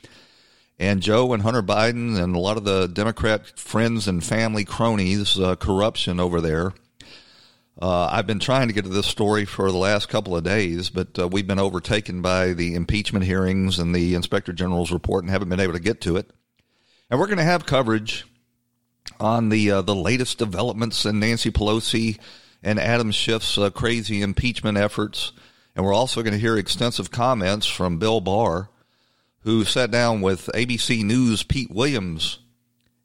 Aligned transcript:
And 0.78 1.02
Joe 1.02 1.32
and 1.32 1.42
Hunter 1.42 1.64
Biden 1.64 2.22
and 2.22 2.36
a 2.36 2.40
lot 2.40 2.58
of 2.58 2.66
the 2.66 2.88
Democrat 2.88 3.58
friends 3.58 4.10
and 4.10 4.22
family 4.22 4.66
cronies 4.66 5.40
uh, 5.40 5.56
corruption 5.56 6.20
over 6.20 6.42
there. 6.42 6.74
Uh, 7.80 8.10
I've 8.12 8.26
been 8.26 8.40
trying 8.40 8.70
to 8.70 8.74
get 8.74 8.86
to 8.86 8.90
this 8.90 9.06
story 9.06 9.46
for 9.46 9.72
the 9.72 9.78
last 9.78 10.10
couple 10.10 10.36
of 10.36 10.44
days, 10.44 10.90
but 10.90 11.20
uh, 11.20 11.28
we've 11.28 11.46
been 11.46 11.60
overtaken 11.60 12.24
by 12.24 12.54
the 12.54 12.74
impeachment 12.74 13.24
hearings 13.24 13.78
and 13.78 13.94
the 13.94 14.16
Inspector 14.16 14.52
General's 14.54 14.92
report 14.92 15.24
and 15.24 15.30
haven't 15.30 15.50
been 15.50 15.60
able 15.60 15.74
to 15.74 15.80
get 15.80 16.02
to 16.02 16.18
it. 16.18 16.32
And 17.10 17.20
we're 17.20 17.28
going 17.28 17.38
to 17.38 17.44
have 17.44 17.68
coverage 17.68 18.26
on 19.20 19.50
the 19.50 19.72
uh, 19.72 19.82
the 19.84 19.96
latest 19.96 20.40
developments 20.40 21.06
in 21.06 21.20
Nancy 21.20 21.52
Pelosi 21.52 22.18
and 22.64 22.80
Adam 22.80 23.12
Schiff's 23.12 23.60
uh, 23.60 23.70
crazy 23.70 24.24
impeachment 24.24 24.78
efforts, 24.78 25.32
and 25.76 25.86
we're 25.86 25.94
also 25.94 26.24
going 26.24 26.34
to 26.34 26.40
hear 26.40 26.58
extensive 26.58 27.12
comments 27.12 27.68
from 27.68 28.00
Bill 28.00 28.22
Barr, 28.22 28.70
who 29.42 29.64
sat 29.64 29.92
down 29.92 30.22
with 30.22 30.50
ABC 30.56 31.04
News 31.04 31.44
Pete 31.44 31.70
Williams 31.70 32.40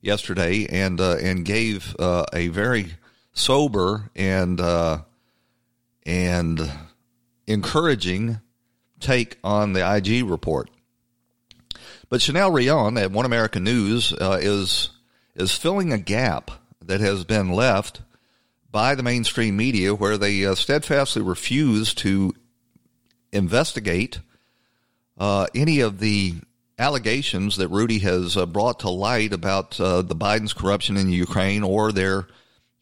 yesterday 0.00 0.66
and 0.70 0.98
uh, 0.98 1.16
and 1.16 1.44
gave 1.44 1.94
uh, 1.98 2.24
a 2.32 2.48
very 2.48 2.94
sober 3.32 4.10
and 4.14 4.60
uh, 4.60 4.98
and 6.04 6.70
encouraging 7.46 8.40
take 9.00 9.38
on 9.42 9.72
the 9.72 9.96
IG 9.96 10.28
report. 10.28 10.70
But 12.08 12.22
Chanel 12.22 12.50
Rion 12.50 12.98
at 12.98 13.10
One 13.10 13.26
American 13.26 13.64
News 13.64 14.12
uh, 14.12 14.38
is 14.40 14.90
is 15.34 15.52
filling 15.52 15.92
a 15.92 15.98
gap 15.98 16.50
that 16.84 17.00
has 17.00 17.24
been 17.24 17.52
left 17.52 18.02
by 18.70 18.94
the 18.94 19.02
mainstream 19.02 19.56
media 19.56 19.94
where 19.94 20.16
they 20.16 20.44
uh, 20.44 20.54
steadfastly 20.54 21.22
refuse 21.22 21.94
to 21.94 22.34
investigate 23.32 24.20
uh, 25.18 25.46
any 25.54 25.80
of 25.80 26.00
the 26.00 26.34
allegations 26.78 27.56
that 27.56 27.68
Rudy 27.68 27.98
has 28.00 28.36
uh, 28.36 28.46
brought 28.46 28.80
to 28.80 28.90
light 28.90 29.32
about 29.32 29.78
uh, 29.80 30.02
the 30.02 30.16
Biden's 30.16 30.52
corruption 30.52 30.96
in 30.96 31.10
Ukraine 31.10 31.62
or 31.62 31.92
their 31.92 32.26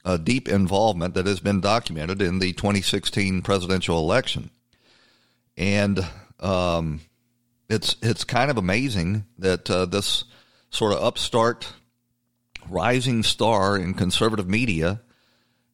uh, 0.05 0.16
deep 0.16 0.49
involvement 0.49 1.15
that 1.15 1.27
has 1.27 1.41
been 1.41 1.61
documented 1.61 2.22
in 2.22 2.38
the 2.38 2.53
2016 2.53 3.43
presidential 3.43 3.99
election. 3.99 4.50
And 5.56 6.05
um, 6.38 7.00
it's 7.69 7.97
it's 8.03 8.25
kind 8.25 8.50
of 8.50 8.56
amazing 8.56 9.27
that 9.39 9.71
uh, 9.71 9.87
this 9.87 10.25
sort 10.71 10.93
of 10.93 11.03
upstart 11.03 11.72
rising 12.69 13.22
star 13.22 13.77
in 13.77 13.94
conservative 13.94 14.49
media 14.49 15.00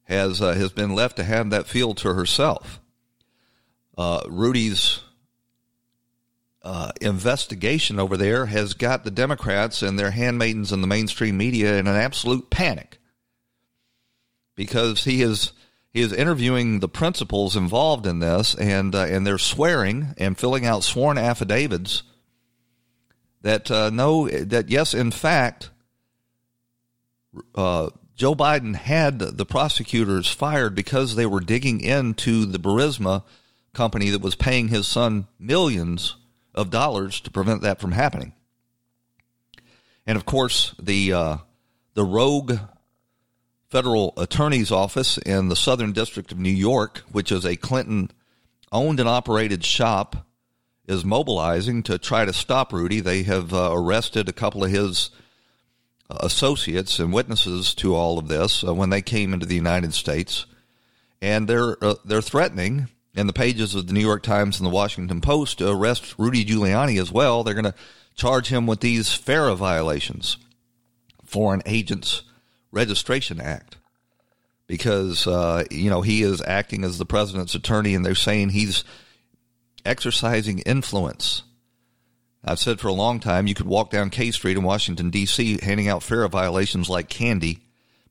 has 0.05 0.41
uh, 0.41 0.55
has 0.55 0.73
been 0.73 0.95
left 0.95 1.17
to 1.17 1.25
have 1.25 1.51
that 1.51 1.67
field 1.67 1.99
to 1.99 2.15
herself. 2.15 2.81
Uh, 3.97 4.23
Rudy's 4.29 5.01
uh, 6.63 6.91
investigation 7.01 7.99
over 7.99 8.17
there 8.17 8.47
has 8.47 8.75
got 8.75 9.05
the 9.05 9.11
Democrats 9.11 9.83
and 9.83 9.99
their 9.99 10.11
handmaidens 10.11 10.73
in 10.73 10.81
the 10.81 10.87
mainstream 10.87 11.37
media 11.37 11.79
in 11.79 11.87
an 11.87 11.97
absolute 11.97 12.51
panic 12.51 12.99
because 14.57 15.05
he 15.05 15.23
is 15.23 15.53
he 15.93 16.01
is 16.01 16.13
interviewing 16.13 16.81
the 16.81 16.89
principals 16.89 17.57
involved 17.57 18.07
in 18.07 18.19
this, 18.19 18.55
and 18.55 18.95
uh, 18.95 19.05
and 19.05 19.27
they're 19.27 19.39
swearing 19.39 20.15
and 20.19 20.37
filling 20.37 20.67
out 20.67 20.83
sworn 20.83 21.17
affidavits 21.17 22.03
that 23.43 23.71
uh, 23.71 23.91
no 23.91 24.29
that 24.29 24.69
yes, 24.69 24.93
in 24.93 25.11
fact 25.13 25.71
uh, 27.55 27.91
Joe 28.17 28.35
Biden 28.35 28.75
had 28.75 29.19
the 29.19 29.47
prosecutors 29.47 30.29
fired 30.29 30.75
because 30.75 31.15
they 31.15 31.27
were 31.27 31.41
digging 31.41 31.81
into 31.81 32.47
the 32.47 32.59
Burisma 32.59 33.23
company 33.73 34.11
that 34.11 34.23
was 34.23 34.35
paying 34.35 34.69
his 34.69 34.89
son 34.89 35.27
millions 35.39 36.17
of 36.55 36.71
dollars 36.71 37.21
to 37.21 37.31
prevent 37.31 37.61
that 37.61 37.79
from 37.79 37.93
happening. 37.93 38.33
And 40.07 40.17
of 40.17 40.25
course, 40.25 40.75
the 40.81 41.13
uh, 41.13 41.37
the 41.95 42.05
rogue 42.05 42.59
federal 43.77 44.15
attorney's 44.17 44.71
office 44.71 45.19
in 45.19 45.49
the 45.49 45.55
Southern 45.55 45.93
District 45.93 46.33
of 46.33 46.39
New 46.39 46.49
York, 46.49 47.03
which 47.13 47.31
is 47.31 47.45
a 47.45 47.57
Clinton 47.57 48.11
owned 48.73 48.99
and 48.99 49.07
operated 49.07 49.63
shop, 49.63 50.27
is 50.89 51.05
mobilizing 51.05 51.83
to 51.83 51.99
try 51.99 52.25
to 52.25 52.33
stop 52.33 52.73
Rudy. 52.73 53.01
They 53.01 53.23
have 53.25 53.53
uh, 53.53 53.69
arrested 53.75 54.31
a 54.31 54.33
couple 54.33 54.65
of 54.65 54.71
his 54.71 55.11
associates 56.09 56.99
and 56.99 57.13
witnesses 57.13 57.75
to 57.75 57.95
all 57.95 58.19
of 58.19 58.29
this 58.29 58.65
uh, 58.65 58.73
when 58.73 58.89
they 58.89 59.03
came 59.03 59.35
into 59.35 59.45
the 59.45 59.55
United 59.55 59.93
States, 59.93 60.47
and 61.21 61.47
they're 61.47 61.77
uh, 61.85 61.97
they're 62.03 62.23
threatening 62.23 62.89
in 63.15 63.27
the 63.27 63.35
pages 63.35 63.75
of 63.75 63.89
the 63.89 63.93
New 63.93 64.01
York 64.01 64.23
Times 64.23 64.59
and 64.59 64.67
the 64.67 64.75
Washington 64.75 65.21
Post 65.21 65.59
to 65.59 65.71
arrest 65.71 66.15
Rudy 66.17 66.47
Giuliani 66.47 66.99
as 66.99 67.13
well. 67.13 67.45
They're 67.45 67.53
going 67.53 67.65
to 67.65 67.75
charge 68.15 68.49
him 68.49 68.67
with 68.67 68.81
these 68.81 69.13
FARA 69.13 69.55
violations, 69.55 70.39
Foreign 71.27 71.61
Agents 71.67 72.23
Registration 72.77 73.41
Act, 73.41 73.77
because 74.67 75.27
uh, 75.27 75.65
you 75.71 75.91
know 75.91 76.03
he 76.03 76.23
is 76.23 76.41
acting 76.43 76.85
as 76.85 76.99
the 76.99 77.07
president's 77.07 77.55
attorney, 77.55 77.95
and 77.95 78.07
they're 78.07 78.15
saying 78.15 78.51
he's 78.51 78.85
exercising 79.85 80.61
influence 80.61 81.43
I've 82.47 82.61
said 82.61 82.79
for 82.79 82.87
a 82.89 82.93
long 82.93 83.19
time 83.19 83.49
you 83.49 83.55
could 83.55 83.67
walk 83.67 83.91
down 83.91 84.11
K 84.11 84.31
Street 84.31 84.57
in 84.57 84.63
Washington, 84.63 85.11
D.C., 85.11 85.59
handing 85.63 85.89
out 85.89 86.05
FARA 86.05 86.29
violations 86.29 86.89
like 86.89 87.09
candy 87.09 87.59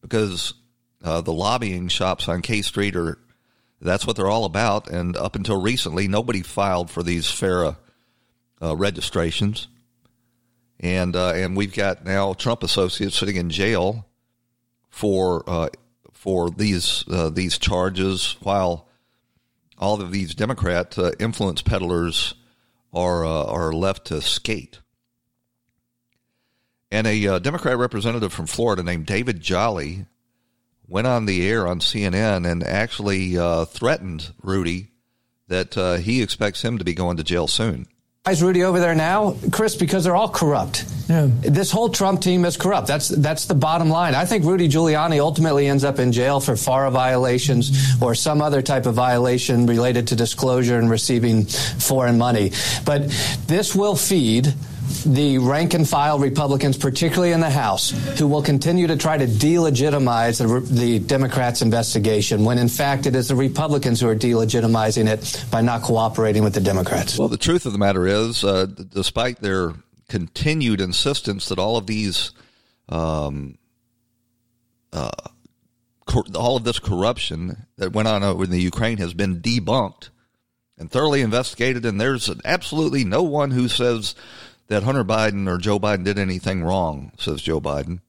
because 0.01 0.53
uh, 1.03 1.21
the 1.21 1.31
lobbying 1.31 1.87
shops 1.87 2.27
on 2.27 2.41
K 2.41 2.61
Street 2.61 2.97
are 2.97 3.17
that's 3.79 4.05
what 4.05 4.17
they're 4.17 4.27
all 4.27 4.43
about. 4.43 4.89
And 4.89 5.15
up 5.15 5.35
until 5.35 5.61
recently, 5.61 6.09
nobody 6.09 6.41
filed 6.41 6.91
for 6.91 7.01
these 7.01 7.31
FARA 7.31 7.77
uh, 8.61 8.75
registrations. 8.75 9.69
And 10.81 11.15
uh, 11.15 11.31
and 11.33 11.55
we've 11.55 11.73
got 11.73 12.03
now 12.03 12.33
Trump 12.33 12.61
associates 12.61 13.17
sitting 13.17 13.37
in 13.37 13.49
jail 13.49 14.05
for 14.95 15.43
uh, 15.45 15.67
for 16.13 16.49
these 16.49 17.03
uh, 17.11 17.29
these 17.29 17.57
charges 17.57 18.37
while 18.39 18.87
all 19.77 20.01
of 20.01 20.09
these 20.09 20.33
Democrat 20.33 20.97
uh, 20.97 21.11
influence 21.19 21.61
peddlers 21.61 22.33
are 22.93 23.25
uh, 23.25 23.43
are 23.43 23.73
left 23.73 24.05
to 24.05 24.21
skate. 24.21 24.79
And 26.91 27.05
a 27.07 27.27
uh, 27.27 27.39
Democrat 27.39 27.77
representative 27.77 28.31
from 28.31 28.47
Florida 28.47 28.83
named 28.83 29.05
David 29.05 29.41
Jolly 29.41 30.05
went 30.87 31.07
on 31.07 31.25
the 31.25 31.45
air 31.45 31.67
on 31.67 31.81
CNN 31.81 32.49
and 32.49 32.63
actually 32.63 33.37
uh, 33.37 33.65
threatened 33.65 34.33
Rudy 34.41 34.91
that 35.49 35.75
he 36.03 36.21
expects 36.21 36.61
him 36.61 36.77
to 36.77 36.85
be 36.85 36.93
going 36.93 37.17
to 37.17 37.23
jail 37.23 37.47
soon. 37.47 37.85
Is 38.27 38.41
Rudy 38.41 38.63
over 38.63 38.79
there 38.79 38.95
now, 38.95 39.35
Chris? 39.51 39.75
Because 39.75 40.03
they're 40.03 40.15
all 40.15 40.29
corrupt. 40.29 40.83
Yeah. 41.07 41.29
This 41.41 41.69
whole 41.69 41.89
Trump 41.89 42.21
team 42.21 42.43
is 42.43 42.57
corrupt. 42.57 42.87
That's 42.87 43.09
that's 43.09 43.45
the 43.45 43.53
bottom 43.53 43.87
line. 43.89 44.15
I 44.15 44.25
think 44.25 44.45
Rudy 44.45 44.67
Giuliani 44.67 45.19
ultimately 45.19 45.67
ends 45.67 45.83
up 45.83 45.99
in 45.99 46.11
jail 46.11 46.39
for 46.39 46.55
FARA 46.55 46.89
violations 46.89 48.01
or 48.01 48.15
some 48.15 48.41
other 48.41 48.63
type 48.63 48.87
of 48.87 48.95
violation 48.95 49.67
related 49.67 50.07
to 50.07 50.15
disclosure 50.15 50.79
and 50.79 50.89
receiving 50.89 51.45
foreign 51.45 52.17
money. 52.17 52.51
But 52.83 53.09
this 53.45 53.75
will 53.75 53.95
feed 53.95 54.55
the 55.05 55.37
rank 55.37 55.73
and 55.73 55.87
file 55.87 56.19
Republicans, 56.19 56.77
particularly 56.77 57.31
in 57.31 57.39
the 57.39 57.49
House, 57.49 57.91
who 58.19 58.27
will 58.27 58.41
continue 58.41 58.87
to 58.87 58.97
try 58.97 59.17
to 59.17 59.25
delegitimize 59.25 60.37
the, 60.37 60.73
the, 60.73 60.99
Democrats' 60.99 61.61
investigation 61.61 62.43
when, 62.43 62.57
in 62.57 62.67
fact, 62.67 63.05
it 63.05 63.15
is 63.15 63.27
the 63.27 63.35
Republicans 63.35 64.01
who 64.01 64.07
are 64.07 64.15
delegitimizing 64.15 65.07
it 65.07 65.45
by 65.51 65.61
not 65.61 65.81
cooperating 65.81 66.43
with 66.43 66.53
the 66.53 66.61
Democrats. 66.61 67.17
Well, 67.17 67.27
the 67.27 67.37
truth 67.37 67.65
of 67.65 67.71
the 67.71 67.77
matter 67.77 68.07
is, 68.07 68.43
uh, 68.43 68.65
despite 68.65 69.39
their 69.39 69.73
continued 70.09 70.81
insistence 70.81 71.49
that 71.49 71.59
all 71.59 71.77
of 71.77 71.87
these, 71.87 72.31
um, 72.89 73.57
uh, 74.93 75.11
cor- 76.05 76.25
all 76.35 76.57
of 76.57 76.63
this 76.63 76.79
corruption 76.79 77.65
that 77.77 77.93
went 77.93 78.07
on 78.07 78.23
over 78.23 78.43
in 78.43 78.49
the 78.49 78.61
Ukraine 78.61 78.97
has 78.97 79.13
been 79.13 79.41
debunked 79.41 80.09
and 80.77 80.91
thoroughly 80.91 81.21
investigated, 81.21 81.85
and 81.85 81.99
there's 81.99 82.29
absolutely 82.43 83.03
no 83.03 83.23
one 83.23 83.51
who 83.51 83.67
says 83.67 84.15
that 84.67 84.83
Hunter 84.83 85.03
Biden 85.03 85.47
or 85.47 85.57
Joe 85.57 85.79
Biden 85.79 86.03
did 86.03 86.17
anything 86.17 86.63
wrong, 86.63 87.11
says 87.17 87.41
Joe 87.41 87.61
Biden. 87.61 87.99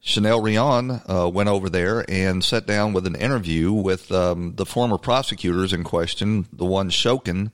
Chanel 0.00 0.40
Rion 0.40 1.02
uh, 1.08 1.30
went 1.32 1.50
over 1.50 1.68
there 1.68 2.04
and 2.08 2.42
sat 2.42 2.66
down 2.66 2.94
with 2.94 3.06
an 3.06 3.14
interview 3.14 3.70
with 3.72 4.10
um, 4.10 4.54
the 4.56 4.64
former 4.64 4.96
prosecutors 4.96 5.72
in 5.72 5.84
question, 5.84 6.46
the 6.52 6.64
one 6.64 6.88
Shokin, 6.90 7.52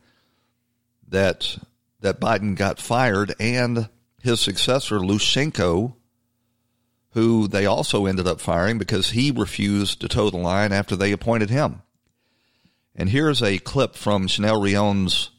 that 1.09 1.59
that 2.01 2.21
Biden 2.21 2.55
got 2.57 2.79
fired, 2.79 3.35
and 3.41 3.89
his 4.23 4.41
successor 4.41 4.99
Lutsenko, 4.99 5.95
who 7.11 7.49
they 7.49 7.67
also 7.67 8.07
ended 8.07 8.29
up 8.29 8.41
firing 8.41 8.79
because 8.79 9.11
he 9.11 9.31
refused 9.31 10.01
to 10.01 10.09
toe 10.09 10.31
the 10.31 10.37
line 10.37 10.73
after 10.73 10.95
they 10.95 11.11
appointed 11.11 11.51
him. 11.51 11.83
And 12.95 13.09
here's 13.09 13.43
a 13.43 13.59
clip 13.59 13.95
from 13.95 14.29
Chanel 14.29 14.61
Rion's 14.61 15.31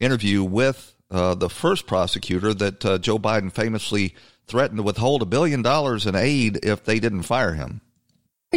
interview 0.00 0.42
with 0.42 0.91
uh, 1.12 1.34
the 1.34 1.50
first 1.50 1.86
prosecutor 1.86 2.54
that 2.54 2.84
uh, 2.84 2.98
Joe 2.98 3.18
Biden 3.18 3.52
famously 3.52 4.14
threatened 4.46 4.78
to 4.78 4.82
withhold 4.82 5.22
a 5.22 5.26
billion 5.26 5.62
dollars 5.62 6.06
in 6.06 6.14
aid 6.16 6.58
if 6.64 6.84
they 6.84 6.98
didn't 6.98 7.22
fire 7.22 7.52
him. 7.54 7.82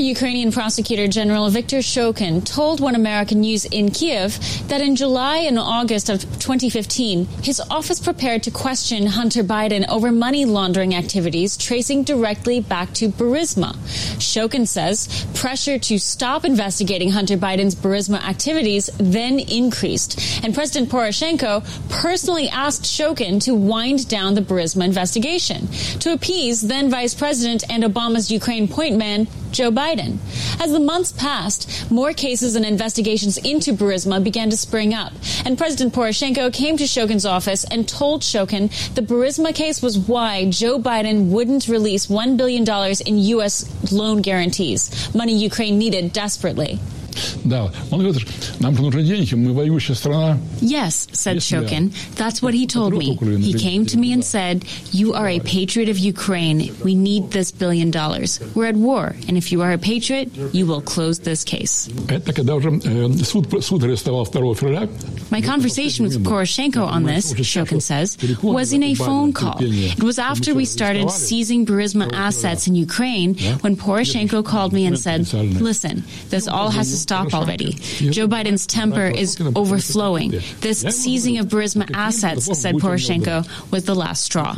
Ukrainian 0.02 0.52
prosecutor 0.52 1.08
general 1.08 1.50
Viktor 1.50 1.78
Shokin 1.78 2.44
told 2.44 2.82
One 2.82 2.96
American 2.96 3.40
News 3.40 3.64
in 3.64 3.92
Kiev 3.92 4.38
that 4.68 4.82
in 4.82 4.98
July 4.98 5.38
and 5.38 5.58
August 5.58 6.10
of 6.10 6.20
2015, 6.22 7.26
his 7.42 7.62
office 7.72 8.02
prepared 8.02 8.44
to 8.44 8.52
question 8.52 9.08
Hunter 9.08 9.42
Biden 9.42 9.88
over 9.88 10.12
money 10.12 10.44
laundering 10.44 10.94
activities 10.96 11.56
tracing 11.56 12.04
directly 12.04 12.60
back 12.60 12.92
to 12.96 13.08
Burisma. 13.08 13.74
Shokin 14.20 14.68
says 14.68 15.26
pressure 15.34 15.80
to 15.80 15.98
stop 15.98 16.44
investigating 16.44 17.12
Hunter 17.12 17.38
Biden's 17.38 17.74
Burisma 17.76 18.22
activities 18.22 18.90
then 18.98 19.40
increased, 19.40 20.20
and 20.44 20.54
President 20.54 20.92
Poroshenko 20.92 21.64
personally 21.90 22.50
asked 22.50 22.84
Shokin 22.84 23.42
to 23.44 23.56
wind 23.56 24.10
down 24.10 24.34
the 24.34 24.42
Burisma 24.42 24.84
investigation 24.84 25.68
to 26.02 26.12
appease 26.12 26.64
then 26.64 26.90
Vice 26.90 27.14
President 27.14 27.64
and 27.70 27.86
Obama's 27.86 28.30
Ukraine 28.30 28.68
point 28.68 28.98
man 28.98 29.30
Joe 29.56 29.72
Biden. 29.72 30.18
As 30.62 30.74
the 30.74 30.80
months 30.82 31.14
passed, 31.14 31.90
more 31.90 32.12
cases 32.12 32.56
and 32.56 32.66
investigations 32.66 33.38
into 33.38 33.72
Burisma 33.72 34.22
began 34.22 34.50
to 34.50 34.58
spring 34.58 34.94
up, 34.94 35.14
and 35.46 35.58
President 35.58 35.94
Poroshenko 35.94 36.52
came 36.54 36.76
to 36.76 36.84
Shokin's 36.84 37.26
office 37.26 37.64
and 37.64 37.88
told 37.88 38.22
Shokin 38.22 38.70
the 38.96 39.02
Burisma 39.02 39.56
case 39.56 39.82
was 39.82 39.98
why 39.98 40.50
Joe 40.50 40.78
Biden 40.78 41.30
wouldn't 41.30 41.70
release 41.70 42.08
$1 42.08 42.36
billion 42.36 42.66
in 43.06 43.18
U.S. 43.30 43.92
loan 43.94 44.22
guarantees, 44.22 45.14
money 45.16 45.38
Ukraine 45.38 45.78
needed 45.78 46.12
desperately. 46.12 46.80
Да, 47.45 47.71
он 47.91 48.01
говорит, 48.01 48.27
нам 48.61 48.75
нужны 48.75 49.03
деньги, 49.03 49.35
мы 49.35 49.53
воюющая 49.53 49.95
страна. 49.95 50.39
Yes, 50.61 51.09
said 51.13 51.39
Shokin. 51.39 51.93
That's 52.17 52.43
what 52.43 52.55
he 52.55 52.67
told 52.67 52.95
me. 52.95 53.17
He 53.17 53.55
came 53.55 53.85
to 53.87 53.99
me 53.99 54.13
and 54.13 54.25
said, 54.25 54.65
you 54.93 55.15
are 55.15 55.29
a 55.29 55.41
patriot 55.41 55.89
of 55.89 55.99
Ukraine. 55.99 56.73
We 56.85 56.95
need 56.95 57.31
this 57.31 57.51
billion 57.51 57.91
dollars. 57.91 58.41
We're 58.55 58.67
at 58.67 58.77
war, 58.77 59.17
and 59.27 59.37
if 59.37 59.51
you 59.53 59.63
are 59.63 59.73
a 59.73 59.79
patriot, 59.79 60.31
you 60.53 60.67
will 60.67 60.81
close 60.81 61.21
this 61.21 61.45
case. 61.45 61.89
Это 62.09 62.33
когда 62.33 62.55
уже 62.55 62.71
суд, 63.25 63.65
суд 63.65 63.83
арестовал 63.85 64.27
2 64.27 64.55
февраля. 64.55 64.89
My 65.31 65.41
conversation 65.41 66.07
with 66.07 66.23
Poroshenko 66.23 66.85
on 66.87 67.05
this, 67.05 67.33
Shokin 67.35 67.81
says, 67.81 68.19
was 68.43 68.73
in 68.73 68.83
a 68.83 68.95
phone 68.95 69.33
call. 69.33 69.57
It 69.61 70.03
was 70.03 70.19
after 70.19 70.55
we 70.55 70.65
started 70.65 71.11
seizing 71.11 71.67
Burisma 71.67 72.13
assets 72.13 72.67
in 72.67 72.75
Ukraine 72.75 73.35
when 73.63 73.77
Poroshenko 73.77 74.45
called 74.45 74.73
me 74.73 74.87
and 74.87 74.99
said, 74.99 75.33
listen, 75.33 76.05
this 76.29 76.47
all 76.47 76.71
has 76.71 76.91
to 76.91 76.97
stop 77.06 77.34
already. 77.36 77.74
Joe 78.16 78.28
Biden's 78.28 78.66
temper 78.66 79.06
is 79.06 79.40
overflowing. 79.56 80.32
This 80.62 80.82
seizing 80.82 81.38
of 81.38 81.46
Burisma 81.48 81.88
assets, 81.94 82.46
said 82.60 82.76
Poroshenko, 82.76 83.46
was 83.72 83.86
the 83.86 83.94
last 83.96 84.24
straw. 84.24 84.56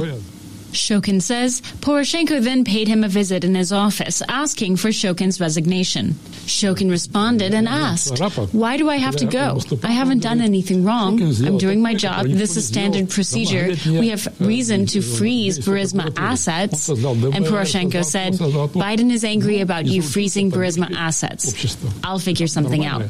Shokin 0.72 1.22
says 1.22 1.62
Poroshenko 1.62 2.42
then 2.42 2.64
paid 2.64 2.88
him 2.88 3.04
a 3.04 3.08
visit 3.08 3.44
in 3.44 3.56
his 3.56 3.72
office, 3.72 4.22
asking 4.28 4.78
for 4.78 4.90
Shokin's 4.90 5.40
resignation. 5.40 6.12
Shokin 6.46 6.90
responded 6.90 7.54
and 7.54 7.68
asked, 7.68 8.20
Why 8.54 8.78
do 8.78 8.90
I 8.90 8.98
have 8.98 9.16
to 9.18 9.26
go? 9.26 9.60
I 9.84 9.92
haven't 9.92 10.20
done 10.20 10.42
anything 10.42 10.84
wrong. 10.84 11.22
I'm 11.22 11.58
doing 11.58 11.82
my 11.82 11.94
job. 11.94 12.28
This 12.28 12.58
is 12.58 12.68
standard 12.68 13.10
procedure. 13.10 13.76
We 13.86 14.10
have 14.10 14.28
reason 14.40 14.86
to 14.88 15.02
freeze 15.02 15.60
Burisma 15.60 16.14
assets. 16.18 16.90
And 16.90 17.46
Poroshenko 17.46 18.04
said, 18.04 18.34
Biden 18.34 19.12
is 19.12 19.24
angry 19.24 19.62
about 19.62 19.86
you 19.86 20.02
freezing 20.02 20.52
Burisma 20.52 20.92
assets. 20.96 21.78
I'll 22.04 22.20
figure 22.20 22.48
something 22.48 22.86
out. 22.86 23.04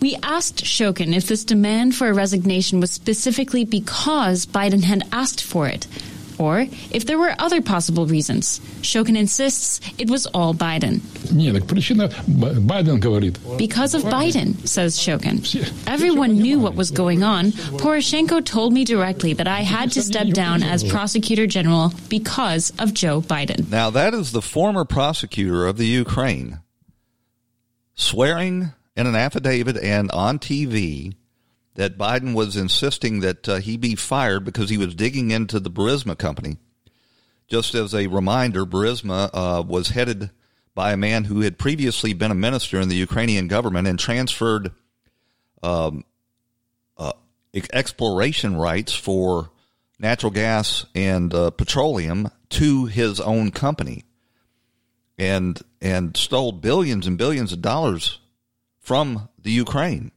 We 0.00 0.16
asked 0.22 0.64
Shokin 0.64 1.14
if 1.14 1.28
this 1.28 1.46
demand 1.46 1.94
for 1.94 2.08
a 2.08 2.12
resignation 2.12 2.78
was 2.78 2.90
specifically 2.90 3.64
because 3.64 4.44
Biden 4.44 4.82
had 4.82 5.02
asked 5.12 5.42
for 5.42 5.66
it 5.66 5.86
or 6.38 6.66
if 6.90 7.06
there 7.06 7.18
were 7.18 7.34
other 7.38 7.62
possible 7.62 8.06
reasons. 8.06 8.60
Shokin 8.82 9.16
insists 9.16 9.80
it 9.98 10.10
was 10.10 10.26
all 10.26 10.54
Biden. 10.54 11.00
Because 13.58 13.94
of 13.94 14.02
Biden, 14.02 14.66
says 14.66 14.98
Shokin. 14.98 15.44
Everyone 15.86 16.34
knew 16.34 16.58
what 16.58 16.74
was 16.74 16.90
going 16.90 17.22
on. 17.22 17.52
Poroshenko 17.52 18.44
told 18.44 18.72
me 18.72 18.84
directly 18.84 19.32
that 19.34 19.48
I 19.48 19.60
had 19.60 19.92
to 19.92 20.02
step 20.02 20.28
down 20.28 20.62
as 20.62 20.84
prosecutor 20.84 21.46
general 21.46 21.92
because 22.08 22.72
of 22.78 22.94
Joe 22.94 23.20
Biden. 23.20 23.70
Now, 23.70 23.90
that 23.90 24.14
is 24.14 24.32
the 24.32 24.42
former 24.42 24.84
prosecutor 24.84 25.66
of 25.66 25.76
the 25.76 25.86
Ukraine 25.86 26.60
swearing 27.94 28.72
in 28.96 29.06
an 29.06 29.14
affidavit 29.14 29.76
and 29.76 30.10
on 30.10 30.38
TV 30.38 31.14
that 31.74 31.98
Biden 31.98 32.34
was 32.34 32.56
insisting 32.56 33.20
that 33.20 33.48
uh, 33.48 33.56
he 33.56 33.76
be 33.76 33.94
fired 33.94 34.44
because 34.44 34.70
he 34.70 34.78
was 34.78 34.94
digging 34.94 35.30
into 35.30 35.58
the 35.58 35.70
Burisma 35.70 36.16
company. 36.16 36.56
Just 37.48 37.74
as 37.74 37.94
a 37.94 38.06
reminder, 38.06 38.64
Burisma 38.64 39.30
uh, 39.32 39.62
was 39.62 39.90
headed 39.90 40.30
by 40.74 40.92
a 40.92 40.96
man 40.96 41.24
who 41.24 41.40
had 41.40 41.58
previously 41.58 42.12
been 42.12 42.30
a 42.30 42.34
minister 42.34 42.80
in 42.80 42.88
the 42.88 42.96
Ukrainian 42.96 43.48
government 43.48 43.86
and 43.86 43.98
transferred 43.98 44.72
um, 45.62 46.04
uh, 46.96 47.12
exploration 47.72 48.56
rights 48.56 48.92
for 48.92 49.50
natural 49.98 50.32
gas 50.32 50.86
and 50.94 51.32
uh, 51.32 51.50
petroleum 51.50 52.28
to 52.50 52.86
his 52.86 53.20
own 53.20 53.50
company, 53.50 54.04
and 55.18 55.60
and 55.80 56.16
stole 56.16 56.52
billions 56.52 57.06
and 57.06 57.18
billions 57.18 57.52
of 57.52 57.62
dollars 57.62 58.20
from 58.80 59.28
the 59.40 59.50
Ukraine. 59.50 60.10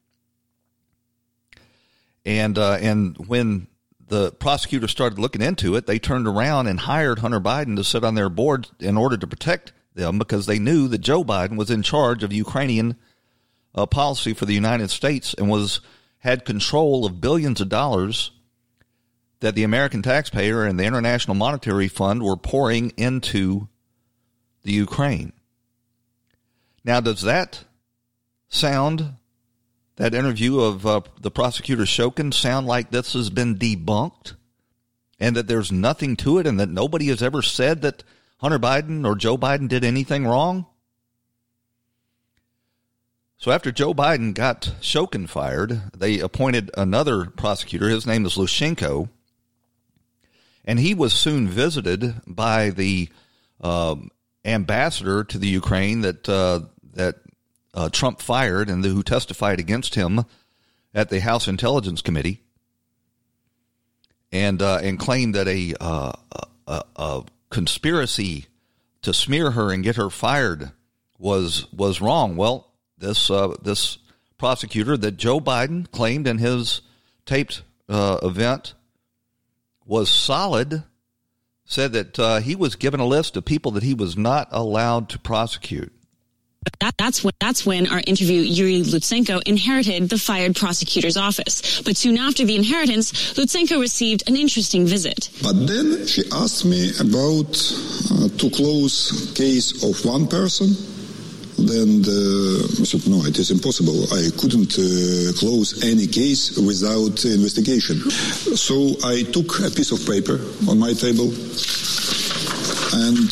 And 2.27 2.57
uh, 2.57 2.74
and 2.81 3.15
when 3.29 3.67
the 4.10 4.34
prosecutor 4.34 4.89
started 4.89 5.17
looking 5.17 5.41
into 5.41 5.77
it, 5.77 5.88
they 5.88 5.98
turned 5.98 6.27
around 6.27 6.67
and 6.67 6.81
hired 6.81 7.19
Hunter 7.19 7.39
Biden 7.39 7.77
to 7.77 7.86
sit 7.86 8.03
on 8.03 8.15
their 8.15 8.27
board 8.27 8.67
in 8.81 8.98
order 8.98 9.15
to 9.15 9.25
protect 9.25 9.72
them 9.96 10.19
because 10.19 10.46
they 10.46 10.60
knew 10.60 10.89
that 10.89 10.98
Joe 10.98 11.24
Biden 11.24 11.55
was 11.55 11.72
in 11.72 11.84
charge 11.84 12.24
of 12.24 12.34
Ukrainian 12.34 12.98
uh, 13.74 13.86
policy 13.86 14.34
for 14.34 14.46
the 14.46 14.53
United 14.53 14.89
States 14.89 15.34
and 15.36 15.50
was 15.50 15.79
had 16.19 16.43
control 16.43 17.05
of 17.05 17.22
billions 17.22 17.62
of 17.62 17.69
dollars 17.69 18.31
that 19.39 19.55
the 19.55 19.63
American 19.63 20.01
taxpayer 20.01 20.65
and 20.65 20.77
the 20.77 20.84
International 20.84 21.34
Monetary 21.34 21.88
Fund 21.88 22.24
were 22.24 22.36
pouring 22.36 22.91
into 22.98 23.69
the 24.63 24.74
Ukraine. 24.74 25.31
Now, 26.84 27.00
does 27.00 27.22
that 27.22 27.63
sound 28.50 29.13
that 29.98 30.13
interview 30.13 30.60
of 30.60 30.86
uh, 30.86 31.01
the 31.20 31.32
prosecutor 31.32 31.84
Shokin 31.84 32.34
sound 32.34 32.66
like 32.66 32.89
this 32.89 33.13
has 33.13 33.30
been 33.30 33.58
debunked 33.58 34.36
and 35.20 35.36
that 35.36 35.48
there's 35.48 35.72
nothing 35.72 36.16
to 36.18 36.38
it 36.38 36.48
and 36.48 36.60
that 36.60 36.70
nobody 36.70 37.08
has 37.08 37.22
ever 37.22 37.42
said 37.42 37.82
that 37.82 38.04
Hunter 38.38 38.60
Biden 38.60 39.06
or 39.06 39.16
Joe 39.16 39.38
Biden 39.38 39.68
did 39.68 39.84
anything 39.84 40.25
wrong? 40.25 40.68
So 43.38 43.51
after 43.51 43.72
Joe 43.72 43.94
Biden 43.94 44.34
got 44.34 44.74
Shokin 44.82 45.27
fired, 45.27 45.92
they 45.96 46.20
appointed 46.20 46.72
another 46.77 47.25
prosecutor. 47.25 47.89
His 47.89 48.06
name 48.08 48.25
is 48.25 48.36
Lutsenko. 48.36 49.10
And 50.66 50.80
he 50.80 50.94
was 50.94 51.13
soon 51.13 51.48
visited 51.48 52.22
by 52.27 52.72
the 52.72 53.10
um, 53.62 54.10
ambassador 54.44 55.24
to 55.24 55.38
the 55.38 55.48
Ukraine 55.48 56.01
that 56.01 56.27
uh, 56.27 56.62
that 56.94 57.16
uh, 57.77 57.89
Trump 57.89 58.19
fired 58.19 58.69
and 58.69 58.84
the, 58.84 58.89
who 58.89 59.03
testified 59.03 59.60
against 59.60 59.93
him 59.93 60.25
at 60.96 61.10
the 61.10 61.22
House 61.22 61.48
Intelligence 61.48 62.01
Committee, 62.01 62.41
and 64.31 64.62
uh, 64.63 64.79
and 64.81 64.98
claimed 64.98 65.36
that 65.36 65.48
a, 65.48 65.75
uh, 65.79 66.12
a, 66.65 66.84
a 66.96 67.24
conspiracy 67.51 68.48
to 69.03 69.13
smear 69.13 69.51
her 69.51 69.72
and 69.72 69.84
get 69.84 69.96
her 69.96 70.10
fired 70.10 70.72
was 71.19 71.72
was 71.72 72.01
wrong. 72.01 72.36
Well, 72.36 72.74
this 72.98 73.29
uh, 73.29 73.55
this 73.62 74.00
prosecutor 74.39 74.98
that 74.98 75.17
Joe 75.17 75.39
Biden 75.39 75.89
claimed 75.91 76.27
in 76.27 76.39
his 76.39 76.81
taped 77.27 77.62
uh, 77.88 78.17
event 78.24 78.74
was 79.86 80.10
solid 80.10 80.84
said 81.63 81.93
that 81.93 82.17
uh, 82.17 82.39
he 82.39 82.55
was 82.55 82.75
given 82.75 83.00
a 83.00 83.05
list 83.05 83.38
of 83.38 83.46
people 83.46 83.72
that 83.72 83.84
he 83.84 83.93
was 83.93 84.17
not 84.17 84.48
allowed 84.51 85.10
to 85.10 85.19
prosecute. 85.19 85.93
That, 86.80 86.96
that's 86.98 87.24
when 87.24 87.34
that's 87.40 87.66
when 87.66 87.88
our 87.88 88.02
interview 88.06 88.42
Yuri 88.42 88.82
Lutsenko 88.82 89.42
inherited 89.46 90.10
the 90.10 90.18
fired 90.18 90.56
prosecutor's 90.56 91.18
office. 91.18 91.82
But 91.82 91.98
soon 91.98 92.18
after 92.18 92.46
the 92.46 92.56
inheritance, 92.56 93.34
Lutsenko 93.34 93.80
received 93.80 94.28
an 94.28 94.36
interesting 94.36 94.86
visit. 94.86 95.30
But 95.42 95.68
then 95.68 96.06
she 96.08 96.24
asked 96.32 96.66
me 96.66 96.92
about 97.00 97.50
uh, 98.12 98.30
to 98.38 98.50
close 98.50 99.32
case 99.34 99.84
of 99.84 100.04
one 100.06 100.28
person 100.28 100.70
then 101.58 102.04
the, 102.04 102.78
I 102.80 102.84
said, 102.86 103.10
no, 103.10 103.26
it 103.26 103.40
is 103.40 103.50
impossible. 103.50 104.06
I 104.14 104.30
couldn't 104.38 104.78
uh, 104.78 105.34
close 105.40 105.84
any 105.84 106.06
case 106.06 106.56
without 106.56 107.26
investigation. 107.26 107.98
So 108.54 108.94
I 109.04 109.24
took 109.24 109.58
a 109.66 109.72
piece 109.72 109.92
of 109.92 110.06
paper 110.06 110.38
on 110.70 110.78
my 110.78 110.94
table 110.94 111.34
and 112.94 113.30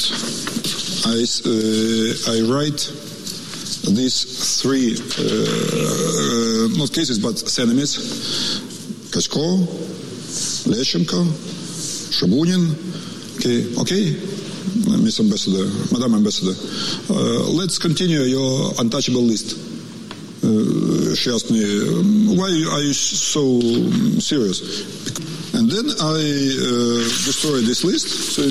I, 1.06 1.22
uh, 1.22 2.34
I 2.34 2.42
write 2.50 2.82
these 3.94 4.62
three, 4.62 4.94
uh, 4.94 6.78
not 6.78 6.92
cases, 6.94 7.20
but 7.20 7.42
enemies, 7.60 7.98
Kasko, 9.12 9.66
Leshchenko, 10.68 11.26
Shabunin, 12.16 12.76
okay, 13.38 13.74
okay, 13.82 14.16
Miss 15.04 15.20
Ambassador, 15.20 15.66
Madam 15.92 16.16
Ambassador, 16.16 16.56
uh, 17.10 17.50
let's 17.50 17.78
continue 17.78 18.22
your 18.22 18.74
untouchable 18.80 19.22
list. 19.22 19.58
Uh, 20.44 21.16
she 21.16 21.32
asked 21.32 21.50
me, 21.50 21.64
why 22.36 22.50
are 22.74 22.82
you 22.82 22.94
so 22.94 23.60
serious? 24.20 24.62
And 25.56 25.72
then 25.72 25.86
I 26.00 26.20
uh, 26.20 27.04
destroyed 27.26 27.64
this 27.64 27.84
list. 27.84 28.10
So 28.10 28.44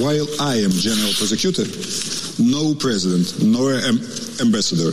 while 0.00 0.26
I 0.40 0.56
am 0.56 0.70
general 0.70 1.12
prosecutor, 1.14 1.64
no 2.38 2.74
president 2.74 3.42
nor 3.42 3.74
am- 3.74 4.00
ambassador 4.40 4.92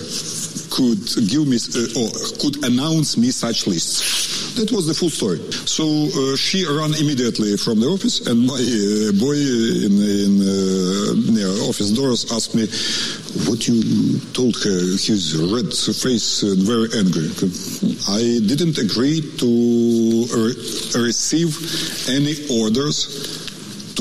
could 0.72 1.04
give 1.28 1.48
me 1.48 1.58
uh, 1.58 2.00
or 2.00 2.10
could 2.40 2.64
announce 2.64 3.18
me 3.18 3.30
such 3.32 3.68
lists. 3.68 4.56
That 4.56 4.72
was 4.72 4.88
the 4.88 4.94
full 4.94 5.10
story. 5.10 5.40
So 5.66 5.86
uh, 5.86 6.36
she 6.36 6.66
ran 6.68 6.94
immediately 6.96 7.56
from 7.58 7.80
the 7.80 7.88
office, 7.88 8.26
and 8.28 8.48
my 8.48 8.56
uh, 8.56 9.12
boy 9.20 9.36
in, 9.36 9.96
in 9.96 10.34
uh, 10.44 11.32
near 11.32 11.52
office 11.70 11.92
doors 11.92 12.32
asked 12.32 12.56
me, 12.56 12.68
"What 13.48 13.68
you 13.68 14.20
told 14.34 14.56
her?" 14.64 14.80
His 15.00 15.36
red 15.36 15.72
face 15.72 16.44
and 16.44 16.60
very 16.64 16.90
angry. 17.00 17.32
I 18.08 18.44
didn't 18.44 18.78
agree 18.78 19.22
to 19.40 19.50
re- 20.36 21.08
receive 21.08 21.56
any 22.10 22.36
orders 22.52 23.51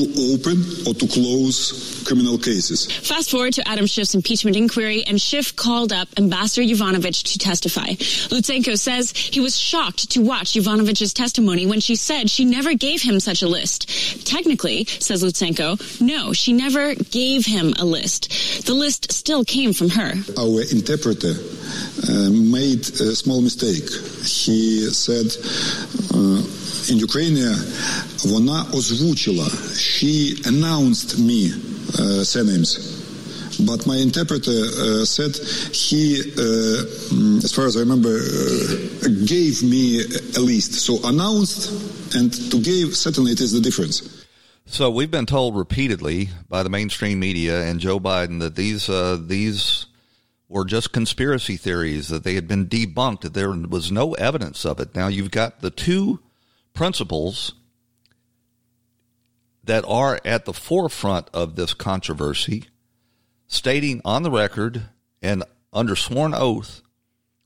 to 0.01 0.33
open 0.33 0.65
or 0.87 0.95
to 0.95 1.07
close 1.07 2.03
criminal 2.07 2.39
cases. 2.39 2.91
Fast 2.91 3.31
forward 3.31 3.53
to 3.55 3.69
Adam 3.69 3.87
Schiff's 3.87 4.15
impeachment 4.15 4.57
inquiry, 4.57 5.05
and 5.05 5.21
Schiff 5.21 5.55
called 5.55 5.93
up 5.93 6.09
Ambassador 6.17 6.63
Yovanovitch 6.63 7.33
to 7.33 7.39
testify. 7.39 7.89
Lutsenko 8.31 8.79
says 8.79 9.13
he 9.13 9.41
was 9.41 9.59
shocked 9.59 10.11
to 10.11 10.23
watch 10.23 10.53
Yovanovitch's 10.53 11.13
testimony 11.13 11.67
when 11.67 11.81
she 11.81 11.97
said 11.97 12.31
she 12.31 12.45
never 12.45 12.75
gave 12.75 13.03
him 13.03 13.21
such 13.21 13.43
a 13.43 13.49
list. 13.49 14.27
Technically, 14.27 14.85
says 14.87 15.23
Lutsenko, 15.23 16.01
no, 16.01 16.33
she 16.33 16.53
never 16.53 16.95
gave 16.95 17.45
him 17.47 17.75
a 17.79 17.85
list. 17.85 18.31
The 18.67 18.75
list 18.75 19.13
still 19.13 19.45
came 19.45 19.73
from 19.73 19.91
her. 19.91 20.13
Our 20.39 20.63
interpreter 20.63 21.35
uh, 22.09 22.31
made 22.31 22.81
a 23.01 23.15
small 23.15 23.41
mistake. 23.43 23.89
He 24.25 24.87
said, 24.91 25.27
uh, 26.15 26.43
in 26.90 26.98
Ukraine, 27.00 27.56
вона 28.24 28.68
озвучила. 28.74 29.50
She 29.78 30.38
announced 30.46 31.18
me 31.20 31.52
uh, 32.00 32.24
surnames. 32.24 32.96
But 33.60 33.88
my 33.88 33.98
interpreter 33.98 34.52
uh, 34.52 35.06
said 35.06 35.36
he, 35.72 36.20
uh, 36.38 37.44
as 37.44 37.54
far 37.54 37.68
as 37.68 37.78
I 37.78 37.80
remember, 37.80 38.10
uh, 38.10 39.08
gave 39.26 39.64
me 39.64 40.02
a 40.36 40.42
list. 40.42 40.74
So 40.74 41.00
announced 41.06 41.72
and 42.16 42.34
to 42.52 42.60
give, 42.60 42.96
certainly 42.96 43.32
it 43.32 43.42
is 43.42 43.52
the 43.54 43.62
difference. 43.62 44.26
So 44.66 44.90
we've 44.90 45.12
been 45.12 45.26
told 45.26 45.56
repeatedly 45.56 46.30
by 46.50 46.64
the 46.64 46.70
mainstream 46.70 47.20
media 47.20 47.64
and 47.64 47.80
Joe 47.80 48.00
Biden 48.00 48.40
that 48.40 48.56
these 48.56 48.90
uh, 48.90 49.18
these 49.22 49.86
were 50.50 50.66
just 50.66 50.92
conspiracy 50.92 51.56
theories 51.56 52.08
that 52.10 52.24
they 52.24 52.36
had 52.36 52.48
been 52.48 52.66
debunked 52.68 53.22
that 53.22 53.34
there 53.34 53.52
was 53.52 53.92
no 53.92 54.14
evidence 54.14 54.66
of 54.66 54.80
it. 54.80 54.96
Now 54.96 55.08
you've 55.08 55.32
got 55.32 55.62
the 55.62 55.70
two 55.70 56.20
principals 56.81 57.53
that 59.63 59.85
are 59.87 60.19
at 60.25 60.47
the 60.47 60.53
forefront 60.55 61.29
of 61.35 61.55
this 61.55 61.75
controversy, 61.75 62.65
stating 63.47 64.01
on 64.03 64.23
the 64.23 64.31
record 64.31 64.85
and 65.21 65.45
under 65.75 65.95
sworn 65.95 66.33
oath 66.33 66.81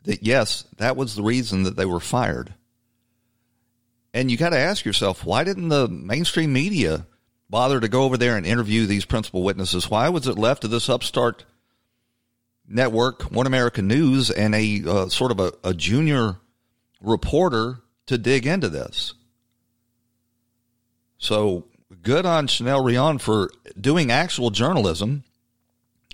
that 0.04 0.22
yes, 0.22 0.66
that 0.76 0.96
was 0.96 1.16
the 1.16 1.22
reason 1.24 1.64
that 1.64 1.74
they 1.74 1.84
were 1.84 1.98
fired. 1.98 2.54
And 4.12 4.30
you 4.30 4.36
got 4.36 4.50
to 4.50 4.56
ask 4.56 4.84
yourself, 4.84 5.24
why 5.24 5.42
didn't 5.42 5.68
the 5.68 5.88
mainstream 5.88 6.52
media 6.52 7.04
bother 7.50 7.80
to 7.80 7.88
go 7.88 8.04
over 8.04 8.16
there 8.16 8.36
and 8.36 8.46
interview 8.46 8.86
these 8.86 9.04
principal 9.04 9.42
witnesses? 9.42 9.90
Why 9.90 10.10
was 10.10 10.28
it 10.28 10.38
left 10.38 10.62
to 10.62 10.68
this 10.68 10.88
upstart 10.88 11.44
network, 12.68 13.22
One 13.32 13.48
America 13.48 13.82
News, 13.82 14.30
and 14.30 14.54
a 14.54 14.84
uh, 14.86 15.08
sort 15.08 15.32
of 15.32 15.40
a, 15.40 15.52
a 15.64 15.74
junior 15.74 16.36
reporter 17.00 17.80
to 18.06 18.16
dig 18.16 18.46
into 18.46 18.68
this? 18.68 19.14
So 21.24 21.64
good 22.02 22.26
on 22.26 22.48
Chanel 22.48 22.84
Rion 22.84 23.16
for 23.16 23.50
doing 23.80 24.10
actual 24.10 24.50
journalism 24.50 25.24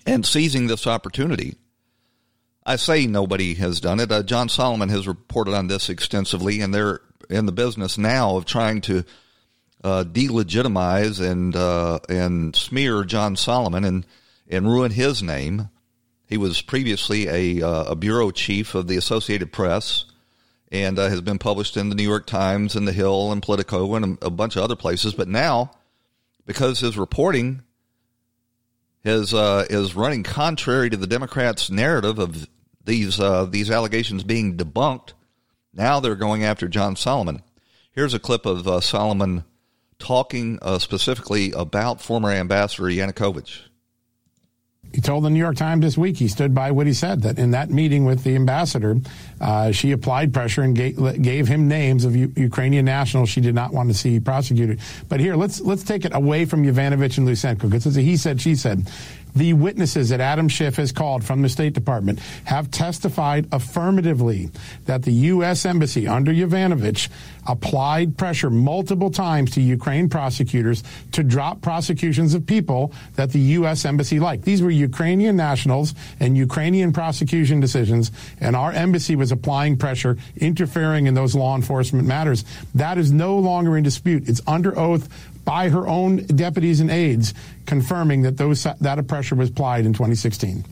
and 0.07 0.25
seizing 0.25 0.69
this 0.69 0.87
opportunity. 0.87 1.57
I 2.65 2.77
say 2.77 3.09
nobody 3.09 3.55
has 3.55 3.81
done 3.81 3.99
it. 3.99 4.13
Uh, 4.13 4.23
John 4.23 4.49
Solomon 4.49 4.89
has 4.89 5.09
reported 5.09 5.53
on 5.55 5.67
this 5.67 5.89
extensively, 5.89 6.61
and 6.61 6.73
they're 6.73 7.01
in 7.29 7.47
the 7.47 7.53
business 7.53 7.99
now 7.99 8.37
of 8.37 8.45
trying 8.45 8.83
to 8.83 9.05
uh, 9.83 10.05
delegitimize 10.05 11.21
and 11.21 11.57
uh, 11.57 11.99
and 12.09 12.55
smear 12.55 13.03
John 13.03 13.35
Solomon 13.35 13.85
and 13.85 14.07
and 14.49 14.69
ruin 14.69 14.93
his 14.93 15.25
name. 15.25 15.71
He 16.29 16.37
was 16.37 16.63
previously 16.63 17.27
a 17.27 17.67
uh, 17.67 17.85
a 17.91 17.97
bureau 17.97 18.31
chief 18.31 18.77
of 18.77 18.87
the 18.87 18.97
Associated 18.97 19.51
Press 19.51 20.05
and 20.71 20.99
uh, 20.99 21.09
has 21.09 21.21
been 21.21 21.39
published 21.39 21.77
in 21.77 21.89
the 21.89 21.95
New 21.95 22.03
York 22.03 22.27
Times 22.27 22.77
and 22.77 22.87
the 22.87 22.93
Hill 22.93 23.33
and 23.33 23.43
Politico 23.43 23.95
and 23.95 24.19
a, 24.23 24.27
a 24.27 24.31
bunch 24.31 24.57
of 24.57 24.63
other 24.63 24.77
places. 24.77 25.15
But 25.15 25.29
now 25.29 25.73
because 26.47 26.81
his 26.81 26.99
reporting 26.99 27.63
is 29.05 29.33
uh, 29.33 29.67
is 29.71 29.95
running 29.95 30.23
contrary 30.23 30.91
to 30.91 30.97
the 30.97 31.07
Democrats' 31.07 31.71
narrative 31.71 32.19
of 32.19 32.49
these 32.85 33.21
uh, 33.21 33.45
these 33.45 33.71
allegations 33.71 34.25
being 34.25 34.57
debunked. 34.57 35.13
Now 35.73 36.01
they're 36.01 36.17
going 36.17 36.45
after 36.45 36.69
John 36.69 36.97
Solomon. 36.97 37.43
Here's 37.93 38.15
a 38.15 38.19
clip 38.19 38.47
of 38.47 38.67
uh, 38.67 38.81
Solomon 38.81 39.45
talking 39.99 40.59
uh, 40.63 40.79
specifically 40.79 41.53
about 41.53 42.01
former 42.01 42.31
Ambassador 42.31 42.85
Yanukovych. 42.85 43.70
He 44.93 45.01
told 45.01 45.25
the 45.25 45.31
New 45.31 45.39
York 45.39 45.57
Times 45.57 45.83
this 45.83 45.97
week 45.97 46.17
he 46.17 46.27
stood 46.27 46.55
by 46.55 46.73
what 46.73 46.87
he 46.87 46.93
said 46.93 47.23
that 47.23 47.39
in 47.39 47.53
that 47.53 47.71
meeting 47.71 48.05
with 48.05 48.25
the 48.25 48.35
ambassador, 48.35 48.97
uh, 49.41 49.71
she 49.71 49.93
applied 49.93 50.35
pressure 50.35 50.63
and 50.63 50.75
gave, 50.75 51.23
gave 51.23 51.47
him 51.47 51.69
names 51.69 52.05
of 52.05 52.17
U- 52.17 52.33
Ukrainian 52.37 52.85
nationals 52.85 53.29
she 53.29 53.41
did 53.41 53.55
not 53.55 53.73
want 53.73 53.89
to 53.89 53.95
see 53.95 54.19
prosecuted. 54.19 54.81
But 55.09 55.21
here, 55.21 55.37
let's 55.37 55.61
let's 55.61 55.85
take 55.85 56.05
it 56.05 56.15
away 56.15 56.45
from 56.45 56.65
Yovanovitch 56.65 57.19
and 57.19 57.29
Lutsenko 57.29 57.63
because 57.63 57.87
it's 57.87 57.97
a 57.97 58.01
he 58.01 58.17
said 58.17 58.41
she 58.41 58.57
said. 58.57 58.91
The 59.35 59.53
witnesses 59.53 60.09
that 60.11 60.21
Adam 60.21 60.49
Schiff 60.49 60.77
has 60.77 60.93
called 60.93 61.25
from 61.25 61.43
the 61.43 61.49
State 61.49 61.73
Department 61.73 62.19
have 62.45 62.71
testified 62.71 63.47
affirmatively 63.53 64.51
that 64.87 65.03
the 65.03 65.13
U.S. 65.13 65.65
Embassy 65.65 66.07
under 66.07 66.33
Yovanovitch 66.33 67.09
applied 67.47 68.17
pressure 68.17 68.51
multiple 68.51 69.11
times 69.11 69.53
to 69.53 69.61
Ukraine 69.61 70.09
prosecutors 70.09 70.83
to 71.13 71.23
drop 71.23 71.61
prosecutions 71.63 72.35
of 72.35 72.47
people 72.47 72.93
that 73.17 73.31
the 73.31 73.41
U.S. 73.41 73.85
Embassy 73.85 74.21
liked. 74.21 74.45
These 74.45 74.63
were 74.63 74.71
Ukrainian 74.71 75.37
nationals 75.37 75.95
and 76.21 76.37
Ukrainian 76.37 76.93
prosecution 76.93 77.61
decisions, 77.61 78.13
and 78.41 78.55
our 78.55 78.73
embassy 78.73 79.17
was 79.17 79.33
applying 79.33 79.77
pressure, 79.77 80.17
interfering 80.37 81.07
in 81.07 81.15
those 81.15 81.35
law 81.35 81.57
enforcement 81.57 82.07
matters. 82.07 82.45
That 82.75 82.99
is 82.99 83.11
no 83.11 83.39
longer 83.39 83.77
in 83.77 83.85
dispute. 83.85 84.29
It's 84.29 84.41
under 84.47 84.79
oath 84.79 85.09
by 85.51 85.69
her 85.69 85.85
own 85.89 86.19
deputies 86.27 86.79
and 86.79 86.93
aides 86.93 87.35
confirming 87.67 88.23
that 88.23 88.37
those 88.37 88.63
that 88.63 89.09
pressure 89.09 89.35
was 89.35 89.51
applied 89.51 89.85
in 89.85 89.93
2016. 89.93 90.65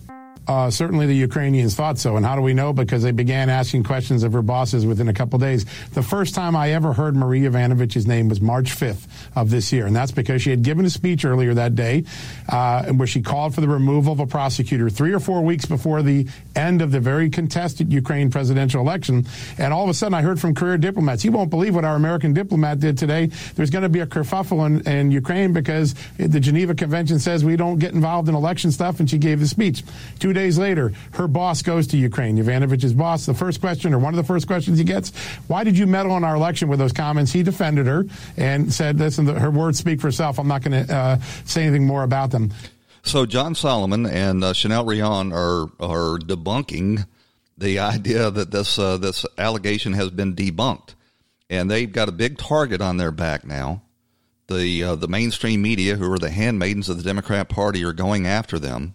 Uh, 0.49 0.71
certainly 0.71 1.05
the 1.07 1.15
Ukrainians 1.15 1.75
thought 1.75 1.99
so. 1.99 2.17
And 2.17 2.25
how 2.25 2.35
do 2.35 2.41
we 2.41 2.55
know? 2.55 2.73
Because 2.73 3.03
they 3.03 3.13
began 3.13 3.51
asking 3.51 3.85
questions 3.85 4.23
of 4.23 4.33
her 4.33 4.41
bosses 4.41 4.87
within 4.87 5.09
a 5.09 5.13
couple 5.13 5.39
days. 5.39 5.67
The 5.93 6.03
first 6.03 6.35
time 6.35 6.57
I 6.57 6.71
ever 6.71 6.95
heard 6.95 7.15
Marie 7.15 7.43
Yovanovitch's 7.43 8.07
name 8.07 8.31
was 8.31 8.41
March 8.41 8.71
5th 8.71 9.07
of 9.37 9.51
this 9.51 9.73
year. 9.73 9.85
And 9.85 9.95
that's 9.95 10.11
because 10.11 10.41
she 10.41 10.49
had 10.49 10.63
given 10.63 10.87
a 10.87 10.91
speech 10.91 11.27
earlier 11.27 11.53
that 11.53 11.75
day 11.75 12.05
uh, 12.49 12.87
where 12.87 13.07
she 13.07 13.21
called 13.21 13.55
for 13.55 13.61
the 13.61 13.69
removal 13.69 14.15
of 14.15 14.21
a 14.21 14.27
prosecutor 14.27 14.89
three 14.89 15.13
or 15.13 15.21
four 15.21 15.43
weeks 15.43 15.67
before 15.67 16.03
the 16.03 16.27
end 16.57 16.81
of 16.81 16.93
the 16.93 17.01
very 17.01 17.29
contested 17.29 17.93
Ukraine 17.93 18.31
presidential 18.31 18.81
election. 18.81 19.27
And 19.59 19.75
all 19.75 19.85
of 19.85 19.91
a 19.91 19.95
sudden 19.95 20.15
I 20.15 20.23
heard 20.23 20.41
from 20.41 20.55
career 20.55 20.79
diplomats, 20.79 21.27
you 21.27 21.33
won't 21.33 21.51
believe 21.51 21.75
what 21.75 21.85
our 21.85 21.97
American 21.97 22.33
diplomat 22.33 22.81
did 22.81 22.97
today. 22.97 23.27
There's 23.55 23.71
going 23.71 23.83
to 23.83 23.91
be 23.91 24.01
a 24.01 24.07
kerfuffle 24.07 24.65
in, 24.65 24.81
in 24.91 25.11
Ukraine 25.11 25.53
because 25.53 25.95
the 26.17 26.41
Geneva 26.41 26.75
Convention 26.75 27.19
says 27.19 27.45
we 27.45 27.57
don't 27.57 27.79
get 27.79 27.93
involved 27.93 28.31
in 28.31 28.35
election 28.35 28.73
stuff. 28.73 28.99
And 28.99 29.11
she 29.11 29.19
gave 29.19 29.41
the 29.41 29.47
speech. 29.47 29.83
Two 30.19 30.33
days 30.39 30.59
later, 30.59 30.93
her 31.13 31.27
boss 31.27 31.63
goes 31.63 31.89
to 31.89 31.97
Ukraine, 31.97 32.37
Yovanovitch's 32.37 32.95
boss. 32.95 33.27
The 33.27 33.35
first 33.35 33.61
question, 33.61 33.93
or 33.93 33.99
one 33.99 34.15
of 34.15 34.17
the 34.17 34.27
first 34.27 34.47
questions 34.47 34.79
he 34.79 34.85
gets, 34.85 35.11
why 35.49 35.65
did 35.65 35.77
you 35.77 35.87
meddle 35.87 36.17
in 36.17 36.25
our 36.25 36.37
election 36.37 36.69
with 36.69 36.79
those 36.79 36.93
comments? 36.93 37.33
He 37.33 37.43
defended 37.43 37.87
her 37.87 38.05
and 38.37 38.73
said, 38.73 38.99
listen, 38.99 39.27
her 39.27 39.51
words 39.51 39.79
speak 39.79 40.01
for 40.01 40.07
herself. 40.07 40.39
I'm 40.39 40.49
not 40.49 40.63
going 40.63 40.87
to 40.87 40.95
uh, 40.95 41.19
say 41.45 41.63
anything 41.63 41.87
more 41.87 42.05
about 42.05 42.31
them. 42.31 42.53
So 43.03 43.27
John 43.27 43.55
Solomon 43.55 44.07
and 44.07 44.45
uh, 44.45 44.53
Chanel 44.53 44.85
Rion 44.85 45.33
are 45.33 45.69
are 45.81 46.19
debunking 46.19 47.07
the 47.57 47.79
idea 47.79 48.31
that 48.31 48.51
this 48.51 48.79
uh, 48.79 48.97
this 48.99 49.25
allegation 49.39 49.95
has 49.95 50.11
been 50.11 50.35
debunked, 50.35 50.95
and 51.49 51.71
they've 51.71 51.91
got 51.91 52.09
a 52.09 52.13
big 52.13 52.39
target 52.39 52.81
on 52.81 52.97
their 52.97 53.13
back 53.13 53.45
now. 53.45 53.83
The 54.49 54.85
uh, 54.85 54.95
the 54.97 55.09
mainstream 55.09 55.63
media, 55.63 55.97
who 55.97 56.13
are 56.13 56.19
the 56.19 56.31
handmaidens 56.31 56.89
of 56.89 56.99
the 56.99 57.03
Democrat 57.03 57.49
Party, 57.49 57.83
are 57.85 57.93
going 57.93 58.27
after 58.27 58.59
them 58.59 58.95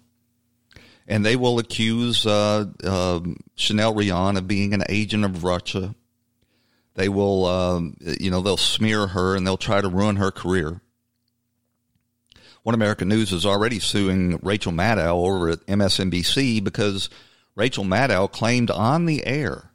and 1.07 1.25
they 1.25 1.35
will 1.35 1.59
accuse 1.59 2.25
uh, 2.25 2.65
uh, 2.83 3.19
Chanel 3.55 3.93
Rion 3.93 4.37
of 4.37 4.47
being 4.47 4.73
an 4.73 4.83
agent 4.89 5.25
of 5.25 5.43
Russia. 5.43 5.95
They 6.95 7.09
will, 7.09 7.45
um, 7.45 7.97
you 7.99 8.31
know, 8.31 8.41
they'll 8.41 8.57
smear 8.57 9.07
her 9.07 9.35
and 9.35 9.45
they'll 9.45 9.57
try 9.57 9.81
to 9.81 9.89
ruin 9.89 10.17
her 10.17 10.31
career. 10.31 10.81
One 12.61 12.75
American 12.75 13.09
News 13.09 13.33
is 13.33 13.45
already 13.45 13.79
suing 13.79 14.39
Rachel 14.41 14.71
Maddow 14.71 15.25
over 15.25 15.49
at 15.49 15.65
MSNBC 15.65 16.63
because 16.63 17.09
Rachel 17.55 17.83
Maddow 17.83 18.31
claimed 18.31 18.71
on 18.71 19.05
the 19.05 19.25
air 19.25 19.71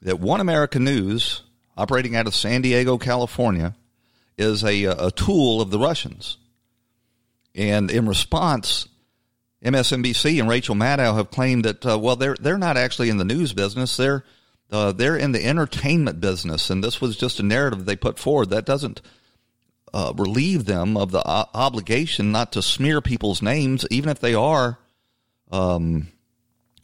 that 0.00 0.18
One 0.18 0.40
American 0.40 0.84
News, 0.84 1.42
operating 1.76 2.16
out 2.16 2.26
of 2.26 2.34
San 2.34 2.62
Diego, 2.62 2.96
California, 2.96 3.74
is 4.38 4.64
a, 4.64 4.84
a 4.84 5.10
tool 5.10 5.60
of 5.60 5.70
the 5.70 5.78
Russians. 5.78 6.38
And 7.54 7.90
in 7.90 8.08
response, 8.08 8.88
MSNBC 9.64 10.38
and 10.38 10.48
Rachel 10.48 10.74
Maddow 10.74 11.16
have 11.16 11.30
claimed 11.30 11.64
that 11.64 11.84
uh, 11.84 11.98
well 11.98 12.16
they're 12.16 12.36
they're 12.40 12.58
not 12.58 12.76
actually 12.76 13.08
in 13.08 13.16
the 13.16 13.24
news 13.24 13.52
business 13.52 13.96
they're 13.96 14.24
uh, 14.70 14.92
they're 14.92 15.16
in 15.16 15.32
the 15.32 15.44
entertainment 15.44 16.20
business 16.20 16.70
and 16.70 16.82
this 16.82 17.00
was 17.00 17.16
just 17.16 17.40
a 17.40 17.42
narrative 17.42 17.84
they 17.84 17.96
put 17.96 18.18
forward 18.18 18.50
that 18.50 18.66
doesn't 18.66 19.00
uh, 19.92 20.12
relieve 20.16 20.66
them 20.66 20.96
of 20.96 21.10
the 21.10 21.22
obligation 21.26 22.30
not 22.30 22.52
to 22.52 22.62
smear 22.62 23.00
people's 23.00 23.42
names 23.42 23.86
even 23.90 24.10
if 24.10 24.20
they 24.20 24.34
are 24.34 24.78
um, 25.50 26.08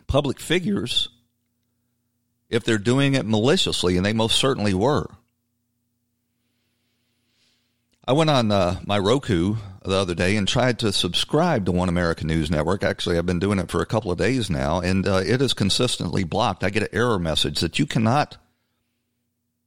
public 0.07 0.41
figures 0.41 1.09
if 2.55 2.65
they're 2.65 2.79
doing 2.79 3.15
it 3.15 3.27
maliciously 3.27 3.97
and 3.97 4.07
they 4.07 4.13
most 4.13 4.37
certainly 4.37 4.75
were. 4.75 5.09
I 8.07 8.13
went 8.13 8.31
on 8.31 8.53
uh, 8.53 8.81
my 8.87 8.99
Roku 8.99 9.57
the 9.85 9.97
other 9.97 10.15
day 10.15 10.37
and 10.37 10.49
tried 10.49 10.79
to 10.79 10.93
subscribe 10.93 11.65
to 11.67 11.73
One 11.73 11.89
American 11.89 12.27
News 12.27 12.51
Network. 12.51 12.83
Actually, 12.83 13.19
I've 13.19 13.27
been 13.27 13.39
doing 13.39 13.59
it 13.59 13.71
for 13.71 13.83
a 13.83 13.87
couple 13.87 14.11
of 14.11 14.19
days 14.19 14.49
now, 14.51 14.81
and 14.81 15.07
uh, 15.07 15.23
it 15.25 15.43
is 15.43 15.55
consistently 15.55 16.25
blocked. 16.25 16.65
I 16.65 16.71
get 16.71 16.85
an 16.85 16.89
error 16.93 17.19
message 17.19 17.61
that 17.61 17.79
you 17.79 17.87
cannot 17.87 18.37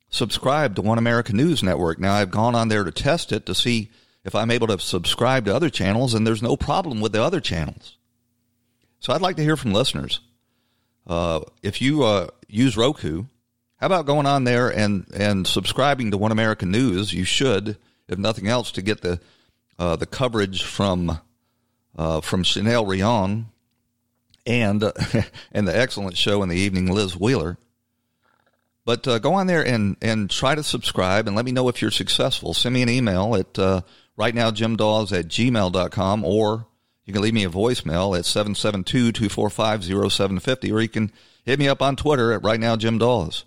subscribe 0.09 0.75
to 0.75 0.81
One 0.81 0.97
American 0.97 1.37
News 1.37 1.61
Network. 1.63 1.99
Now, 1.99 2.13
I've 2.13 2.31
gone 2.31 2.55
on 2.55 2.67
there 2.67 2.83
to 2.83 2.91
test 2.91 3.31
it 3.31 3.45
to 3.45 3.55
see 3.55 3.91
if 4.23 4.33
I'm 4.35 4.51
able 4.51 4.67
to 4.67 4.79
subscribe 4.79 5.45
to 5.45 5.55
other 5.55 5.69
channels, 5.69 6.13
and 6.13 6.25
there's 6.25 6.43
no 6.43 6.57
problem 6.57 6.99
with 6.99 7.11
the 7.11 7.23
other 7.23 7.39
channels. 7.39 7.97
So 8.99 9.13
I'd 9.13 9.21
like 9.21 9.35
to 9.35 9.43
hear 9.43 9.55
from 9.55 9.73
listeners. 9.73 10.19
Uh, 11.05 11.41
if 11.61 11.81
you 11.81 12.03
uh, 12.03 12.27
use 12.47 12.75
Roku, 12.75 13.25
how 13.77 13.85
about 13.85 14.07
going 14.07 14.25
on 14.25 14.43
there 14.43 14.69
and, 14.69 15.05
and 15.15 15.45
subscribing 15.47 16.11
to 16.11 16.17
One 16.17 16.31
American 16.31 16.71
News? 16.71 17.13
You 17.13 17.23
should 17.23 17.77
if 18.07 18.17
nothing 18.17 18.47
else, 18.47 18.71
to 18.71 18.81
get 18.81 19.01
the 19.01 19.19
uh, 19.79 19.95
the 19.95 20.05
coverage 20.05 20.63
from 20.63 21.19
uh, 21.97 22.21
from 22.21 22.43
Chanel 22.43 22.85
Rion 22.85 23.47
and 24.45 24.83
uh, 24.83 24.93
and 25.51 25.67
the 25.67 25.77
excellent 25.77 26.17
show 26.17 26.43
in 26.43 26.49
the 26.49 26.57
evening, 26.57 26.91
Liz 26.91 27.17
Wheeler. 27.17 27.57
But 28.87 29.05
uh, 29.05 29.19
go 29.19 29.33
on 29.33 29.47
there 29.47 29.65
and, 29.65 29.97
and 30.01 30.29
try 30.29 30.55
to 30.55 30.63
subscribe 30.63 31.27
and 31.27 31.35
let 31.35 31.43
me 31.43 31.51
know 31.51 31.67
if 31.67 31.81
you're 31.81 31.91
successful. 31.91 32.53
Send 32.53 32.73
me 32.73 32.81
an 32.81 32.89
email 32.89 33.35
at 33.35 33.59
uh, 33.59 33.81
right 34.15 34.33
now, 34.33 34.49
Jim 34.49 34.77
Daws 34.77 35.11
at 35.11 35.27
gmail.com, 35.27 36.23
or 36.23 36.67
you 37.03 37.11
can 37.11 37.21
leave 37.21 37.33
me 37.33 37.43
a 37.43 37.49
voicemail 37.49 38.17
at 38.17 38.23
772 38.23 39.11
245 39.11 39.83
0750, 39.83 40.71
or 40.71 40.79
you 40.79 40.87
can 40.87 41.11
hit 41.43 41.59
me 41.59 41.67
up 41.67 41.81
on 41.81 41.97
Twitter 41.97 42.31
at 42.31 42.45
right 42.45 42.61
now, 42.61 42.77
Jim 42.77 42.97
Daws. 42.97 43.43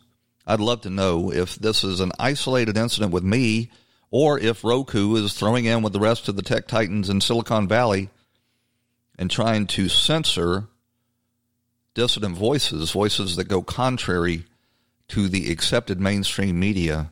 I'd 0.46 0.60
love 0.60 0.82
to 0.82 0.90
know 0.90 1.32
if 1.32 1.56
this 1.56 1.84
is 1.84 2.00
an 2.00 2.12
isolated 2.18 2.76
incident 2.76 3.10
with 3.10 3.24
me 3.24 3.70
or 4.10 4.38
if 4.38 4.64
Roku 4.64 5.14
is 5.16 5.34
throwing 5.34 5.64
in 5.64 5.82
with 5.82 5.92
the 5.92 6.00
rest 6.00 6.28
of 6.28 6.36
the 6.36 6.42
tech 6.42 6.66
titans 6.66 7.08
in 7.08 7.20
Silicon 7.20 7.68
Valley 7.68 8.10
and 9.18 9.30
trying 9.30 9.66
to 9.68 9.88
censor 9.88 10.66
dissident 11.94 12.36
voices, 12.36 12.90
voices 12.90 13.36
that 13.36 13.48
go 13.48 13.62
contrary 13.62 14.44
to 15.08 15.28
the 15.28 15.50
accepted 15.50 16.00
mainstream 16.00 16.58
media 16.58 17.10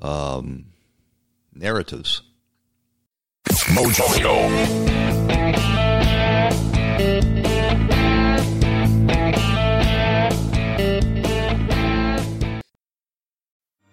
um, 0.00 0.66
narratives. 1.54 2.22
Mojo. 3.48 4.90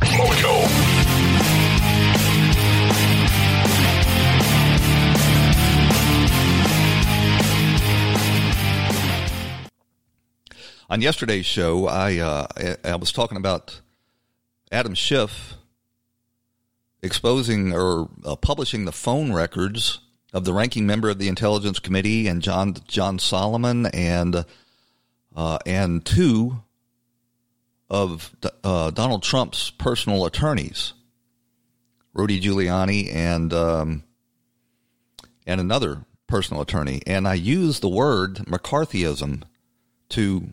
Mojo. 0.00 1.10
On 10.88 11.00
yesterday's 11.00 11.46
show, 11.46 11.86
I 11.86 12.18
uh, 12.18 12.46
I 12.84 12.96
was 12.96 13.12
talking 13.12 13.36
about 13.36 13.80
Adam 14.72 14.94
Schiff 14.94 15.54
exposing 17.02 17.72
or 17.72 18.08
uh, 18.24 18.36
publishing 18.36 18.84
the 18.84 18.92
phone 18.92 19.32
records 19.32 20.00
of 20.32 20.44
the 20.44 20.52
ranking 20.52 20.86
member 20.86 21.08
of 21.08 21.18
the 21.18 21.28
Intelligence 21.28 21.78
Committee 21.78 22.26
and 22.26 22.42
John 22.42 22.74
John 22.88 23.18
Solomon 23.18 23.86
and 23.86 24.44
uh, 25.36 25.58
and 25.64 26.04
two 26.04 26.62
of 27.90 28.34
uh, 28.62 28.90
Donald 28.90 29.22
Trump's 29.22 29.70
personal 29.70 30.24
attorneys, 30.24 30.92
Rudy 32.14 32.40
Giuliani 32.40 33.12
and 33.12 33.52
um, 33.52 34.04
and 35.46 35.60
another 35.60 36.04
personal 36.26 36.62
attorney. 36.62 37.02
And 37.06 37.26
I 37.26 37.34
use 37.34 37.80
the 37.80 37.88
word 37.88 38.36
McCarthyism 38.46 39.42
to 40.10 40.52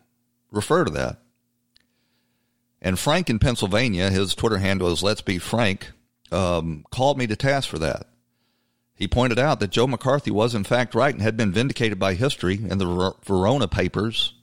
refer 0.51 0.85
to 0.85 0.91
that. 0.91 1.19
And 2.81 2.97
Frank 2.97 3.29
in 3.29 3.39
Pennsylvania, 3.39 4.09
his 4.09 4.35
Twitter 4.35 4.57
handle 4.57 4.91
is 4.91 5.03
Let's 5.03 5.21
Be 5.21 5.37
Frank, 5.37 5.91
um, 6.31 6.85
called 6.91 7.17
me 7.17 7.27
to 7.27 7.35
task 7.35 7.69
for 7.69 7.79
that. 7.79 8.07
He 8.95 9.07
pointed 9.07 9.37
out 9.37 9.59
that 9.59 9.69
Joe 9.69 9.87
McCarthy 9.87 10.31
was 10.31 10.55
in 10.55 10.63
fact 10.63 10.95
right 10.95 11.13
and 11.13 11.21
had 11.21 11.37
been 11.37 11.51
vindicated 11.51 11.99
by 11.99 12.15
history 12.15 12.55
in 12.55 12.79
the 12.79 12.85
Venona 12.85 13.69
papers, 13.69 14.33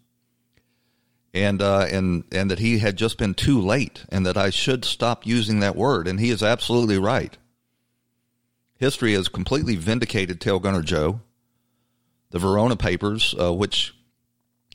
and 1.34 1.60
uh, 1.60 1.86
and 1.90 2.24
and 2.32 2.50
that 2.50 2.60
he 2.60 2.78
had 2.78 2.96
just 2.96 3.18
been 3.18 3.34
too 3.34 3.60
late, 3.60 4.04
and 4.08 4.24
that 4.24 4.36
I 4.36 4.50
should 4.50 4.84
stop 4.84 5.26
using 5.26 5.60
that 5.60 5.76
word. 5.76 6.06
And 6.06 6.20
he 6.20 6.30
is 6.30 6.42
absolutely 6.42 6.96
right. 6.96 7.36
History 8.76 9.14
has 9.14 9.28
completely 9.28 9.76
vindicated 9.76 10.40
Tail 10.40 10.60
Gunner 10.60 10.82
Joe. 10.82 11.20
The 12.30 12.38
Venona 12.38 12.78
papers, 12.78 13.34
uh, 13.38 13.52
which 13.52 13.94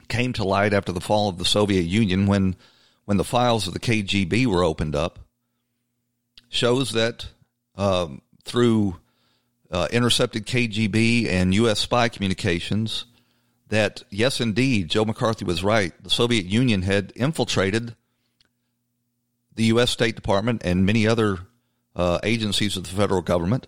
came 0.07 0.33
to 0.33 0.43
light 0.43 0.73
after 0.73 0.91
the 0.91 1.01
fall 1.01 1.29
of 1.29 1.37
the 1.37 1.45
Soviet 1.45 1.83
Union, 1.83 2.27
when 2.27 2.55
when 3.05 3.17
the 3.17 3.23
files 3.23 3.65
of 3.65 3.73
the 3.73 3.79
KGB 3.79 4.45
were 4.45 4.63
opened 4.63 4.95
up, 4.95 5.19
shows 6.49 6.91
that 6.91 7.27
um, 7.75 8.21
through 8.43 8.97
uh, 9.71 9.87
intercepted 9.91 10.45
KGB 10.45 11.27
and 11.27 11.53
U.S. 11.55 11.79
spy 11.79 12.09
communications 12.09 13.05
that, 13.69 14.03
yes, 14.09 14.41
indeed, 14.41 14.89
Joe 14.89 15.05
McCarthy 15.05 15.45
was 15.45 15.63
right. 15.63 15.93
The 16.03 16.09
Soviet 16.09 16.45
Union 16.45 16.81
had 16.81 17.13
infiltrated 17.15 17.95
the 19.55 19.65
U.S. 19.65 19.91
State 19.91 20.15
Department 20.15 20.61
and 20.65 20.85
many 20.85 21.07
other 21.07 21.39
uh, 21.95 22.19
agencies 22.23 22.77
of 22.77 22.83
the 22.83 22.95
federal 22.95 23.21
government. 23.21 23.67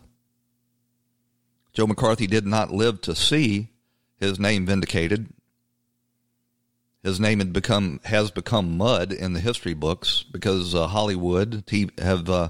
Joe 1.74 1.88
McCarthy 1.88 2.28
did 2.28 2.46
not 2.46 2.72
live 2.72 3.02
to 3.02 3.16
see 3.16 3.70
his 4.18 4.40
name 4.40 4.66
vindicated. 4.66 5.28
His 7.04 7.20
name 7.20 7.40
had 7.40 7.54
become 7.54 8.00
has 8.04 8.30
become 8.30 8.78
mud 8.78 9.12
in 9.12 9.34
the 9.34 9.40
history 9.40 9.74
books 9.74 10.24
because 10.32 10.76
uh, 10.76 10.88
Hollywood 10.88 11.64
have 11.98 12.30
uh, 12.30 12.50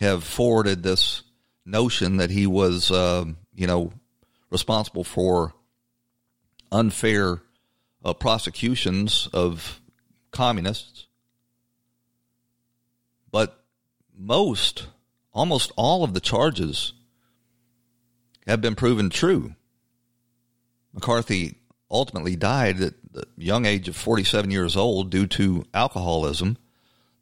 have 0.00 0.24
forwarded 0.24 0.82
this 0.82 1.22
notion 1.64 2.16
that 2.16 2.30
he 2.30 2.46
was, 2.46 2.90
uh, 2.90 3.24
you 3.54 3.66
know, 3.66 3.92
responsible 4.50 5.04
for 5.04 5.54
unfair 6.74 7.40
uh, 8.04 8.12
prosecutions 8.12 9.28
of 9.32 9.80
communists. 10.32 11.06
But 13.30 13.64
most, 14.16 14.88
almost 15.32 15.72
all 15.76 16.04
of 16.04 16.14
the 16.14 16.20
charges 16.20 16.92
have 18.46 18.60
been 18.60 18.74
proven 18.74 19.08
true. 19.08 19.54
McCarthy 20.92 21.58
ultimately 21.90 22.36
died 22.36 22.80
at 22.80 22.94
the 23.12 23.24
young 23.36 23.66
age 23.66 23.88
of 23.88 23.96
47 23.96 24.50
years 24.50 24.76
old 24.76 25.10
due 25.10 25.26
to 25.28 25.64
alcoholism 25.72 26.56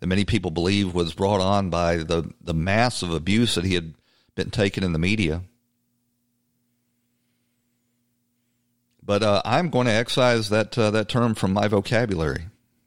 that 0.00 0.06
many 0.06 0.24
people 0.24 0.50
believe 0.50 0.94
was 0.94 1.14
brought 1.14 1.40
on 1.40 1.70
by 1.70 1.98
the, 1.98 2.32
the 2.40 2.54
massive 2.54 3.12
abuse 3.12 3.54
that 3.54 3.64
he 3.64 3.74
had 3.74 3.94
been 4.34 4.50
taken 4.50 4.82
in 4.82 4.92
the 4.92 4.98
media. 4.98 5.42
But 9.02 9.22
uh, 9.22 9.42
I'm 9.44 9.70
going 9.70 9.86
to 9.86 9.92
excise 9.92 10.48
that 10.50 10.78
uh, 10.78 10.90
that 10.92 11.08
term 11.08 11.34
from 11.34 11.52
my 11.52 11.68
vocabulary. 11.68 12.46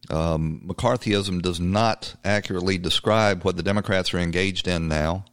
Um, 0.10 0.62
McCarthyism 0.66 1.42
does 1.42 1.60
not 1.60 2.16
accurately 2.24 2.78
describe 2.78 3.44
what 3.44 3.58
the 3.58 3.64
Democrats 3.64 4.14
are 4.14 4.20
engaged 4.20 4.68
in 4.68 4.88
now. 4.88 5.26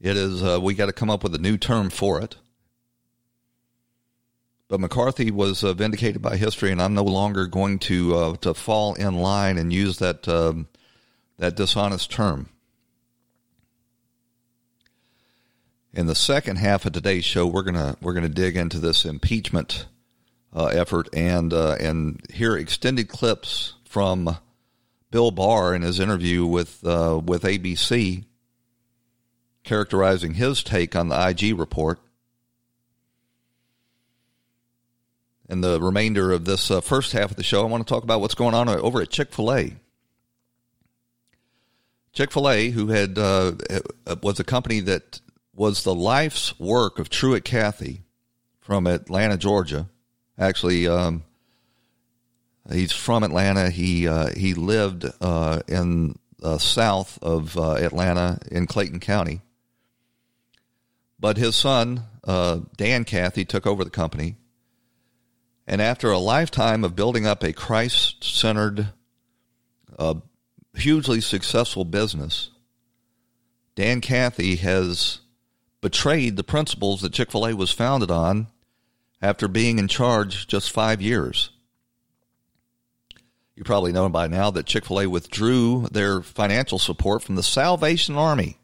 It 0.00 0.16
is 0.16 0.42
uh, 0.42 0.58
we 0.60 0.74
got 0.74 0.86
to 0.86 0.92
come 0.92 1.10
up 1.10 1.22
with 1.22 1.34
a 1.34 1.38
new 1.38 1.56
term 1.56 1.90
for 1.90 2.20
it. 2.20 2.36
But 4.68 4.80
McCarthy 4.80 5.30
was 5.30 5.62
uh, 5.62 5.74
vindicated 5.74 6.22
by 6.22 6.36
history, 6.36 6.72
and 6.72 6.82
I'm 6.82 6.94
no 6.94 7.04
longer 7.04 7.46
going 7.46 7.78
to 7.80 8.16
uh, 8.16 8.36
to 8.38 8.54
fall 8.54 8.94
in 8.94 9.14
line 9.14 9.58
and 9.58 9.72
use 9.72 9.98
that 9.98 10.26
um, 10.26 10.68
that 11.38 11.54
dishonest 11.54 12.10
term. 12.10 12.48
In 15.94 16.06
the 16.06 16.16
second 16.16 16.56
half 16.56 16.84
of 16.86 16.92
today's 16.92 17.24
show, 17.24 17.46
we're 17.46 17.62
gonna 17.62 17.96
we're 18.00 18.14
gonna 18.14 18.28
dig 18.28 18.56
into 18.56 18.80
this 18.80 19.04
impeachment 19.04 19.86
uh, 20.52 20.64
effort 20.64 21.08
and 21.12 21.52
uh, 21.52 21.76
and 21.78 22.20
hear 22.32 22.56
extended 22.56 23.08
clips 23.08 23.74
from 23.84 24.36
Bill 25.12 25.30
Barr 25.30 25.72
in 25.72 25.82
his 25.82 26.00
interview 26.00 26.46
with 26.46 26.84
uh, 26.84 27.20
with 27.24 27.44
ABC, 27.44 28.24
characterizing 29.62 30.34
his 30.34 30.64
take 30.64 30.96
on 30.96 31.10
the 31.10 31.28
IG 31.28 31.56
report. 31.56 32.00
In 35.48 35.60
the 35.60 35.80
remainder 35.80 36.32
of 36.32 36.44
this 36.44 36.72
uh, 36.72 36.80
first 36.80 37.12
half 37.12 37.30
of 37.30 37.36
the 37.36 37.44
show, 37.44 37.62
I 37.62 37.70
want 37.70 37.86
to 37.86 37.94
talk 37.94 38.02
about 38.02 38.20
what's 38.20 38.34
going 38.34 38.56
on 38.56 38.68
over 38.68 39.00
at 39.00 39.10
Chick 39.10 39.32
Fil 39.32 39.54
A. 39.54 39.76
Chick 42.12 42.32
Fil 42.32 42.50
A, 42.50 42.70
who 42.70 42.88
had 42.88 43.16
uh, 43.16 43.52
was 44.24 44.40
a 44.40 44.44
company 44.44 44.80
that 44.80 45.20
was 45.54 45.84
the 45.84 45.94
life's 45.94 46.58
work 46.58 46.98
of 46.98 47.08
Truett 47.08 47.44
Cathy 47.44 48.02
from 48.60 48.86
Atlanta, 48.86 49.36
Georgia. 49.36 49.88
Actually, 50.38 50.88
um, 50.88 51.22
he's 52.70 52.92
from 52.92 53.22
Atlanta. 53.22 53.70
He 53.70 54.08
uh, 54.08 54.30
he 54.36 54.54
lived 54.54 55.06
uh, 55.20 55.60
in 55.68 56.18
uh, 56.42 56.58
south 56.58 57.18
of 57.22 57.56
uh, 57.56 57.74
Atlanta 57.74 58.38
in 58.50 58.66
Clayton 58.66 59.00
County. 59.00 59.42
But 61.18 61.36
his 61.36 61.56
son, 61.56 62.02
uh, 62.24 62.60
Dan 62.76 63.04
Cathy, 63.04 63.44
took 63.44 63.66
over 63.66 63.84
the 63.84 63.90
company. 63.90 64.36
And 65.66 65.80
after 65.80 66.10
a 66.10 66.18
lifetime 66.18 66.84
of 66.84 66.94
building 66.94 67.26
up 67.26 67.42
a 67.42 67.54
Christ 67.54 68.22
centered, 68.22 68.88
uh, 69.98 70.16
hugely 70.74 71.22
successful 71.22 71.86
business, 71.86 72.50
Dan 73.74 74.02
Cathy 74.02 74.56
has 74.56 75.20
betrayed 75.84 76.34
the 76.38 76.42
principles 76.42 77.02
that 77.02 77.12
Chick 77.12 77.30
fil 77.30 77.46
A 77.46 77.54
was 77.54 77.70
founded 77.70 78.10
on 78.10 78.46
after 79.20 79.46
being 79.46 79.78
in 79.78 79.86
charge 79.86 80.46
just 80.46 80.70
five 80.70 81.02
years. 81.02 81.50
You 83.54 83.64
probably 83.64 83.92
know 83.92 84.08
by 84.08 84.26
now 84.26 84.50
that 84.52 84.64
Chick 84.64 84.86
fil 84.86 85.02
A 85.02 85.06
withdrew 85.06 85.88
their 85.92 86.22
financial 86.22 86.78
support 86.78 87.22
from 87.22 87.34
the 87.34 87.42
Salvation 87.42 88.16
Army 88.16 88.56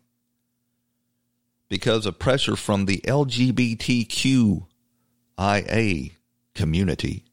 because 1.69 2.07
of 2.07 2.19
pressure 2.19 2.57
from 2.57 2.87
the 2.87 3.03
LGBTQIA 3.05 4.63
community. 6.55 7.25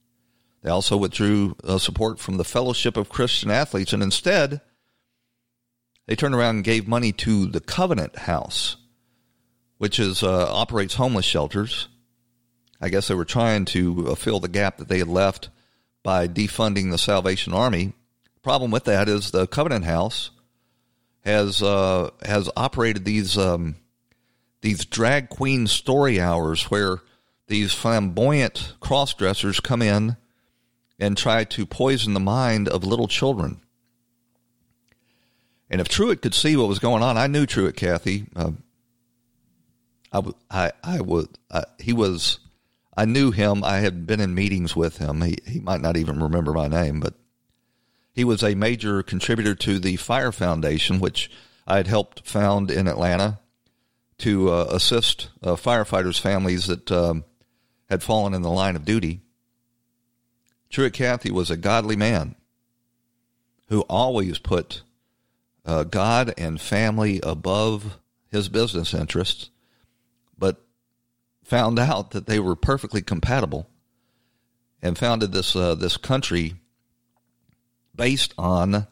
They 0.63 0.69
also 0.69 0.97
withdrew 0.97 1.55
uh, 1.63 1.77
support 1.77 2.19
from 2.19 2.35
the 2.35 2.43
Fellowship 2.43 2.97
of 2.97 3.07
Christian 3.07 3.49
Athletes 3.49 3.93
and 3.93 4.03
instead 4.03 4.59
they 6.07 6.17
turned 6.17 6.35
around 6.35 6.55
and 6.55 6.65
gave 6.65 6.89
money 6.89 7.13
to 7.13 7.45
the 7.45 7.61
Covenant 7.61 8.17
House 8.17 8.75
which 9.77 9.99
is 9.99 10.23
uh, 10.23 10.51
operates 10.51 10.95
homeless 10.95 11.25
shelters. 11.25 11.87
I 12.79 12.89
guess 12.89 13.07
they 13.07 13.15
were 13.15 13.25
trying 13.25 13.65
to 13.65 14.09
uh, 14.09 14.15
fill 14.15 14.39
the 14.39 14.47
gap 14.47 14.77
that 14.77 14.87
they 14.87 14.99
had 14.99 15.07
left 15.07 15.49
by 16.03 16.27
defunding 16.27 16.91
the 16.91 16.97
Salvation 16.97 17.53
Army. 17.53 17.93
Problem 18.43 18.71
with 18.71 18.85
that 18.85 19.09
is 19.09 19.31
the 19.31 19.47
Covenant 19.47 19.85
House 19.85 20.31
has 21.21 21.61
uh, 21.61 22.11
has 22.23 22.49
operated 22.55 23.03
these 23.03 23.37
um, 23.37 23.75
these 24.61 24.85
drag 24.85 25.29
queen 25.29 25.67
story 25.67 26.19
hours 26.19 26.63
where 26.63 26.99
these 27.47 27.73
flamboyant 27.73 28.73
cross 28.79 29.13
dressers 29.13 29.59
come 29.59 29.81
in 29.81 30.17
and 30.99 31.17
try 31.17 31.43
to 31.43 31.65
poison 31.65 32.13
the 32.13 32.19
mind 32.19 32.67
of 32.67 32.83
little 32.83 33.07
children. 33.07 33.61
And 35.69 35.81
if 35.81 35.89
Truett 35.89 36.21
could 36.21 36.33
see 36.33 36.55
what 36.55 36.67
was 36.67 36.79
going 36.79 37.03
on, 37.03 37.17
I 37.17 37.27
knew 37.27 37.45
Truett 37.45 37.75
Cathy. 37.75 38.25
Uh, 38.35 38.51
I, 40.11 40.23
I, 40.49 40.71
I 40.83 41.01
would, 41.01 41.29
I, 41.51 41.63
he 41.79 41.93
was, 41.93 42.39
I 42.95 43.05
knew 43.05 43.31
him. 43.31 43.63
I 43.63 43.77
had 43.77 44.07
been 44.07 44.19
in 44.19 44.33
meetings 44.33 44.75
with 44.75 44.97
him. 44.97 45.21
He, 45.21 45.37
he 45.45 45.59
might 45.59 45.81
not 45.81 45.97
even 45.97 46.21
remember 46.21 46.53
my 46.53 46.67
name, 46.67 46.99
but 46.99 47.13
he 48.13 48.23
was 48.23 48.43
a 48.43 48.55
major 48.55 49.03
contributor 49.03 49.53
to 49.55 49.79
the 49.79 49.95
Fire 49.97 50.31
Foundation, 50.31 50.99
which 50.99 51.29
I 51.67 51.77
had 51.77 51.87
helped 51.87 52.27
found 52.27 52.71
in 52.71 52.87
Atlanta 52.87 53.39
to 54.19 54.49
uh, 54.49 54.67
assist 54.71 55.29
uh, 55.43 55.55
firefighters' 55.55 56.19
families 56.19 56.67
that 56.67 56.91
um, 56.91 57.23
had 57.89 58.01
fallen 58.01 58.33
in 58.33 58.41
the 58.41 58.49
line 58.49 58.75
of 58.75 58.85
duty. 58.85 59.21
Truett 60.69 60.93
Cathy 60.93 61.31
was 61.31 61.51
a 61.51 61.57
godly 61.57 61.95
man 61.95 62.35
who 63.67 63.81
always 63.81 64.39
put 64.39 64.81
uh, 65.65 65.83
God 65.83 66.33
and 66.37 66.59
family 66.59 67.19
above 67.21 67.99
his 68.29 68.49
business 68.49 68.93
interests 68.93 69.49
but 70.37 70.63
found 71.43 71.79
out 71.79 72.11
that 72.11 72.27
they 72.27 72.39
were 72.39 72.55
perfectly 72.55 73.01
compatible 73.01 73.69
and 74.81 74.97
founded 74.97 75.31
this 75.31 75.55
uh, 75.55 75.75
this 75.75 75.97
country 75.97 76.55
based 77.95 78.33
on 78.37 78.87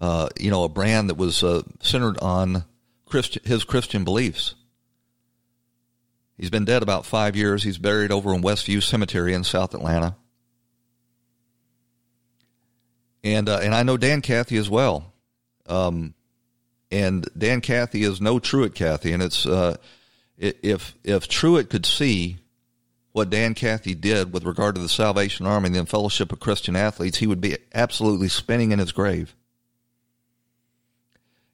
uh, 0.00 0.28
you 0.38 0.50
know 0.50 0.64
a 0.64 0.68
brand 0.68 1.08
that 1.10 1.16
was 1.16 1.42
uh, 1.42 1.62
centered 1.80 2.18
on 2.20 2.64
his 3.10 3.64
Christian 3.64 4.04
beliefs. 4.04 4.54
He's 6.36 6.50
been 6.50 6.64
dead 6.64 6.82
about 6.82 7.06
five 7.06 7.34
years. 7.34 7.62
He's 7.62 7.78
buried 7.78 8.12
over 8.12 8.34
in 8.34 8.42
Westview 8.42 8.82
Cemetery 8.82 9.32
in 9.32 9.42
South 9.42 9.74
Atlanta. 9.74 10.16
And 13.24 13.48
uh, 13.48 13.60
and 13.62 13.74
I 13.74 13.82
know 13.82 13.96
Dan 13.96 14.20
Cathy 14.20 14.56
as 14.56 14.68
well. 14.68 15.12
Um, 15.66 16.14
and 16.90 17.28
Dan 17.36 17.60
Cathy 17.60 18.04
is 18.04 18.20
no 18.20 18.38
Truett 18.38 18.74
Cathy, 18.74 19.12
and 19.12 19.22
it's 19.22 19.46
uh, 19.46 19.76
if 20.38 20.94
if 21.02 21.28
Truett 21.28 21.70
could 21.70 21.86
see 21.86 22.38
what 23.12 23.30
Dan 23.30 23.54
Cathy 23.54 23.94
did 23.94 24.32
with 24.32 24.44
regard 24.44 24.74
to 24.74 24.80
the 24.80 24.88
Salvation 24.88 25.46
Army 25.46 25.68
and 25.68 25.74
the 25.76 25.86
Fellowship 25.86 26.32
of 26.32 26.40
Christian 26.40 26.76
Athletes, 26.76 27.18
he 27.18 27.26
would 27.26 27.40
be 27.40 27.56
absolutely 27.74 28.28
spinning 28.28 28.72
in 28.72 28.78
his 28.78 28.92
grave. 28.92 29.34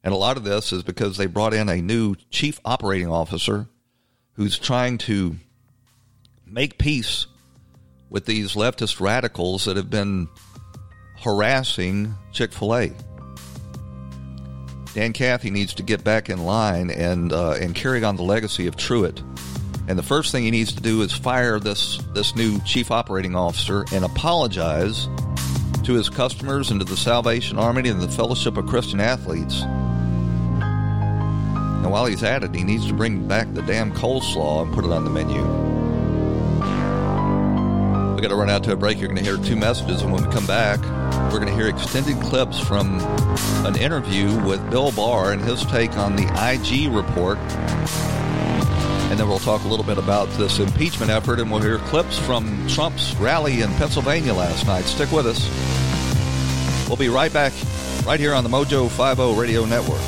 And 0.02 0.12
a 0.12 0.16
lot 0.16 0.36
of 0.36 0.42
this 0.42 0.72
is 0.72 0.82
because 0.82 1.16
they 1.16 1.26
brought 1.26 1.54
in 1.54 1.68
a 1.68 1.80
new 1.80 2.16
chief 2.30 2.58
operating 2.64 3.08
officer 3.08 3.68
who's 4.32 4.58
trying 4.58 4.98
to 4.98 5.36
make 6.44 6.78
peace 6.78 7.26
with 8.10 8.26
these 8.26 8.54
leftist 8.54 9.00
radicals 9.00 9.66
that 9.66 9.76
have 9.76 9.90
been 9.90 10.28
harassing 11.20 12.14
Chick 12.32 12.52
fil 12.52 12.74
A. 12.74 12.92
Dan 14.94 15.12
Cathy 15.12 15.50
needs 15.50 15.74
to 15.74 15.82
get 15.82 16.04
back 16.04 16.28
in 16.28 16.44
line 16.44 16.90
and 16.90 17.32
uh, 17.32 17.52
and 17.52 17.74
carry 17.74 18.04
on 18.04 18.16
the 18.16 18.22
legacy 18.22 18.66
of 18.66 18.76
Truett. 18.76 19.22
And 19.88 19.98
the 19.98 20.02
first 20.02 20.30
thing 20.32 20.44
he 20.44 20.50
needs 20.50 20.74
to 20.74 20.82
do 20.82 21.02
is 21.02 21.12
fire 21.12 21.58
this 21.58 21.98
this 22.14 22.36
new 22.36 22.60
chief 22.60 22.90
operating 22.90 23.34
officer 23.34 23.84
and 23.92 24.04
apologize 24.04 25.08
to 25.84 25.94
his 25.94 26.08
customers 26.08 26.70
and 26.70 26.78
to 26.80 26.84
the 26.86 26.96
Salvation 26.96 27.58
Army 27.58 27.88
and 27.88 28.00
the 28.00 28.08
Fellowship 28.08 28.56
of 28.56 28.66
Christian 28.66 29.00
Athletes. 29.00 29.62
And 31.82 31.90
while 31.90 32.06
he's 32.06 32.22
at 32.22 32.44
it, 32.44 32.54
he 32.54 32.62
needs 32.62 32.86
to 32.86 32.94
bring 32.94 33.26
back 33.26 33.52
the 33.54 33.62
damn 33.62 33.92
coleslaw 33.92 34.62
and 34.62 34.72
put 34.72 34.84
it 34.84 34.92
on 34.92 35.04
the 35.04 35.10
menu. 35.10 35.71
Got 38.22 38.28
to 38.28 38.36
run 38.36 38.50
out 38.50 38.62
to 38.64 38.72
a 38.72 38.76
break. 38.76 39.00
You're 39.00 39.08
going 39.08 39.18
to 39.18 39.24
hear 39.24 39.36
two 39.36 39.56
messages, 39.56 40.02
and 40.02 40.12
when 40.12 40.24
we 40.24 40.32
come 40.32 40.46
back, 40.46 40.80
we're 41.32 41.40
going 41.40 41.48
to 41.48 41.54
hear 41.54 41.66
extended 41.66 42.20
clips 42.22 42.60
from 42.60 43.00
an 43.66 43.74
interview 43.74 44.40
with 44.44 44.70
Bill 44.70 44.92
Barr 44.92 45.32
and 45.32 45.42
his 45.42 45.64
take 45.66 45.96
on 45.96 46.14
the 46.14 46.28
IG 46.38 46.92
report. 46.92 47.36
And 49.10 49.18
then 49.18 49.26
we'll 49.26 49.40
talk 49.40 49.64
a 49.64 49.66
little 49.66 49.84
bit 49.84 49.98
about 49.98 50.28
this 50.38 50.60
impeachment 50.60 51.10
effort, 51.10 51.40
and 51.40 51.50
we'll 51.50 51.62
hear 51.62 51.78
clips 51.78 52.16
from 52.16 52.64
Trump's 52.68 53.12
rally 53.16 53.62
in 53.62 53.70
Pennsylvania 53.74 54.34
last 54.34 54.68
night. 54.68 54.84
Stick 54.84 55.10
with 55.10 55.26
us. 55.26 56.88
We'll 56.88 56.96
be 56.96 57.08
right 57.08 57.32
back, 57.32 57.52
right 58.06 58.20
here 58.20 58.34
on 58.34 58.44
the 58.44 58.50
Mojo 58.50 58.88
50 58.88 59.36
Radio 59.36 59.64
Network. 59.64 60.00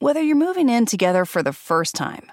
Whether 0.00 0.22
you're 0.22 0.34
moving 0.34 0.68
in 0.68 0.86
together 0.86 1.24
for 1.24 1.44
the 1.44 1.52
first 1.52 1.94
time, 1.94 2.32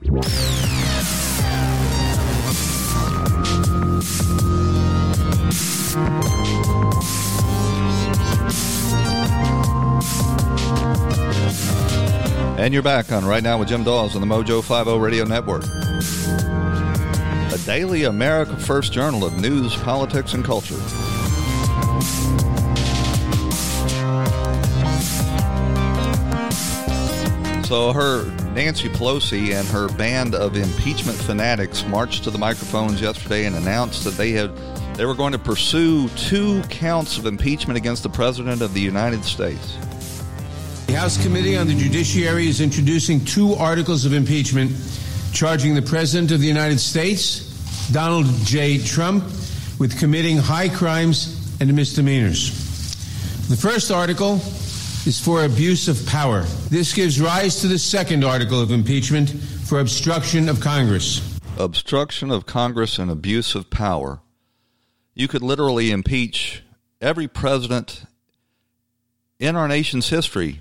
And 0.00 0.12
you're 12.72 12.82
back 12.82 13.10
on 13.10 13.24
Right 13.24 13.42
Now 13.42 13.58
with 13.58 13.68
Jim 13.68 13.82
Daws 13.82 14.14
on 14.14 14.20
the 14.20 14.26
Mojo 14.26 14.62
50 14.62 14.98
Radio 14.98 15.24
Network. 15.24 15.64
A 17.52 17.58
daily 17.66 18.04
America 18.04 18.56
First 18.56 18.92
journal 18.92 19.24
of 19.24 19.40
news, 19.40 19.74
politics, 19.76 20.32
and 20.32 20.44
culture. 20.44 20.78
So 27.64 27.92
her 27.92 28.37
Nancy 28.58 28.88
Pelosi 28.88 29.52
and 29.52 29.68
her 29.68 29.86
band 29.90 30.34
of 30.34 30.56
impeachment 30.56 31.16
fanatics 31.16 31.86
marched 31.86 32.24
to 32.24 32.30
the 32.32 32.38
microphones 32.38 33.00
yesterday 33.00 33.46
and 33.46 33.54
announced 33.54 34.02
that 34.02 34.14
they 34.14 34.32
had 34.32 34.50
they 34.96 35.04
were 35.04 35.14
going 35.14 35.30
to 35.30 35.38
pursue 35.38 36.08
two 36.16 36.60
counts 36.62 37.18
of 37.18 37.26
impeachment 37.26 37.76
against 37.76 38.02
the 38.02 38.08
president 38.08 38.60
of 38.60 38.74
the 38.74 38.80
United 38.80 39.24
States. 39.24 39.76
The 40.88 40.94
House 40.94 41.22
Committee 41.22 41.56
on 41.56 41.68
the 41.68 41.74
Judiciary 41.76 42.48
is 42.48 42.60
introducing 42.60 43.24
two 43.24 43.52
articles 43.54 44.04
of 44.04 44.12
impeachment 44.12 44.72
charging 45.32 45.76
the 45.76 45.82
president 45.82 46.32
of 46.32 46.40
the 46.40 46.48
United 46.48 46.80
States, 46.80 47.92
Donald 47.92 48.26
J. 48.42 48.78
Trump, 48.78 49.22
with 49.78 49.96
committing 50.00 50.36
high 50.36 50.68
crimes 50.68 51.56
and 51.60 51.72
misdemeanors. 51.76 52.50
The 53.46 53.56
first 53.56 53.92
article 53.92 54.40
is 55.08 55.18
for 55.18 55.44
abuse 55.44 55.88
of 55.88 56.06
power. 56.06 56.42
This 56.68 56.92
gives 56.92 57.18
rise 57.18 57.62
to 57.62 57.66
the 57.66 57.78
second 57.78 58.22
article 58.22 58.60
of 58.60 58.70
impeachment 58.70 59.30
for 59.30 59.80
obstruction 59.80 60.50
of 60.50 60.60
Congress. 60.60 61.38
Obstruction 61.56 62.30
of 62.30 62.44
Congress 62.44 62.98
and 62.98 63.10
abuse 63.10 63.54
of 63.54 63.70
power. 63.70 64.20
You 65.14 65.26
could 65.26 65.40
literally 65.40 65.90
impeach 65.90 66.62
every 67.00 67.26
president 67.26 68.04
in 69.38 69.56
our 69.56 69.66
nation's 69.66 70.10
history 70.10 70.60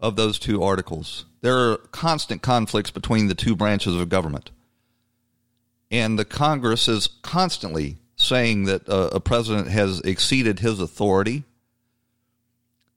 of 0.00 0.16
those 0.16 0.38
two 0.38 0.62
articles. 0.62 1.26
There 1.42 1.58
are 1.58 1.76
constant 1.76 2.40
conflicts 2.40 2.90
between 2.90 3.28
the 3.28 3.34
two 3.34 3.54
branches 3.54 3.94
of 3.94 4.08
government. 4.08 4.50
And 5.90 6.18
the 6.18 6.24
Congress 6.24 6.88
is 6.88 7.06
constantly 7.20 7.98
saying 8.16 8.64
that 8.64 8.88
uh, 8.88 9.10
a 9.12 9.20
president 9.20 9.68
has 9.68 10.00
exceeded 10.00 10.60
his 10.60 10.80
authority 10.80 11.44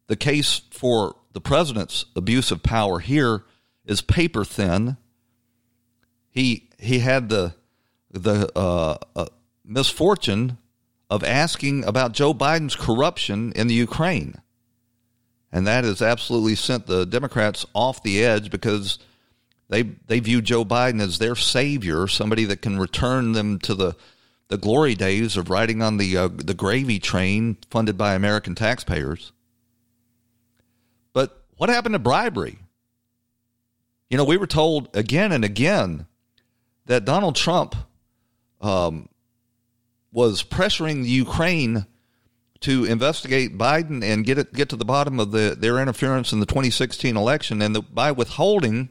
the 0.09 0.17
case 0.17 0.63
for 0.71 1.15
the 1.33 1.39
president's 1.39 2.05
abuse 2.15 2.49
of 2.51 2.63
power 2.63 2.99
here 2.99 3.43
is 3.85 4.01
paper 4.01 4.43
thin. 4.43 4.97
He 6.31 6.67
he 6.79 6.99
had 6.99 7.29
the 7.29 7.53
the 8.11 8.51
uh, 8.55 8.97
uh, 9.15 9.27
misfortune 9.63 10.57
of 11.11 11.23
asking 11.23 11.85
about 11.85 12.13
Joe 12.13 12.33
Biden's 12.33 12.75
corruption 12.75 13.51
in 13.55 13.67
the 13.67 13.75
Ukraine, 13.75 14.41
and 15.51 15.67
that 15.67 15.83
has 15.83 16.01
absolutely 16.01 16.55
sent 16.55 16.87
the 16.87 17.05
Democrats 17.05 17.67
off 17.75 18.01
the 18.01 18.25
edge 18.25 18.49
because 18.49 18.97
they 19.69 19.83
they 19.83 20.19
view 20.19 20.41
Joe 20.41 20.65
Biden 20.65 20.99
as 21.01 21.19
their 21.19 21.35
savior, 21.35 22.07
somebody 22.07 22.45
that 22.45 22.63
can 22.63 22.79
return 22.79 23.33
them 23.33 23.59
to 23.59 23.75
the 23.75 23.95
the 24.47 24.57
glory 24.57 24.95
days 24.95 25.37
of 25.37 25.51
riding 25.51 25.83
on 25.83 25.97
the 25.97 26.17
uh, 26.17 26.29
the 26.29 26.55
gravy 26.55 26.97
train 26.97 27.57
funded 27.69 27.95
by 27.95 28.15
American 28.15 28.55
taxpayers. 28.55 29.33
What 31.59 31.67
happened 31.67 31.91
to 31.91 31.99
bribery? 31.99 32.57
You 34.09 34.15
know, 34.15 34.23
we 34.23 34.37
were 34.37 34.47
told 34.47 34.95
again 34.95 35.33
and 35.33 35.43
again 35.43 36.07
that 36.85 37.03
Donald 37.03 37.35
Trump 37.35 37.75
um, 38.61 39.09
was 40.09 40.41
pressuring 40.41 41.05
Ukraine 41.05 41.85
to 42.61 42.85
investigate 42.85 43.57
Biden 43.57 44.05
and 44.05 44.25
get 44.25 44.37
it 44.37 44.53
get 44.53 44.69
to 44.69 44.77
the 44.77 44.85
bottom 44.85 45.19
of 45.19 45.31
the 45.31 45.53
their 45.59 45.79
interference 45.79 46.31
in 46.31 46.39
the 46.39 46.45
2016 46.45 47.17
election, 47.17 47.61
and 47.61 47.75
the, 47.75 47.81
by 47.81 48.13
withholding 48.13 48.87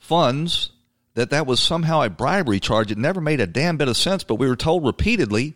funds, 0.00 0.72
that 1.14 1.30
that 1.30 1.46
was 1.46 1.60
somehow 1.60 2.02
a 2.02 2.10
bribery 2.10 2.58
charge. 2.58 2.90
It 2.90 2.98
never 2.98 3.20
made 3.20 3.38
a 3.38 3.46
damn 3.46 3.76
bit 3.76 3.86
of 3.86 3.96
sense. 3.96 4.24
But 4.24 4.34
we 4.34 4.48
were 4.48 4.56
told 4.56 4.84
repeatedly 4.84 5.54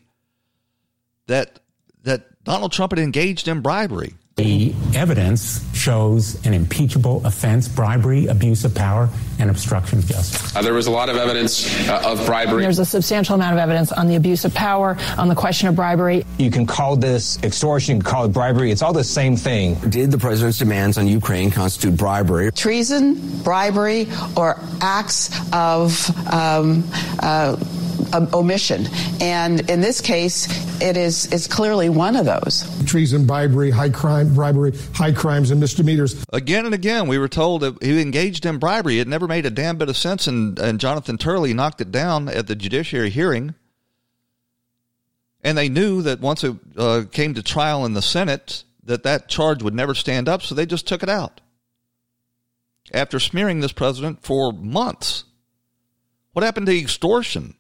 that 1.26 1.58
that 2.04 2.44
Donald 2.44 2.70
Trump 2.70 2.92
had 2.92 3.00
engaged 3.00 3.48
in 3.48 3.60
bribery. 3.60 4.14
A 4.96 4.98
evidence 4.98 5.62
shows 5.74 6.44
an 6.46 6.54
impeachable 6.54 7.24
offense 7.26 7.68
bribery, 7.68 8.26
abuse 8.28 8.64
of 8.64 8.74
power, 8.74 9.08
and 9.38 9.50
obstruction 9.50 9.98
of 9.98 10.06
justice. 10.06 10.56
Uh, 10.56 10.62
there 10.62 10.72
was 10.72 10.86
a 10.86 10.90
lot 10.90 11.10
of 11.10 11.16
evidence 11.16 11.66
uh, 11.88 12.00
of 12.02 12.24
bribery. 12.24 12.62
There's 12.62 12.78
a 12.78 12.84
substantial 12.84 13.34
amount 13.34 13.52
of 13.52 13.58
evidence 13.58 13.92
on 13.92 14.06
the 14.06 14.16
abuse 14.16 14.44
of 14.46 14.54
power, 14.54 14.96
on 15.18 15.28
the 15.28 15.34
question 15.34 15.68
of 15.68 15.76
bribery. 15.76 16.24
You 16.38 16.50
can 16.50 16.66
call 16.66 16.96
this 16.96 17.38
extortion, 17.42 17.96
you 17.96 18.02
can 18.02 18.10
call 18.10 18.24
it 18.24 18.32
bribery. 18.32 18.70
It's 18.70 18.82
all 18.82 18.94
the 18.94 19.04
same 19.04 19.36
thing. 19.36 19.74
Did 19.90 20.10
the 20.10 20.18
president's 20.18 20.58
demands 20.58 20.96
on 20.96 21.06
Ukraine 21.06 21.50
constitute 21.50 21.96
bribery? 21.96 22.50
Treason, 22.52 23.42
bribery, 23.42 24.08
or 24.36 24.58
acts 24.80 25.30
of 25.52 26.10
um, 26.32 26.84
uh, 27.20 27.56
omission. 28.32 28.86
And 29.20 29.68
in 29.70 29.80
this 29.80 30.00
case, 30.00 30.46
it 30.80 30.96
is 30.96 31.32
it's 31.32 31.46
clearly 31.46 31.88
one 31.88 32.16
of 32.16 32.24
those. 32.24 32.66
Treason, 32.86 33.26
bribery, 33.26 33.70
high 33.70 33.90
crime, 33.90 34.34
bribery, 34.34 34.72
high 34.94 35.12
crimes 35.12 35.50
and 35.50 35.60
misdemeanors. 35.60 36.24
Again 36.32 36.66
and 36.66 36.74
again, 36.74 37.08
we 37.08 37.18
were 37.18 37.28
told 37.28 37.62
that 37.62 37.82
he 37.82 38.00
engaged 38.00 38.46
in 38.46 38.58
bribery. 38.58 39.00
It 39.00 39.08
never 39.08 39.26
made 39.26 39.46
a 39.46 39.50
damn 39.50 39.78
bit 39.78 39.88
of 39.88 39.96
sense, 39.96 40.26
and, 40.26 40.58
and 40.58 40.80
Jonathan 40.80 41.18
Turley 41.18 41.54
knocked 41.54 41.80
it 41.80 41.90
down 41.90 42.28
at 42.28 42.46
the 42.46 42.56
judiciary 42.56 43.10
hearing. 43.10 43.54
And 45.42 45.56
they 45.56 45.68
knew 45.68 46.02
that 46.02 46.20
once 46.20 46.42
it 46.42 46.56
uh, 46.76 47.04
came 47.10 47.34
to 47.34 47.42
trial 47.42 47.84
in 47.84 47.94
the 47.94 48.02
Senate, 48.02 48.64
that 48.82 49.02
that 49.04 49.28
charge 49.28 49.62
would 49.62 49.74
never 49.74 49.94
stand 49.94 50.28
up, 50.28 50.42
so 50.42 50.54
they 50.54 50.66
just 50.66 50.86
took 50.86 51.02
it 51.02 51.08
out. 51.08 51.40
After 52.92 53.18
smearing 53.18 53.60
this 53.60 53.72
president 53.72 54.22
for 54.22 54.52
months. 54.52 55.24
What 56.32 56.44
happened 56.44 56.66
to 56.66 56.78
extortion? 56.78 57.54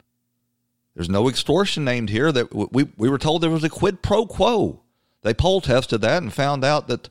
There's 0.96 1.10
no 1.10 1.28
extortion 1.28 1.84
named 1.84 2.08
here. 2.08 2.32
That 2.32 2.54
we 2.54 2.84
we 2.96 3.10
were 3.10 3.18
told 3.18 3.42
there 3.42 3.50
was 3.50 3.62
a 3.62 3.68
quid 3.68 4.02
pro 4.02 4.24
quo. 4.24 4.80
They 5.20 5.34
poll 5.34 5.60
tested 5.60 6.00
that 6.00 6.22
and 6.22 6.32
found 6.32 6.64
out 6.64 6.88
that 6.88 7.10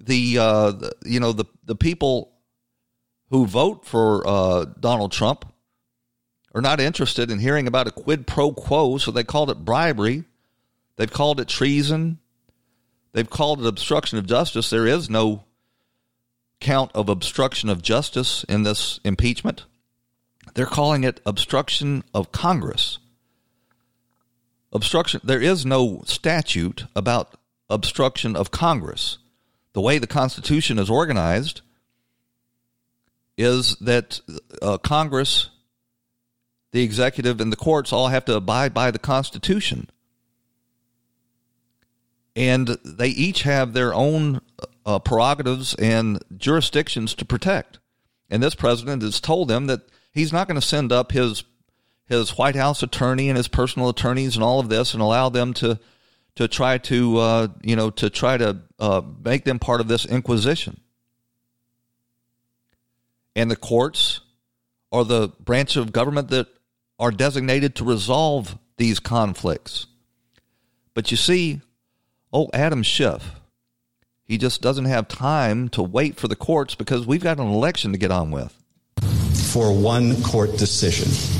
the, 0.00 0.36
uh, 0.36 0.70
the 0.72 0.92
you 1.04 1.20
know 1.20 1.32
the 1.32 1.44
the 1.64 1.76
people 1.76 2.32
who 3.28 3.46
vote 3.46 3.86
for 3.86 4.26
uh, 4.26 4.64
Donald 4.80 5.12
Trump 5.12 5.44
are 6.56 6.60
not 6.60 6.80
interested 6.80 7.30
in 7.30 7.38
hearing 7.38 7.68
about 7.68 7.86
a 7.86 7.92
quid 7.92 8.26
pro 8.26 8.50
quo, 8.50 8.98
so 8.98 9.12
they 9.12 9.22
called 9.22 9.48
it 9.48 9.64
bribery. 9.64 10.24
They've 10.96 11.12
called 11.12 11.38
it 11.38 11.46
treason. 11.46 12.18
They've 13.12 13.30
called 13.30 13.60
it 13.60 13.66
obstruction 13.66 14.18
of 14.18 14.26
justice. 14.26 14.70
There 14.70 14.88
is 14.88 15.08
no 15.08 15.44
count 16.58 16.90
of 16.96 17.08
obstruction 17.08 17.68
of 17.68 17.80
justice 17.80 18.42
in 18.48 18.64
this 18.64 18.98
impeachment. 19.04 19.66
They're 20.54 20.66
calling 20.66 21.04
it 21.04 21.20
obstruction 21.24 22.02
of 22.12 22.32
Congress 22.32 22.98
obstruction 24.72 25.20
there 25.24 25.40
is 25.40 25.66
no 25.66 26.02
statute 26.06 26.84
about 26.94 27.36
obstruction 27.68 28.36
of 28.36 28.50
Congress. 28.50 29.18
The 29.72 29.80
way 29.80 29.98
the 29.98 30.06
Constitution 30.06 30.78
is 30.78 30.90
organized 30.90 31.60
is 33.38 33.76
that 33.76 34.20
uh, 34.60 34.78
Congress, 34.78 35.50
the 36.72 36.82
executive, 36.82 37.40
and 37.40 37.52
the 37.52 37.56
courts 37.56 37.92
all 37.92 38.08
have 38.08 38.24
to 38.26 38.34
abide 38.34 38.74
by 38.74 38.90
the 38.90 38.98
Constitution. 38.98 39.88
And 42.36 42.78
they 42.84 43.08
each 43.08 43.42
have 43.42 43.72
their 43.72 43.94
own 43.94 44.40
uh, 44.84 44.98
prerogatives 44.98 45.74
and 45.74 46.22
jurisdictions 46.36 47.14
to 47.14 47.24
protect. 47.24 47.78
And 48.28 48.42
this 48.42 48.54
president 48.54 49.02
has 49.02 49.20
told 49.20 49.48
them 49.48 49.66
that 49.66 49.82
he's 50.12 50.32
not 50.32 50.46
going 50.46 50.60
to 50.60 50.66
send 50.66 50.92
up 50.92 51.12
his 51.12 51.42
his 52.10 52.36
White 52.36 52.56
House 52.56 52.82
attorney 52.82 53.28
and 53.28 53.36
his 53.36 53.48
personal 53.48 53.88
attorneys 53.88 54.34
and 54.34 54.44
all 54.44 54.60
of 54.60 54.68
this 54.68 54.92
and 54.92 55.02
allow 55.02 55.28
them 55.28 55.54
to 55.54 55.78
to 56.34 56.48
try 56.48 56.78
to 56.78 57.18
uh, 57.18 57.48
you 57.62 57.76
know 57.76 57.90
to 57.90 58.10
try 58.10 58.36
to 58.36 58.58
uh, 58.78 59.00
make 59.24 59.44
them 59.44 59.58
part 59.58 59.80
of 59.80 59.88
this 59.88 60.04
inquisition. 60.04 60.80
And 63.36 63.50
the 63.50 63.56
courts 63.56 64.20
are 64.92 65.04
the 65.04 65.28
branch 65.38 65.76
of 65.76 65.92
government 65.92 66.28
that 66.28 66.48
are 66.98 67.12
designated 67.12 67.76
to 67.76 67.84
resolve 67.84 68.58
these 68.76 68.98
conflicts. 68.98 69.86
But 70.94 71.12
you 71.12 71.16
see, 71.16 71.60
oh 72.32 72.50
Adam 72.52 72.82
Schiff, 72.82 73.36
he 74.24 74.36
just 74.36 74.60
doesn't 74.60 74.86
have 74.86 75.06
time 75.06 75.68
to 75.70 75.82
wait 75.82 76.16
for 76.16 76.26
the 76.26 76.36
courts 76.36 76.74
because 76.74 77.06
we've 77.06 77.22
got 77.22 77.38
an 77.38 77.46
election 77.46 77.92
to 77.92 77.98
get 77.98 78.10
on 78.10 78.32
with. 78.32 78.56
For 79.52 79.72
one 79.72 80.20
court 80.22 80.56
decision 80.56 81.39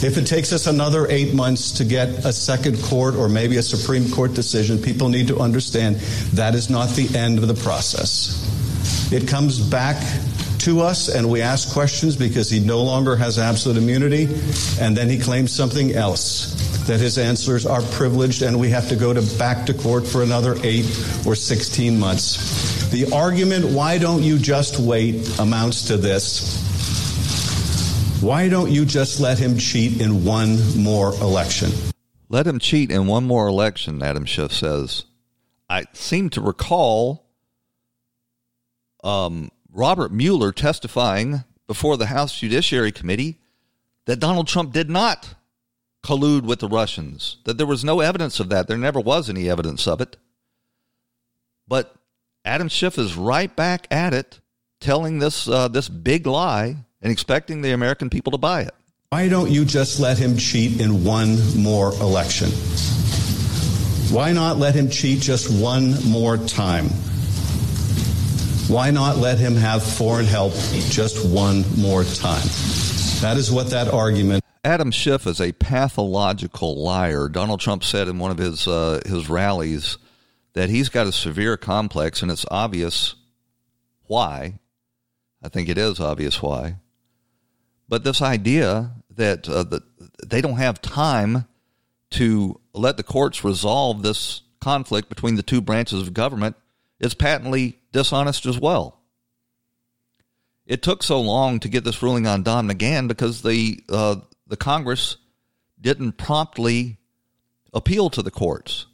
if 0.00 0.16
it 0.16 0.26
takes 0.26 0.52
us 0.52 0.68
another 0.68 1.06
eight 1.10 1.34
months 1.34 1.72
to 1.72 1.84
get 1.84 2.08
a 2.24 2.32
second 2.32 2.80
court 2.82 3.16
or 3.16 3.28
maybe 3.28 3.56
a 3.56 3.62
Supreme 3.62 4.08
Court 4.10 4.32
decision, 4.32 4.80
people 4.80 5.08
need 5.08 5.26
to 5.28 5.38
understand 5.40 5.96
that 6.34 6.54
is 6.54 6.70
not 6.70 6.90
the 6.90 7.18
end 7.18 7.38
of 7.38 7.48
the 7.48 7.54
process. 7.54 9.12
It 9.12 9.26
comes 9.26 9.58
back 9.58 9.96
to 10.60 10.80
us 10.80 11.08
and 11.08 11.28
we 11.28 11.42
ask 11.42 11.72
questions 11.72 12.14
because 12.14 12.48
he 12.48 12.60
no 12.60 12.82
longer 12.82 13.16
has 13.16 13.38
absolute 13.38 13.76
immunity, 13.76 14.24
and 14.80 14.96
then 14.96 15.08
he 15.08 15.18
claims 15.18 15.52
something 15.52 15.92
else 15.94 16.54
that 16.86 17.00
his 17.00 17.18
answers 17.18 17.66
are 17.66 17.82
privileged 17.82 18.42
and 18.42 18.58
we 18.58 18.70
have 18.70 18.88
to 18.88 18.96
go 18.96 19.12
to 19.12 19.22
back 19.36 19.66
to 19.66 19.74
court 19.74 20.06
for 20.06 20.22
another 20.22 20.56
8 20.62 20.84
or 21.26 21.34
16 21.34 21.98
months. 21.98 22.88
The 22.90 23.12
argument 23.12 23.66
why 23.66 23.98
don't 23.98 24.22
you 24.22 24.38
just 24.38 24.78
wait 24.78 25.38
amounts 25.38 25.88
to 25.88 25.96
this. 25.96 26.67
Why 28.20 28.48
don't 28.48 28.72
you 28.72 28.84
just 28.84 29.20
let 29.20 29.38
him 29.38 29.56
cheat 29.56 30.00
in 30.00 30.24
one 30.24 30.58
more 30.76 31.14
election? 31.20 31.70
Let 32.28 32.48
him 32.48 32.58
cheat 32.58 32.90
in 32.90 33.06
one 33.06 33.24
more 33.24 33.46
election, 33.46 34.02
Adam 34.02 34.24
Schiff 34.24 34.52
says. 34.52 35.04
I 35.70 35.84
seem 35.92 36.28
to 36.30 36.40
recall 36.40 37.30
um, 39.04 39.50
Robert 39.70 40.10
Mueller 40.10 40.50
testifying 40.50 41.44
before 41.68 41.96
the 41.96 42.06
House 42.06 42.36
Judiciary 42.36 42.90
Committee 42.90 43.38
that 44.06 44.18
Donald 44.18 44.48
Trump 44.48 44.72
did 44.72 44.90
not 44.90 45.36
collude 46.04 46.42
with 46.42 46.58
the 46.58 46.68
Russians, 46.68 47.36
that 47.44 47.56
there 47.56 47.66
was 47.66 47.84
no 47.84 48.00
evidence 48.00 48.40
of 48.40 48.48
that. 48.48 48.66
There 48.66 48.76
never 48.76 48.98
was 48.98 49.30
any 49.30 49.48
evidence 49.48 49.86
of 49.86 50.00
it. 50.00 50.16
But 51.68 51.94
Adam 52.44 52.68
Schiff 52.68 52.98
is 52.98 53.14
right 53.14 53.54
back 53.54 53.86
at 53.92 54.12
it, 54.12 54.40
telling 54.80 55.20
this 55.20 55.46
uh, 55.46 55.68
this 55.68 55.88
big 55.88 56.26
lie 56.26 56.84
and 57.02 57.12
expecting 57.12 57.62
the 57.62 57.72
American 57.72 58.10
people 58.10 58.32
to 58.32 58.38
buy 58.38 58.62
it. 58.62 58.74
Why 59.10 59.28
don't 59.28 59.50
you 59.50 59.64
just 59.64 60.00
let 60.00 60.18
him 60.18 60.36
cheat 60.36 60.80
in 60.80 61.04
one 61.04 61.38
more 61.56 61.92
election? 61.94 62.50
Why 64.14 64.32
not 64.32 64.58
let 64.58 64.74
him 64.74 64.90
cheat 64.90 65.20
just 65.20 65.50
one 65.50 65.94
more 66.04 66.36
time? 66.36 66.86
Why 68.68 68.90
not 68.90 69.16
let 69.16 69.38
him 69.38 69.54
have 69.54 69.82
foreign 69.82 70.26
help 70.26 70.52
just 70.90 71.26
one 71.26 71.64
more 71.78 72.04
time? 72.04 72.46
That 73.22 73.36
is 73.36 73.50
what 73.50 73.70
that 73.70 73.88
argument. 73.88 74.44
Adam 74.62 74.90
Schiff 74.90 75.26
is 75.26 75.40
a 75.40 75.52
pathological 75.52 76.82
liar. 76.82 77.28
Donald 77.28 77.60
Trump 77.60 77.82
said 77.82 78.08
in 78.08 78.18
one 78.18 78.30
of 78.30 78.38
his 78.38 78.68
uh, 78.68 79.00
his 79.06 79.30
rallies 79.30 79.96
that 80.52 80.68
he's 80.68 80.90
got 80.90 81.06
a 81.06 81.12
severe 81.12 81.56
complex, 81.56 82.20
and 82.20 82.30
it's 82.30 82.44
obvious 82.50 83.14
why. 84.04 84.58
I 85.42 85.48
think 85.48 85.68
it 85.68 85.78
is 85.78 86.00
obvious 86.00 86.42
why. 86.42 86.76
But 87.88 88.04
this 88.04 88.20
idea 88.20 88.92
that 89.16 89.48
uh, 89.48 89.64
they 90.26 90.40
don't 90.40 90.58
have 90.58 90.82
time 90.82 91.46
to 92.10 92.60
let 92.72 92.96
the 92.96 93.02
courts 93.02 93.44
resolve 93.44 94.02
this 94.02 94.42
conflict 94.60 95.08
between 95.08 95.36
the 95.36 95.42
two 95.42 95.60
branches 95.60 96.02
of 96.02 96.14
government 96.14 96.56
is 97.00 97.14
patently 97.14 97.78
dishonest 97.92 98.46
as 98.46 98.58
well. 98.58 99.00
It 100.66 100.82
took 100.82 101.02
so 101.02 101.20
long 101.20 101.60
to 101.60 101.68
get 101.68 101.84
this 101.84 102.02
ruling 102.02 102.26
on 102.26 102.42
Don 102.42 102.68
McGahn 102.68 103.08
because 103.08 103.42
the 103.42 103.82
uh, 103.88 104.16
the 104.46 104.56
Congress 104.56 105.16
didn't 105.80 106.12
promptly 106.12 106.98
appeal 107.72 108.10
to 108.10 108.22
the 108.22 108.30
courts. 108.30 108.86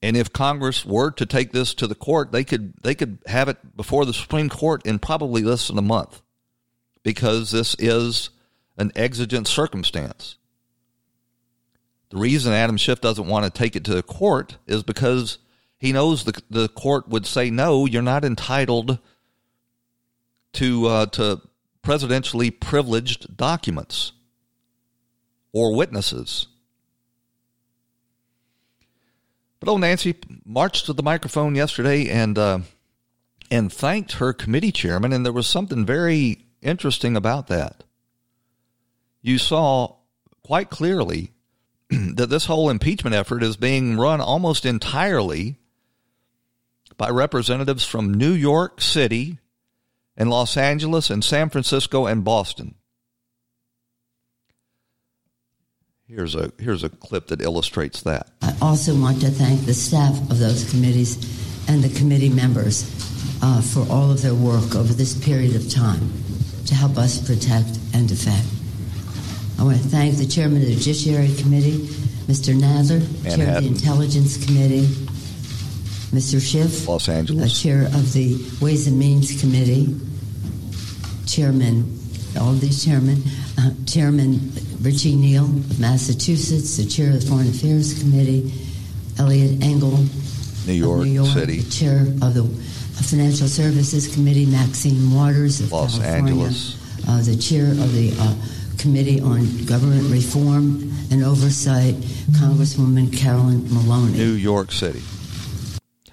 And 0.00 0.16
if 0.16 0.32
Congress 0.32 0.84
were 0.84 1.12
to 1.12 1.26
take 1.26 1.52
this 1.52 1.74
to 1.74 1.86
the 1.86 1.94
court, 1.94 2.32
they 2.32 2.42
could 2.42 2.74
they 2.82 2.96
could 2.96 3.18
have 3.26 3.48
it 3.48 3.76
before 3.76 4.04
the 4.04 4.14
Supreme 4.14 4.48
Court 4.48 4.84
in 4.84 4.98
probably 4.98 5.42
less 5.42 5.68
than 5.68 5.78
a 5.78 5.82
month 5.82 6.20
because 7.02 7.50
this 7.50 7.74
is 7.78 8.30
an 8.76 8.92
exigent 8.96 9.46
circumstance. 9.46 10.36
The 12.10 12.18
reason 12.18 12.52
Adam 12.52 12.76
Schiff 12.76 13.00
doesn't 13.00 13.26
want 13.26 13.44
to 13.44 13.58
take 13.58 13.74
it 13.74 13.84
to 13.84 13.94
the 13.94 14.02
court 14.02 14.58
is 14.66 14.82
because 14.82 15.38
he 15.78 15.92
knows 15.92 16.24
the 16.24 16.40
the 16.50 16.68
court 16.68 17.08
would 17.08 17.26
say 17.26 17.50
no, 17.50 17.86
you're 17.86 18.02
not 18.02 18.24
entitled 18.24 18.98
to 20.54 20.86
uh, 20.86 21.06
to 21.06 21.40
presidentially 21.82 22.58
privileged 22.58 23.36
documents 23.36 24.12
or 25.52 25.74
witnesses. 25.74 26.46
But 29.58 29.68
old 29.68 29.80
Nancy 29.80 30.14
marched 30.44 30.86
to 30.86 30.92
the 30.92 31.02
microphone 31.02 31.54
yesterday 31.54 32.08
and 32.08 32.36
uh, 32.36 32.58
and 33.50 33.72
thanked 33.72 34.12
her 34.14 34.32
committee 34.32 34.72
chairman, 34.72 35.12
and 35.12 35.24
there 35.24 35.32
was 35.32 35.46
something 35.46 35.86
very 35.86 36.46
interesting 36.62 37.16
about 37.16 37.48
that. 37.48 37.84
You 39.20 39.38
saw 39.38 39.96
quite 40.42 40.70
clearly 40.70 41.32
that 41.90 42.30
this 42.30 42.46
whole 42.46 42.70
impeachment 42.70 43.14
effort 43.14 43.42
is 43.42 43.56
being 43.56 43.96
run 43.96 44.20
almost 44.20 44.64
entirely 44.64 45.58
by 46.96 47.10
representatives 47.10 47.84
from 47.84 48.14
New 48.14 48.32
York 48.32 48.80
City 48.80 49.38
and 50.16 50.30
Los 50.30 50.56
Angeles 50.56 51.10
and 51.10 51.24
San 51.24 51.48
Francisco 51.50 52.06
and 52.06 52.24
Boston. 52.24 52.74
Here's 56.06 56.34
a 56.34 56.52
here's 56.58 56.84
a 56.84 56.90
clip 56.90 57.28
that 57.28 57.40
illustrates 57.40 58.02
that. 58.02 58.28
I 58.42 58.54
also 58.60 58.94
want 58.94 59.22
to 59.22 59.30
thank 59.30 59.62
the 59.62 59.72
staff 59.72 60.14
of 60.30 60.38
those 60.38 60.70
committees 60.70 61.16
and 61.68 61.82
the 61.82 61.98
committee 61.98 62.28
members 62.28 62.84
uh, 63.42 63.62
for 63.62 63.90
all 63.90 64.10
of 64.10 64.20
their 64.20 64.34
work 64.34 64.74
over 64.74 64.92
this 64.92 65.14
period 65.24 65.56
of 65.56 65.70
time 65.70 66.12
to 66.66 66.74
help 66.74 66.96
us 66.98 67.18
protect 67.26 67.78
and 67.94 68.08
defend. 68.08 68.46
I 69.58 69.64
want 69.64 69.76
to 69.76 69.88
thank 69.88 70.16
the 70.16 70.26
chairman 70.26 70.62
of 70.62 70.68
the 70.68 70.74
Judiciary 70.74 71.32
Committee, 71.36 71.78
Mr. 72.26 72.54
Nadler, 72.54 73.00
Manhattan. 73.22 73.36
chair 73.38 73.56
of 73.56 73.62
the 73.62 73.68
Intelligence 73.68 74.44
Committee, 74.44 74.86
Mr. 76.12 76.40
Schiff, 76.40 76.88
Los 76.88 77.08
uh, 77.08 77.12
Angeles. 77.12 77.60
chair 77.60 77.84
of 77.86 78.12
the 78.12 78.36
Ways 78.60 78.86
and 78.86 78.98
Means 78.98 79.40
Committee, 79.40 79.94
chairman, 81.26 81.98
all 82.38 82.50
of 82.50 82.60
these 82.60 82.84
chairmen, 82.84 83.22
uh, 83.58 83.70
Chairman 83.86 84.52
Richie 84.80 85.14
Neal 85.14 85.44
of 85.44 85.80
Massachusetts, 85.80 86.76
the 86.76 86.84
chair 86.84 87.10
of 87.10 87.20
the 87.22 87.26
Foreign 87.26 87.48
Affairs 87.48 87.98
Committee, 87.98 88.52
Eliot 89.18 89.62
Engel, 89.62 89.98
New 90.66 90.72
York, 90.72 91.00
New 91.04 91.12
York 91.12 91.28
City, 91.28 91.60
the 91.60 91.70
chair 91.70 92.00
of 92.20 92.34
the 92.34 92.42
Financial 92.94 93.48
Services 93.48 94.12
Committee, 94.14 94.46
Maxine 94.46 95.12
Waters 95.14 95.60
of 95.60 95.72
Los 95.72 95.98
California, 95.98 96.32
Angeles. 96.32 97.06
uh, 97.08 97.22
the 97.22 97.36
chair 97.36 97.66
of 97.70 97.92
the 97.92 98.14
uh, 98.18 98.34
Committee 98.78 99.20
on 99.20 99.46
Government 99.66 100.10
Reform 100.10 100.90
and 101.10 101.22
Oversight, 101.24 101.94
Congresswoman 102.32 103.16
Carolyn 103.16 103.62
Maloney. 103.72 104.16
New 104.16 104.32
York 104.32 104.72
City. 104.72 105.02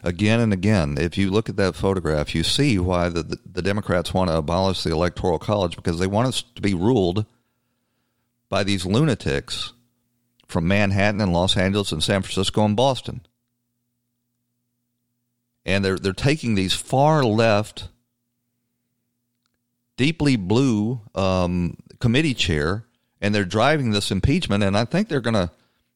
Again 0.04 0.40
and 0.40 0.54
again, 0.54 0.98
if 0.98 1.18
you 1.18 1.30
look 1.30 1.50
at 1.50 1.58
that 1.58 1.76
photograph, 1.76 2.34
you 2.34 2.44
see 2.44 2.80
why 2.80 3.10
the, 3.10 3.22
the, 3.24 3.40
the 3.46 3.62
Democrats 3.62 4.14
want 4.14 4.30
to 4.30 4.38
abolish 4.38 4.84
the 4.84 4.92
Electoral 4.92 5.40
College 5.40 5.76
because 5.76 6.00
they 6.00 6.08
want 6.08 6.28
us 6.30 6.42
to 6.56 6.62
be 6.62 6.74
ruled 6.74 7.26
by 8.48 8.64
these 8.64 8.86
lunatics 8.86 9.74
from 10.48 10.68
Manhattan 10.68 11.22
and 11.22 11.34
Los 11.34 11.58
Angeles 11.58 11.92
and 11.92 12.02
San 12.02 12.22
Francisco 12.22 12.64
and 12.64 12.76
Boston. 12.76 13.22
And 15.66 15.84
they're 15.84 15.98
they're 15.98 16.14
taking 16.14 16.56
these 16.56 16.74
far 16.74 17.24
left, 17.24 17.90
deeply 19.98 20.36
blue 20.36 21.02
um, 21.14 21.78
committee 22.00 22.34
chair, 22.34 22.86
and 23.22 23.36
they're 23.36 23.46
driving 23.46 23.92
this 23.92 24.12
impeachment. 24.12 24.64
And 24.64 24.78
I 24.78 24.86
think 24.86 25.08
they're 25.08 25.22
gonna 25.22 25.52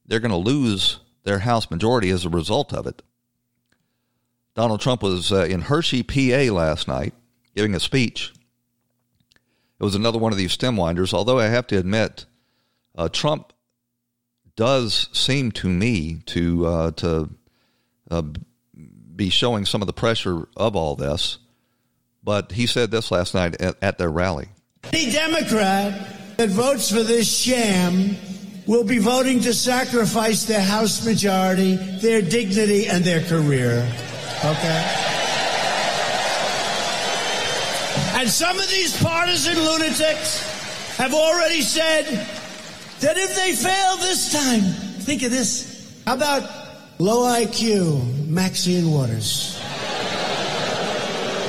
they're 0.05 0.20
gonna 0.20 0.38
lose 0.38 0.99
their 1.24 1.39
House 1.39 1.72
majority 1.72 2.09
as 2.09 2.26
a 2.26 2.30
result 2.30 2.74
of 2.74 2.86
it. 2.86 3.01
Donald 4.55 4.82
Trump 4.82 5.01
was 5.01 5.32
uh, 5.32 5.45
in 5.45 5.61
Hershey, 5.61 6.03
PA 6.03 6.53
last 6.53 6.88
night, 6.88 7.14
giving 7.55 7.74
a 7.74 7.80
speech. 7.80 8.34
It 9.80 9.84
was 9.84 9.95
another 9.95 10.20
one 10.20 10.32
of 10.32 10.38
these 10.38 10.51
stem 10.51 10.78
winders, 10.78 11.14
although 11.14 11.39
I 11.39 11.47
have 11.47 11.68
to 11.68 11.78
admit, 11.78 12.26
uh, 12.95 13.09
Trump 13.09 13.51
does 14.55 15.09
seem 15.11 15.51
to 15.51 15.68
me 15.68 16.22
to 16.28 16.66
uh, 16.66 16.91
to 16.91 17.30
uh, 18.11 18.22
be 19.16 19.30
showing 19.30 19.66
some 19.66 19.82
of 19.82 19.88
the 19.88 19.93
pressure 19.93 20.47
of 20.55 20.76
all 20.76 20.95
this. 20.95 21.38
But 22.24 22.51
he 22.51 22.68
said 22.68 22.91
this 22.91 23.11
last 23.11 23.34
night 23.34 23.59
at, 23.61 23.76
at 23.82 23.97
their 23.97 24.09
rally. 24.09 24.47
Any 24.91 25.11
Democrat 25.11 26.38
that 26.38 26.49
votes 26.49 26.89
for 26.89 27.03
this 27.03 27.30
sham 27.32 28.16
will 28.66 28.84
be 28.84 28.97
voting 28.97 29.41
to 29.41 29.53
sacrifice 29.53 30.45
their 30.45 30.61
House 30.61 31.05
majority, 31.05 31.76
their 31.76 32.22
dignity, 32.22 32.88
and 32.88 33.03
their 33.03 33.22
career. 33.24 33.88
Okay? 34.39 35.09
And 38.16 38.30
some 38.30 38.57
of 38.57 38.70
these 38.70 39.01
partisan 39.01 39.55
lunatics 39.55 40.95
have 40.97 41.14
already 41.14 41.61
said 41.61 42.05
that 43.01 43.18
if 43.18 43.36
they 43.36 43.53
fail 43.53 43.97
this 43.97 44.32
time, 44.32 44.61
think 45.01 45.24
of 45.24 45.32
this. 45.32 46.01
How 46.05 46.16
about 46.16 46.62
low 47.04 47.24
IQ 47.26 48.30
Maxine 48.30 48.89
Waters? 48.89 49.60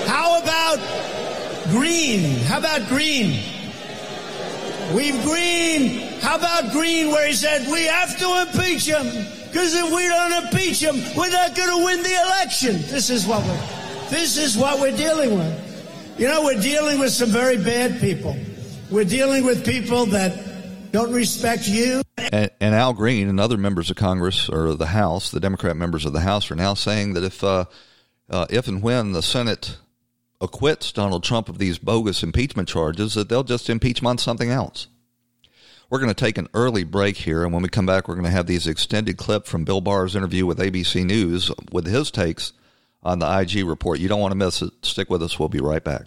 How 0.08 0.42
about 0.42 0.78
Green? 1.70 2.38
How 2.40 2.58
about 2.58 2.88
Green? 2.88 3.40
We've 4.96 5.22
Green. 5.22 6.00
How 6.18 6.38
about 6.38 6.72
Green, 6.72 7.12
where 7.12 7.28
he 7.28 7.34
said 7.34 7.70
we 7.70 7.84
have 7.84 8.18
to 8.18 8.42
impeach 8.42 8.84
him 8.84 9.06
because 9.46 9.72
if 9.76 9.94
we 9.94 10.08
don't 10.08 10.44
impeach 10.44 10.82
him, 10.82 10.96
we're 11.16 11.30
not 11.30 11.54
going 11.54 11.78
to 11.78 11.84
win 11.84 12.02
the 12.02 12.14
election. 12.26 12.72
This 12.90 13.08
is 13.08 13.24
what 13.24 13.44
we're. 13.44 14.10
This 14.10 14.36
is 14.36 14.58
what 14.58 14.80
we're 14.80 14.96
dealing 14.96 15.38
with. 15.38 16.18
You 16.18 16.26
know, 16.26 16.42
we're 16.42 16.60
dealing 16.60 16.98
with 16.98 17.12
some 17.12 17.28
very 17.28 17.58
bad 17.58 18.00
people. 18.00 18.36
We're 18.90 19.04
dealing 19.04 19.44
with 19.44 19.64
people 19.64 20.06
that 20.06 20.90
don't 20.90 21.12
respect 21.12 21.68
you. 21.68 22.02
And, 22.32 22.50
and 22.60 22.74
Al 22.74 22.92
Green 22.92 23.28
and 23.28 23.38
other 23.38 23.56
members 23.56 23.90
of 23.90 23.96
Congress 23.96 24.48
or 24.48 24.74
the 24.74 24.86
House, 24.86 25.30
the 25.30 25.40
Democrat 25.40 25.76
members 25.76 26.04
of 26.04 26.12
the 26.12 26.20
House, 26.20 26.50
are 26.50 26.56
now 26.56 26.74
saying 26.74 27.14
that 27.14 27.24
if 27.24 27.42
uh, 27.44 27.64
uh, 28.28 28.46
if 28.50 28.68
and 28.68 28.82
when 28.82 29.12
the 29.12 29.22
Senate 29.22 29.76
acquits 30.40 30.92
Donald 30.92 31.24
Trump 31.24 31.48
of 31.48 31.58
these 31.58 31.78
bogus 31.78 32.22
impeachment 32.22 32.68
charges, 32.68 33.14
that 33.14 33.28
they'll 33.28 33.44
just 33.44 33.70
impeach 33.70 34.00
him 34.00 34.06
on 34.06 34.18
something 34.18 34.50
else. 34.50 34.88
We're 35.90 35.98
going 35.98 36.12
to 36.12 36.14
take 36.14 36.38
an 36.38 36.48
early 36.54 36.82
break 36.82 37.16
here, 37.16 37.44
and 37.44 37.52
when 37.52 37.62
we 37.62 37.68
come 37.68 37.86
back, 37.86 38.08
we're 38.08 38.14
going 38.14 38.24
to 38.24 38.30
have 38.30 38.46
these 38.46 38.66
extended 38.66 39.16
clip 39.16 39.46
from 39.46 39.64
Bill 39.64 39.80
Barr's 39.80 40.16
interview 40.16 40.46
with 40.46 40.58
ABC 40.58 41.04
News 41.04 41.50
with 41.72 41.86
his 41.86 42.10
takes 42.10 42.52
on 43.02 43.18
the 43.18 43.38
IG 43.40 43.64
report. 43.66 44.00
You 44.00 44.08
don't 44.08 44.20
want 44.20 44.32
to 44.32 44.36
miss 44.36 44.62
it. 44.62 44.72
Stick 44.82 45.10
with 45.10 45.22
us. 45.22 45.38
We'll 45.38 45.50
be 45.50 45.60
right 45.60 45.84
back. 45.84 46.06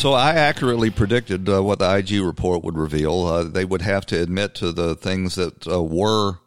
So 0.00 0.14
I 0.14 0.32
accurately 0.32 0.88
predicted 0.88 1.46
uh, 1.46 1.62
what 1.62 1.78
the 1.78 1.94
IG 1.94 2.22
report 2.22 2.64
would 2.64 2.78
reveal. 2.78 3.26
Uh, 3.26 3.44
they 3.44 3.66
would 3.66 3.82
have 3.82 4.06
to 4.06 4.18
admit 4.18 4.54
to 4.54 4.72
the 4.72 4.94
things 4.94 5.34
that 5.34 5.68
uh, 5.68 5.82
were 5.82 6.38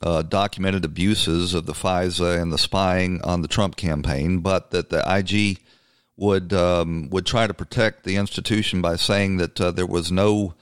uh, 0.00 0.22
documented 0.22 0.82
abuses 0.86 1.52
of 1.52 1.66
the 1.66 1.74
FISA 1.74 2.40
and 2.40 2.50
the 2.50 2.56
spying 2.56 3.20
on 3.22 3.42
the 3.42 3.48
Trump 3.48 3.76
campaign, 3.76 4.38
but 4.38 4.70
that 4.70 4.88
the 4.88 5.04
IG 5.06 5.60
would 6.16 6.54
um, 6.54 7.10
would 7.10 7.26
try 7.26 7.46
to 7.46 7.52
protect 7.52 8.04
the 8.04 8.16
institution 8.16 8.80
by 8.80 8.96
saying 8.96 9.36
that 9.36 9.60
uh, 9.60 9.70
there 9.70 9.84
was 9.84 10.10
no 10.10 10.54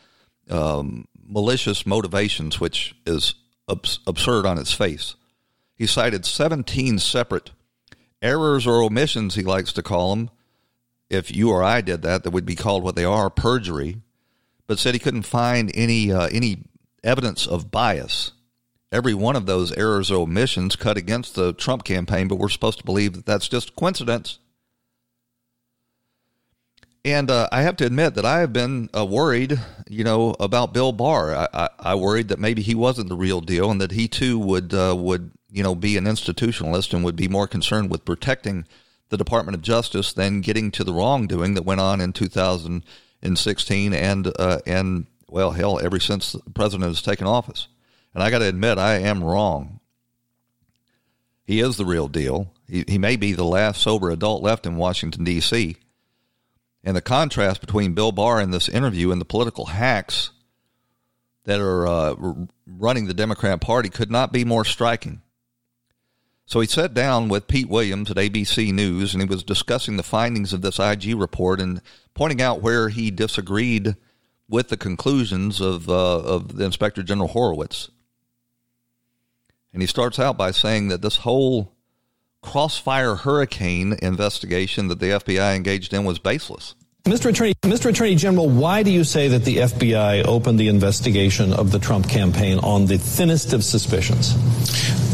um, 0.51 1.07
malicious 1.24 1.87
motivations, 1.87 2.59
which 2.59 2.97
is 3.07 3.35
abs- 3.68 4.00
absurd 4.06 4.46
on 4.46 4.58
its 4.58 4.72
face. 4.72 5.14
He 5.76 5.86
cited 5.86 6.24
17 6.24 6.98
separate 6.98 7.50
errors 8.22 8.66
or 8.66 8.82
omissions, 8.82 9.34
he 9.34 9.42
likes 9.42 9.72
to 9.74 9.82
call 9.82 10.16
them. 10.16 10.30
If 11.10 11.34
you 11.34 11.50
or 11.50 11.62
I 11.62 11.80
did 11.82 12.02
that, 12.02 12.24
that 12.24 12.30
would 12.30 12.46
be 12.46 12.56
called 12.56 12.82
what 12.82 12.96
they 12.96 13.04
are 13.04 13.28
perjury. 13.28 13.98
But 14.66 14.78
said 14.78 14.94
he 14.94 15.00
couldn't 15.00 15.22
find 15.22 15.70
any 15.74 16.10
uh, 16.10 16.28
any 16.28 16.64
evidence 17.04 17.46
of 17.46 17.70
bias. 17.70 18.32
Every 18.90 19.12
one 19.12 19.36
of 19.36 19.44
those 19.44 19.72
errors 19.72 20.10
or 20.10 20.22
omissions 20.22 20.74
cut 20.74 20.96
against 20.96 21.34
the 21.34 21.52
Trump 21.52 21.84
campaign, 21.84 22.28
but 22.28 22.36
we're 22.36 22.48
supposed 22.48 22.78
to 22.78 22.84
believe 22.84 23.12
that 23.12 23.26
that's 23.26 23.48
just 23.48 23.76
coincidence. 23.76 24.38
And 27.05 27.30
uh, 27.30 27.48
I 27.52 27.62
have 27.62 27.76
to 27.76 27.86
admit 27.86 28.14
that 28.14 28.24
I 28.24 28.40
have 28.40 28.52
been 28.52 28.88
uh, 28.96 29.05
worried, 29.05 29.61
you 29.88 30.05
know, 30.05 30.34
about 30.40 30.72
Bill 30.72 30.90
Barr. 30.90 31.34
I, 31.34 31.48
I, 31.52 31.68
I, 31.78 31.94
worried 31.96 32.28
that 32.28 32.38
maybe 32.38 32.62
he 32.62 32.74
wasn't 32.74 33.11
the 33.11 33.16
real 33.16 33.42
deal, 33.42 33.70
and 33.70 33.78
that 33.82 33.92
he 33.92 34.09
too 34.09 34.38
would 34.38 34.72
uh, 34.72 34.94
would 34.96 35.30
you 35.50 35.62
know 35.62 35.74
be 35.74 35.98
an 35.98 36.05
institutionalist 36.05 36.94
and 36.94 37.05
would 37.05 37.16
be 37.16 37.28
more 37.28 37.46
concerned 37.46 37.90
with 37.90 38.07
protecting 38.07 38.66
the 39.11 39.18
Department 39.18 39.55
of 39.55 39.61
Justice 39.61 40.14
than 40.14 40.40
getting 40.40 40.70
to 40.70 40.82
the 40.82 40.94
wrongdoing 40.94 41.52
that 41.55 41.66
went 41.66 41.82
on 41.82 42.00
in 42.00 42.14
2016 42.14 43.92
and 43.92 44.32
uh, 44.38 44.61
and 44.66 45.07
well, 45.28 45.50
hell, 45.50 45.78
ever 45.80 46.00
since 46.00 46.32
the 46.32 46.40
president 46.55 46.88
has 46.88 47.02
taken 47.02 47.26
office. 47.26 47.68
And 48.14 48.22
I 48.22 48.30
got 48.30 48.38
to 48.38 48.48
admit, 48.48 48.78
I 48.78 48.94
am 48.94 49.22
wrong. 49.22 49.80
He 51.44 51.61
is 51.61 51.76
the 51.76 51.84
real 51.84 52.09
deal. 52.09 52.55
He, 52.66 52.84
he 52.88 52.96
may 52.96 53.16
be 53.16 53.32
the 53.32 53.44
last 53.44 53.82
sober 53.82 54.11
adult 54.11 54.42
left 54.42 54.64
in 54.64 54.76
Washington, 54.76 55.24
D.C. 55.24 55.76
And 56.85 56.95
the 56.95 57.03
contrast 57.03 57.62
between 57.62 57.95
Bill 57.95 58.12
Barr 58.12 58.41
in 58.41 58.51
this 58.51 58.68
interview 58.68 59.11
and 59.11 59.20
the 59.20 59.24
political 59.24 59.66
hacks 59.66 60.30
that 61.45 61.61
are 61.61 61.87
uh, 61.87 62.14
running 62.66 63.07
the 63.07 63.14
Democrat 63.14 63.61
Party 63.61 63.89
could 63.89 64.11
not 64.11 64.32
be 64.32 64.45
more 64.45 64.64
striking. 64.64 65.22
So 66.47 66.61
he 66.61 66.66
sat 66.66 66.93
down 66.93 67.28
with 67.28 67.49
Pete 67.49 67.70
Williams 67.70 68.11
at 68.11 68.18
ABC 68.18 68.72
News 68.72 69.14
and 69.14 69.22
he 69.22 69.28
was 69.28 69.43
discussing 69.43 69.97
the 69.97 70.03
findings 70.03 70.53
of 70.53 70.61
this 70.61 70.78
IG 70.78 71.14
report 71.16 71.59
and 71.59 71.80
pointing 72.12 72.43
out 72.43 72.61
where 72.61 72.91
he 72.91 73.11
disagreed 73.11 73.97
with 74.47 74.68
the 74.68 74.76
conclusions 74.76 75.61
of, 75.61 75.89
uh, 75.89 76.18
of 76.18 76.57
the 76.57 76.64
Inspector 76.64 77.03
General 77.03 77.28
Horowitz. 77.28 77.91
And 79.72 79.82
he 79.82 79.87
starts 79.87 80.18
out 80.18 80.37
by 80.37 80.51
saying 80.51 80.89
that 80.89 81.01
this 81.01 81.16
whole 81.16 81.73
crossfire 82.45 83.16
hurricane 83.16 83.97
investigation 84.03 84.88
that 84.88 85.01
the 85.01 85.07
FBI 85.07 85.57
engaged 85.57 85.95
in 85.95 86.05
was 86.05 86.18
baseless. 86.18 86.74
Mr. 87.05 87.30
Attorney, 87.30 87.55
Mr. 87.62 87.90
Attorney 87.90 88.14
General, 88.14 88.49
why 88.49 88.82
do 88.82 88.90
you 88.90 89.05
say 89.05 89.28
that 89.28 89.45
the 89.45 89.59
FBI 89.59 90.26
opened 90.26 90.59
the 90.59 90.68
investigation 90.68 91.53
of 91.53 91.70
the 91.70 91.78
Trump 91.78 92.09
campaign 92.09 92.59
on 92.61 92.86
the 92.86 92.97
thinnest 92.97 93.53
of 93.53 93.62
suspicions? 93.62 94.34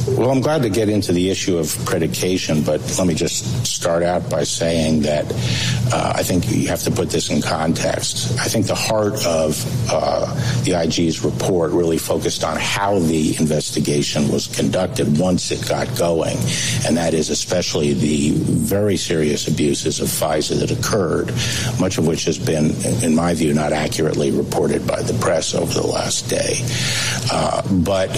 Well, 0.07 0.31
I'm 0.31 0.41
glad 0.41 0.63
to 0.63 0.71
get 0.71 0.89
into 0.89 1.13
the 1.13 1.31
issue 1.31 1.57
of 1.57 1.77
predication, 1.87 2.63
but 2.63 2.81
let 2.99 3.07
me 3.07 3.15
just 3.15 3.60
start 3.71 4.03
out 4.03 4.29
by 4.31 4.45
saying 4.45 5.03
that 5.03 5.25
uh, 5.93 6.13
I 6.17 6.23
think 6.23 6.51
you 6.51 6.69
have 6.69 6.83
to 6.83 6.91
put 6.91 7.11
this 7.11 7.31
in 7.31 7.43
context. 7.43 8.39
I 8.39 8.45
think 8.45 8.67
the 8.67 8.75
heart 8.75 9.15
of 9.27 9.91
uh, 9.91 10.27
the 10.63 10.75
IG's 10.75 11.25
report 11.25 11.73
really 11.73 11.99
focused 11.99 12.45
on 12.45 12.57
how 12.59 12.99
the 12.99 13.37
investigation 13.39 14.31
was 14.31 14.47
conducted 14.47 15.19
once 15.19 15.51
it 15.51 15.67
got 15.69 15.87
going, 15.97 16.37
and 16.87 16.97
that 16.97 17.15
is 17.15 17.31
especially 17.31 17.95
the 17.95 18.31
very 18.33 18.97
serious 18.97 19.49
abuses 19.49 20.01
of 20.01 20.09
FISA 20.09 20.61
that 20.61 20.71
occurred, 20.71 21.29
much 21.81 21.99
of 21.99 22.07
which 22.07 22.25
has 22.25 22.39
been, 22.39 22.75
in 23.03 23.15
my 23.15 23.35
view, 23.35 23.55
not 23.55 23.73
accurately 23.73 24.31
reported 24.31 24.87
by 24.87 25.01
the 25.03 25.15
press 25.15 25.55
over 25.55 25.73
the 25.73 25.87
last 25.87 26.29
day. 26.29 26.55
Uh, 27.33 27.63
but 27.85 28.11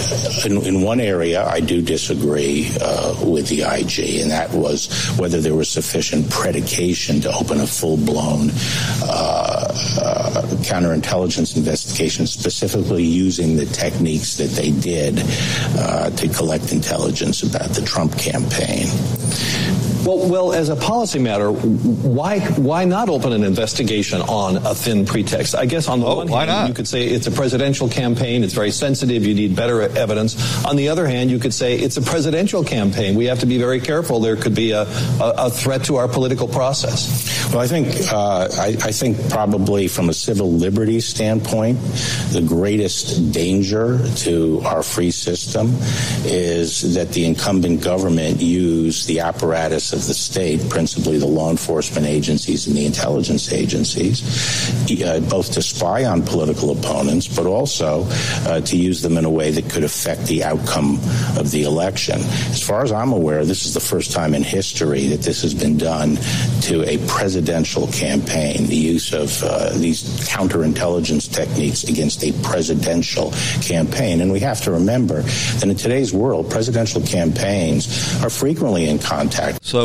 in, 0.45 0.57
in, 0.65 0.81
one 0.81 0.99
area, 0.99 1.45
I 1.45 1.59
do 1.59 1.81
disagree 1.81 2.69
uh, 2.81 3.15
with 3.25 3.47
the 3.47 3.61
IG, 3.61 4.21
and 4.21 4.31
that 4.31 4.51
was 4.53 4.89
whether 5.17 5.39
there 5.43 5.55
was 5.55 5.69
sufficient 5.69 6.29
predication 6.29 7.21
to 7.21 7.31
open 7.33 7.59
a 7.59 7.67
full-blown 7.67 8.49
uh, 9.03 9.67
uh, 10.01 10.41
counterintelligence 10.63 11.55
investigation, 11.57 12.25
specifically 12.25 13.03
using 13.03 13.57
the 13.57 13.65
techniques 13.67 14.37
that 14.37 14.49
they 14.51 14.71
did 14.71 15.21
uh, 15.77 16.09
to 16.11 16.27
collect 16.29 16.71
intelligence 16.71 17.43
about 17.43 17.69
the 17.71 17.81
Trump 17.81 18.17
campaign. 18.17 18.87
Well, 20.05 20.29
well, 20.29 20.53
as 20.53 20.67
a 20.67 20.75
policy 20.75 21.19
matter, 21.19 21.49
why 21.49 22.39
why 22.39 22.83
not 22.83 23.07
open 23.07 23.31
an 23.31 23.43
investigation 23.43 24.21
on 24.21 24.57
a 24.57 24.75
thin 24.75 25.05
pretext? 25.05 25.55
I 25.55 25.65
guess 25.65 25.87
on 25.87 26.01
the 26.01 26.05
oh, 26.05 26.15
one 26.15 26.27
hand, 26.27 26.47
not? 26.49 26.67
you 26.67 26.73
could 26.73 26.89
say 26.89 27.07
it's 27.07 27.27
a 27.27 27.31
presidential 27.31 27.87
campaign; 27.87 28.43
it's 28.43 28.53
very 28.53 28.71
sensitive. 28.71 29.25
You 29.25 29.33
need 29.33 29.55
better 29.55 29.81
evidence. 29.81 30.35
On 30.65 30.75
the 30.75 30.89
other 30.89 31.07
hand, 31.07 31.31
you 31.31 31.39
could 31.39 31.53
say 31.53 31.75
it's 31.75 31.95
a 31.95 32.01
presidential 32.01 32.65
campaign. 32.65 33.15
We 33.15 33.25
have 33.25 33.39
to 33.39 33.45
be 33.45 33.57
very 33.57 33.79
careful. 33.79 34.19
There 34.19 34.35
could 34.35 34.55
be 34.55 34.71
a, 34.71 34.81
a, 34.81 35.33
a 35.37 35.49
threat 35.49 35.85
to 35.85 35.95
our 35.95 36.09
political 36.09 36.49
process. 36.49 37.49
Well, 37.51 37.61
I 37.61 37.67
think 37.67 37.87
uh, 38.11 38.49
I, 38.59 38.75
I 38.83 38.91
think 38.91 39.29
probably 39.29 39.87
from 39.87 40.09
a 40.09 40.13
civil 40.13 40.51
liberties 40.51 41.05
standpoint, 41.05 41.79
the 42.31 42.43
greatest 42.45 43.31
danger 43.31 44.05
to 44.17 44.61
our 44.65 44.83
free 44.83 45.11
system 45.11 45.71
is 46.25 46.93
that 46.95 47.13
the 47.13 47.25
incumbent 47.25 47.81
government 47.81 48.41
use 48.41 49.05
the 49.05 49.21
apparatus 49.21 49.92
of 49.93 50.05
the 50.07 50.13
state, 50.13 50.69
principally 50.69 51.17
the 51.17 51.25
law 51.25 51.49
enforcement 51.49 52.05
agencies 52.05 52.67
and 52.67 52.75
the 52.75 52.85
intelligence 52.85 53.51
agencies, 53.51 54.21
uh, 55.03 55.19
both 55.29 55.51
to 55.53 55.61
spy 55.61 56.05
on 56.05 56.21
political 56.21 56.71
opponents, 56.71 57.27
but 57.27 57.45
also 57.45 58.05
uh, 58.45 58.59
to 58.61 58.77
use 58.77 59.01
them 59.01 59.17
in 59.17 59.25
a 59.25 59.29
way 59.29 59.51
that 59.51 59.69
could 59.69 59.83
affect 59.83 60.25
the 60.25 60.43
outcome 60.43 60.95
of 61.37 61.51
the 61.51 61.63
election. 61.63 62.19
As 62.51 62.61
far 62.61 62.83
as 62.83 62.91
I'm 62.91 63.11
aware, 63.11 63.45
this 63.45 63.65
is 63.65 63.73
the 63.73 63.79
first 63.79 64.11
time 64.11 64.33
in 64.33 64.43
history 64.43 65.07
that 65.07 65.21
this 65.21 65.41
has 65.41 65.53
been 65.53 65.77
done 65.77 66.17
to 66.61 66.83
a 66.87 66.97
presidential 67.07 67.87
campaign, 67.87 68.67
the 68.67 68.75
use 68.75 69.13
of 69.13 69.43
uh, 69.43 69.69
these 69.77 70.03
counterintelligence 70.27 71.31
techniques 71.31 71.83
against 71.83 72.23
a 72.23 72.31
presidential 72.43 73.31
campaign. 73.61 74.21
And 74.21 74.31
we 74.31 74.39
have 74.39 74.61
to 74.61 74.71
remember 74.71 75.21
that 75.21 75.63
in 75.63 75.75
today's 75.75 76.13
world, 76.13 76.49
presidential 76.49 77.01
campaigns 77.01 77.87
are 78.23 78.29
frequently 78.29 78.87
in 78.87 78.99
contact. 78.99 79.63
So 79.63 79.82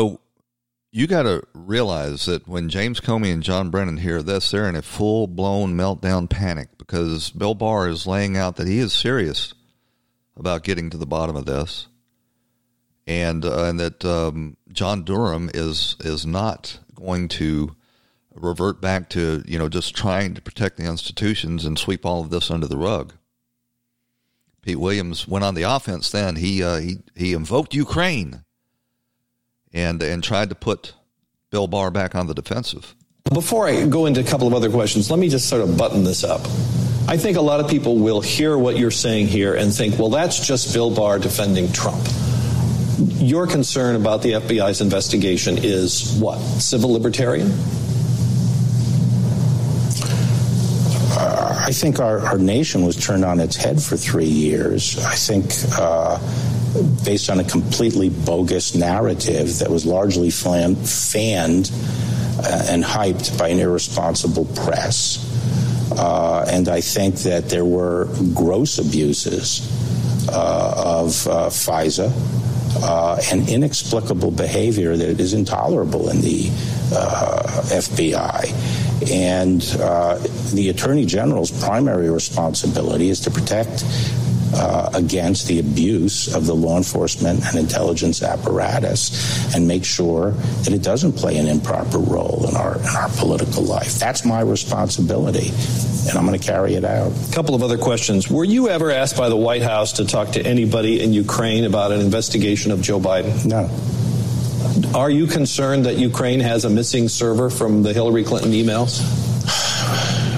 you 0.91 1.07
got 1.07 1.23
to 1.23 1.43
realize 1.53 2.25
that 2.25 2.47
when 2.47 2.69
James 2.69 2.99
Comey 2.99 3.31
and 3.31 3.43
John 3.43 3.69
Brennan 3.69 3.97
hear 3.97 4.23
this, 4.23 4.49
they're 4.49 4.67
in 4.67 4.75
a 4.75 4.81
full 4.81 5.27
blown 5.27 5.75
meltdown 5.75 6.29
panic 6.29 6.69
because 6.77 7.29
Bill 7.29 7.53
Barr 7.53 7.87
is 7.87 8.07
laying 8.07 8.35
out 8.35 8.55
that 8.55 8.67
he 8.67 8.79
is 8.79 8.91
serious 8.91 9.53
about 10.35 10.63
getting 10.63 10.89
to 10.89 10.97
the 10.97 11.05
bottom 11.05 11.35
of 11.35 11.45
this, 11.45 11.87
and 13.05 13.45
uh, 13.45 13.65
and 13.65 13.79
that 13.79 14.03
um, 14.03 14.57
John 14.71 15.03
Durham 15.03 15.51
is 15.53 15.95
is 15.99 16.25
not 16.25 16.79
going 16.95 17.27
to 17.29 17.75
revert 18.33 18.81
back 18.81 19.09
to 19.09 19.43
you 19.45 19.59
know 19.59 19.69
just 19.69 19.95
trying 19.95 20.33
to 20.33 20.41
protect 20.41 20.77
the 20.77 20.85
institutions 20.85 21.65
and 21.65 21.77
sweep 21.77 22.05
all 22.05 22.21
of 22.21 22.31
this 22.31 22.49
under 22.49 22.67
the 22.67 22.77
rug. 22.77 23.13
Pete 24.61 24.79
Williams 24.79 25.27
went 25.27 25.45
on 25.45 25.53
the 25.53 25.63
offense. 25.63 26.09
Then 26.09 26.37
he 26.37 26.63
uh, 26.63 26.77
he 26.77 26.97
he 27.15 27.33
invoked 27.33 27.75
Ukraine 27.75 28.43
and 29.73 30.01
and 30.01 30.23
tried 30.23 30.49
to 30.49 30.55
put 30.55 30.93
Bill 31.51 31.67
Barr 31.67 31.91
back 31.91 32.15
on 32.15 32.27
the 32.27 32.33
defensive. 32.33 32.95
Before 33.33 33.67
I 33.67 33.85
go 33.85 34.05
into 34.05 34.21
a 34.21 34.23
couple 34.23 34.47
of 34.47 34.53
other 34.53 34.69
questions, 34.69 35.11
let 35.11 35.19
me 35.19 35.29
just 35.29 35.49
sort 35.49 35.61
of 35.61 35.77
button 35.77 36.03
this 36.03 36.23
up. 36.23 36.41
I 37.07 37.17
think 37.17 37.37
a 37.37 37.41
lot 37.41 37.59
of 37.59 37.69
people 37.69 37.97
will 37.97 38.21
hear 38.21 38.57
what 38.57 38.77
you're 38.77 38.91
saying 38.91 39.27
here 39.27 39.55
and 39.55 39.73
think, 39.73 39.97
well, 39.97 40.09
that's 40.09 40.45
just 40.45 40.73
Bill 40.73 40.93
Barr 40.93 41.19
defending 41.19 41.71
Trump. 41.71 42.07
Your 43.17 43.47
concern 43.47 43.95
about 43.95 44.21
the 44.21 44.33
FBI's 44.33 44.81
investigation 44.81 45.57
is 45.59 46.15
what? 46.19 46.37
Civil 46.39 46.91
libertarian? 46.91 47.51
I 51.69 51.71
think 51.71 51.99
our, 51.99 52.19
our, 52.25 52.37
nation 52.39 52.83
was 52.83 52.95
turned 52.95 53.23
on 53.23 53.39
its 53.39 53.55
head 53.55 53.81
for 53.81 53.95
three 53.95 54.25
years. 54.25 54.97
I 55.05 55.13
think 55.13 55.51
uh, 55.77 56.17
based 57.03 57.29
on 57.29 57.39
a 57.39 57.43
completely 57.43 58.09
bogus 58.09 58.75
narrative 58.75 59.59
that 59.59 59.69
was 59.69 59.85
largely 59.85 60.29
fanned 60.29 60.77
uh, 62.41 62.65
and 62.69 62.83
hyped 62.83 63.37
by 63.37 63.49
an 63.49 63.59
irresponsible 63.59 64.45
press. 64.45 65.25
Uh, 65.91 66.45
and 66.49 66.69
I 66.69 66.81
think 66.81 67.15
that 67.19 67.49
there 67.49 67.65
were 67.65 68.07
gross 68.33 68.77
abuses 68.77 69.67
uh, 70.31 70.73
of 70.85 71.27
uh, 71.27 71.49
FISA 71.49 72.11
uh, 72.83 73.21
and 73.31 73.49
inexplicable 73.49 74.31
behavior 74.31 74.95
that 74.95 75.19
is 75.19 75.33
intolerable 75.33 76.09
in 76.09 76.21
the 76.21 76.49
uh, 76.93 77.63
FBI. 77.65 79.09
And 79.11 79.61
the 80.53 80.69
Attorney 80.69 81.05
General's 81.05 81.51
primary 81.63 82.09
responsibility 82.09 83.09
is 83.09 83.21
to 83.21 83.31
protect 83.31 83.83
uh, 84.53 84.89
against 84.93 85.47
the 85.47 85.59
abuse 85.59 86.33
of 86.33 86.45
the 86.45 86.55
law 86.55 86.77
enforcement 86.77 87.45
and 87.45 87.57
intelligence 87.57 88.23
apparatus 88.23 89.55
and 89.55 89.67
make 89.67 89.85
sure 89.85 90.31
that 90.31 90.73
it 90.73 90.81
doesn't 90.81 91.13
play 91.13 91.37
an 91.37 91.47
improper 91.47 91.99
role 91.99 92.45
in 92.49 92.55
our, 92.55 92.77
in 92.79 92.95
our 92.95 93.09
political 93.17 93.63
life. 93.63 93.95
That's 93.95 94.25
my 94.25 94.41
responsibility, 94.41 95.51
and 96.09 96.17
I'm 96.17 96.25
going 96.25 96.39
to 96.39 96.45
carry 96.45 96.75
it 96.75 96.83
out. 96.83 97.11
A 97.29 97.33
couple 97.33 97.55
of 97.55 97.63
other 97.63 97.77
questions. 97.77 98.29
Were 98.29 98.43
you 98.43 98.69
ever 98.69 98.91
asked 98.91 99.17
by 99.17 99.29
the 99.29 99.37
White 99.37 99.61
House 99.61 99.93
to 99.93 100.05
talk 100.05 100.31
to 100.31 100.45
anybody 100.45 101.01
in 101.01 101.13
Ukraine 101.13 101.65
about 101.65 101.91
an 101.91 102.01
investigation 102.01 102.71
of 102.71 102.81
Joe 102.81 102.99
Biden? 102.99 103.45
No. 103.45 103.69
Are 104.97 105.09
you 105.09 105.27
concerned 105.27 105.85
that 105.85 105.97
Ukraine 105.97 106.39
has 106.39 106.65
a 106.65 106.69
missing 106.69 107.09
server 107.09 107.49
from 107.49 107.83
the 107.83 107.93
Hillary 107.93 108.23
Clinton 108.23 108.51
emails? 108.51 109.28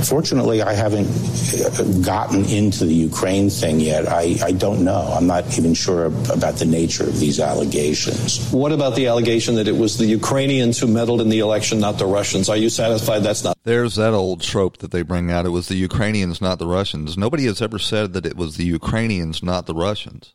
Fortunately, 0.03 0.61
I 0.61 0.73
haven't 0.73 1.07
uh, 1.07 1.83
gotten 2.01 2.45
into 2.45 2.85
the 2.85 2.93
Ukraine 2.93 3.49
thing 3.49 3.79
yet. 3.79 4.07
I, 4.07 4.37
I 4.43 4.51
don't 4.51 4.83
know. 4.83 5.13
I'm 5.15 5.27
not 5.27 5.57
even 5.57 5.73
sure 5.73 6.05
about 6.05 6.55
the 6.55 6.65
nature 6.65 7.03
of 7.03 7.19
these 7.19 7.39
allegations. 7.39 8.51
What 8.51 8.71
about 8.71 8.95
the 8.95 9.07
allegation 9.07 9.55
that 9.55 9.67
it 9.67 9.75
was 9.75 9.97
the 9.97 10.05
Ukrainians 10.05 10.79
who 10.79 10.87
meddled 10.87 11.21
in 11.21 11.29
the 11.29 11.39
election, 11.39 11.79
not 11.79 11.97
the 11.97 12.05
Russians? 12.05 12.49
Are 12.49 12.57
you 12.57 12.69
satisfied 12.69 13.19
that's 13.19 13.43
not? 13.43 13.57
There's 13.63 13.95
that 13.95 14.13
old 14.13 14.41
trope 14.41 14.77
that 14.77 14.91
they 14.91 15.03
bring 15.03 15.31
out. 15.31 15.45
It 15.45 15.49
was 15.49 15.67
the 15.67 15.75
Ukrainians, 15.75 16.41
not 16.41 16.59
the 16.59 16.67
Russians. 16.67 17.17
Nobody 17.17 17.45
has 17.45 17.61
ever 17.61 17.79
said 17.79 18.13
that 18.13 18.25
it 18.25 18.35
was 18.35 18.57
the 18.57 18.65
Ukrainians, 18.65 19.43
not 19.43 19.65
the 19.65 19.75
Russians. 19.75 20.33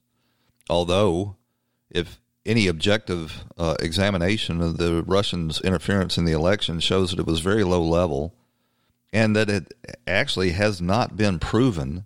Although, 0.69 1.37
if 1.91 2.21
any 2.45 2.69
objective 2.69 3.45
uh, 3.59 3.75
examination 3.81 4.61
of 4.63 4.79
the 4.79 5.03
Russians' 5.03 5.61
interference 5.61 6.17
in 6.17 6.25
the 6.25 6.33
election 6.33 6.81
shows 6.81 7.11
that 7.11 7.19
it 7.19 7.27
was 7.27 7.41
very 7.41 7.65
low 7.65 7.83
level 7.83 8.35
and 9.13 9.37
that 9.37 9.49
it 9.51 9.75
actually 10.07 10.51
has 10.53 10.81
not 10.81 11.17
been 11.17 11.39
proven 11.39 12.05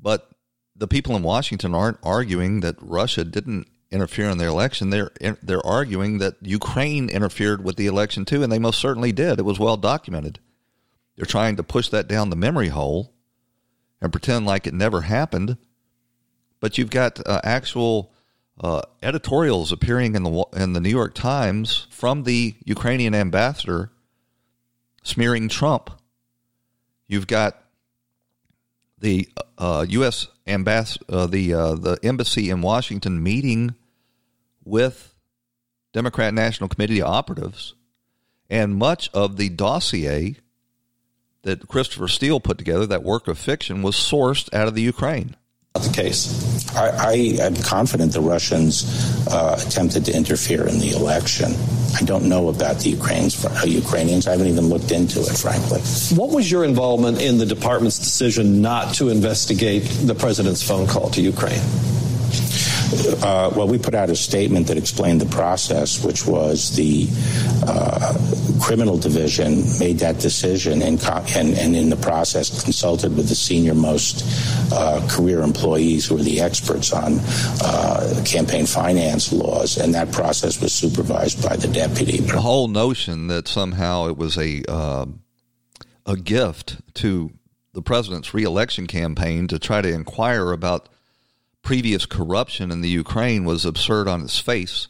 But 0.00 0.30
the 0.76 0.88
people 0.88 1.16
in 1.16 1.22
Washington 1.22 1.74
aren't 1.74 1.98
arguing 2.02 2.60
that 2.60 2.76
Russia 2.80 3.24
didn't 3.24 3.68
interfere 3.90 4.30
in 4.30 4.38
the 4.38 4.46
election. 4.46 4.90
They're 4.90 5.12
they're 5.42 5.66
arguing 5.66 6.18
that 6.18 6.36
Ukraine 6.42 7.08
interfered 7.08 7.62
with 7.64 7.76
the 7.76 7.86
election 7.86 8.24
too, 8.24 8.42
and 8.42 8.52
they 8.52 8.58
most 8.58 8.80
certainly 8.80 9.12
did. 9.12 9.38
It 9.38 9.44
was 9.44 9.60
well 9.60 9.76
documented. 9.76 10.40
They're 11.16 11.26
trying 11.26 11.56
to 11.56 11.62
push 11.62 11.88
that 11.90 12.08
down 12.08 12.30
the 12.30 12.36
memory 12.36 12.68
hole 12.68 13.12
and 14.00 14.12
pretend 14.12 14.46
like 14.46 14.66
it 14.66 14.74
never 14.74 15.02
happened. 15.02 15.56
But 16.60 16.78
you've 16.78 16.90
got 16.90 17.24
uh, 17.26 17.40
actual 17.44 18.12
uh, 18.60 18.82
editorials 19.02 19.72
appearing 19.72 20.16
in 20.16 20.24
the 20.24 20.44
in 20.54 20.72
the 20.72 20.80
New 20.80 20.90
York 20.90 21.14
Times 21.14 21.86
from 21.90 22.24
the 22.24 22.56
Ukrainian 22.64 23.14
ambassador 23.14 23.92
smearing 25.02 25.48
Trump. 25.48 25.90
You've 27.06 27.26
got 27.26 27.62
the 28.98 29.28
uh, 29.58 29.84
U.S. 29.88 30.28
Ambass- 30.46 31.02
uh, 31.08 31.26
the 31.26 31.54
uh, 31.54 31.74
the 31.74 31.98
embassy 32.02 32.50
in 32.50 32.62
Washington 32.62 33.22
meeting 33.22 33.74
with 34.64 35.14
Democrat 35.92 36.32
National 36.32 36.68
Committee 36.68 37.02
operatives, 37.02 37.74
and 38.48 38.76
much 38.76 39.10
of 39.12 39.36
the 39.36 39.48
dossier 39.48 40.36
that 41.42 41.68
Christopher 41.68 42.08
Steele 42.08 42.40
put 42.40 42.58
together, 42.58 42.86
that 42.86 43.02
work 43.02 43.28
of 43.28 43.38
fiction, 43.38 43.82
was 43.82 43.96
sourced 43.96 44.52
out 44.54 44.68
of 44.68 44.74
the 44.74 44.82
Ukraine. 44.82 45.36
Not 45.74 45.84
the 45.84 45.92
case. 45.92 46.70
I, 46.76 46.88
I 46.88 47.12
am 47.40 47.56
confident 47.56 48.12
the 48.12 48.20
Russians 48.20 49.26
uh, 49.26 49.60
attempted 49.66 50.04
to 50.06 50.16
interfere 50.16 50.66
in 50.66 50.78
the 50.78 50.90
election. 50.90 51.52
I 51.94 52.04
don't 52.04 52.28
know 52.28 52.48
about 52.48 52.78
the 52.78 52.90
Ukrainians. 52.90 53.44
Ukrainians. 53.64 54.26
I 54.26 54.32
haven't 54.32 54.46
even 54.46 54.68
looked 54.68 54.92
into 54.92 55.20
it, 55.20 55.36
frankly. 55.36 55.80
What 56.16 56.30
was 56.30 56.50
your 56.50 56.64
involvement 56.64 57.20
in 57.20 57.38
the 57.38 57.46
department's 57.46 57.98
decision 57.98 58.62
not 58.62 58.94
to 58.94 59.08
investigate 59.10 59.84
the 59.84 60.14
president's 60.14 60.62
phone 60.62 60.86
call 60.86 61.10
to 61.10 61.20
Ukraine? 61.20 61.60
Uh, 63.22 63.50
well, 63.56 63.66
we 63.66 63.78
put 63.78 63.94
out 63.94 64.10
a 64.10 64.16
statement 64.16 64.66
that 64.66 64.76
explained 64.76 65.20
the 65.20 65.34
process, 65.34 66.04
which 66.04 66.26
was 66.26 66.76
the 66.76 67.08
uh, 67.66 68.14
criminal 68.60 68.98
division 68.98 69.64
made 69.78 69.98
that 69.98 70.18
decision 70.18 70.82
and, 70.82 71.02
and, 71.34 71.58
and, 71.58 71.76
in 71.76 71.88
the 71.88 71.96
process 71.96 72.62
consulted 72.62 73.16
with 73.16 73.28
the 73.28 73.34
senior 73.34 73.74
most 73.74 74.24
uh, 74.72 75.06
career 75.08 75.40
employees 75.42 76.06
who 76.06 76.18
are 76.18 76.22
the 76.22 76.40
experts 76.40 76.92
on 76.92 77.18
uh, 77.62 78.22
campaign 78.24 78.66
finance 78.66 79.32
laws, 79.32 79.78
and 79.78 79.94
that 79.94 80.12
process 80.12 80.60
was 80.60 80.72
supervised 80.72 81.42
by 81.48 81.56
the 81.56 81.68
deputy. 81.68 82.18
The 82.18 82.40
whole 82.40 82.68
notion 82.68 83.28
that 83.28 83.48
somehow 83.48 84.08
it 84.08 84.16
was 84.16 84.36
a 84.36 84.62
um, 84.64 85.22
a 86.06 86.16
gift 86.16 86.80
to 86.94 87.30
the 87.72 87.82
president's 87.82 88.34
reelection 88.34 88.86
campaign 88.86 89.48
to 89.48 89.58
try 89.58 89.80
to 89.80 89.92
inquire 89.92 90.52
about 90.52 90.88
previous 91.62 92.06
corruption 92.06 92.70
in 92.70 92.80
the 92.80 92.88
Ukraine 92.88 93.44
was 93.44 93.64
absurd 93.64 94.08
on 94.08 94.22
its 94.22 94.38
face, 94.38 94.88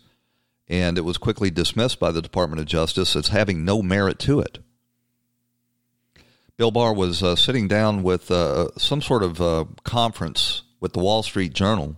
and 0.69 0.99
it 0.99 1.03
was 1.03 1.19
quickly 1.19 1.51
dismissed 1.51 2.01
by 2.01 2.11
the 2.11 2.23
Department 2.23 2.61
of 2.61 2.67
Justice 2.67 3.15
as 3.15 3.29
having 3.29 3.65
no 3.65 3.83
merit 3.83 4.19
to 4.21 4.41
it. 4.41 4.59
Bill 6.57 6.71
Barr 6.71 6.95
was 6.95 7.23
uh, 7.23 7.37
sitting 7.37 7.69
down 7.69 8.03
with 8.03 8.31
uh, 8.31 8.69
some 8.77 9.03
sort 9.03 9.23
of 9.23 9.41
uh, 9.41 9.65
conference 9.85 10.63
with 10.81 10.93
the 10.93 11.01
Wall 11.01 11.23
Street 11.23 11.53
Journal 11.53 11.97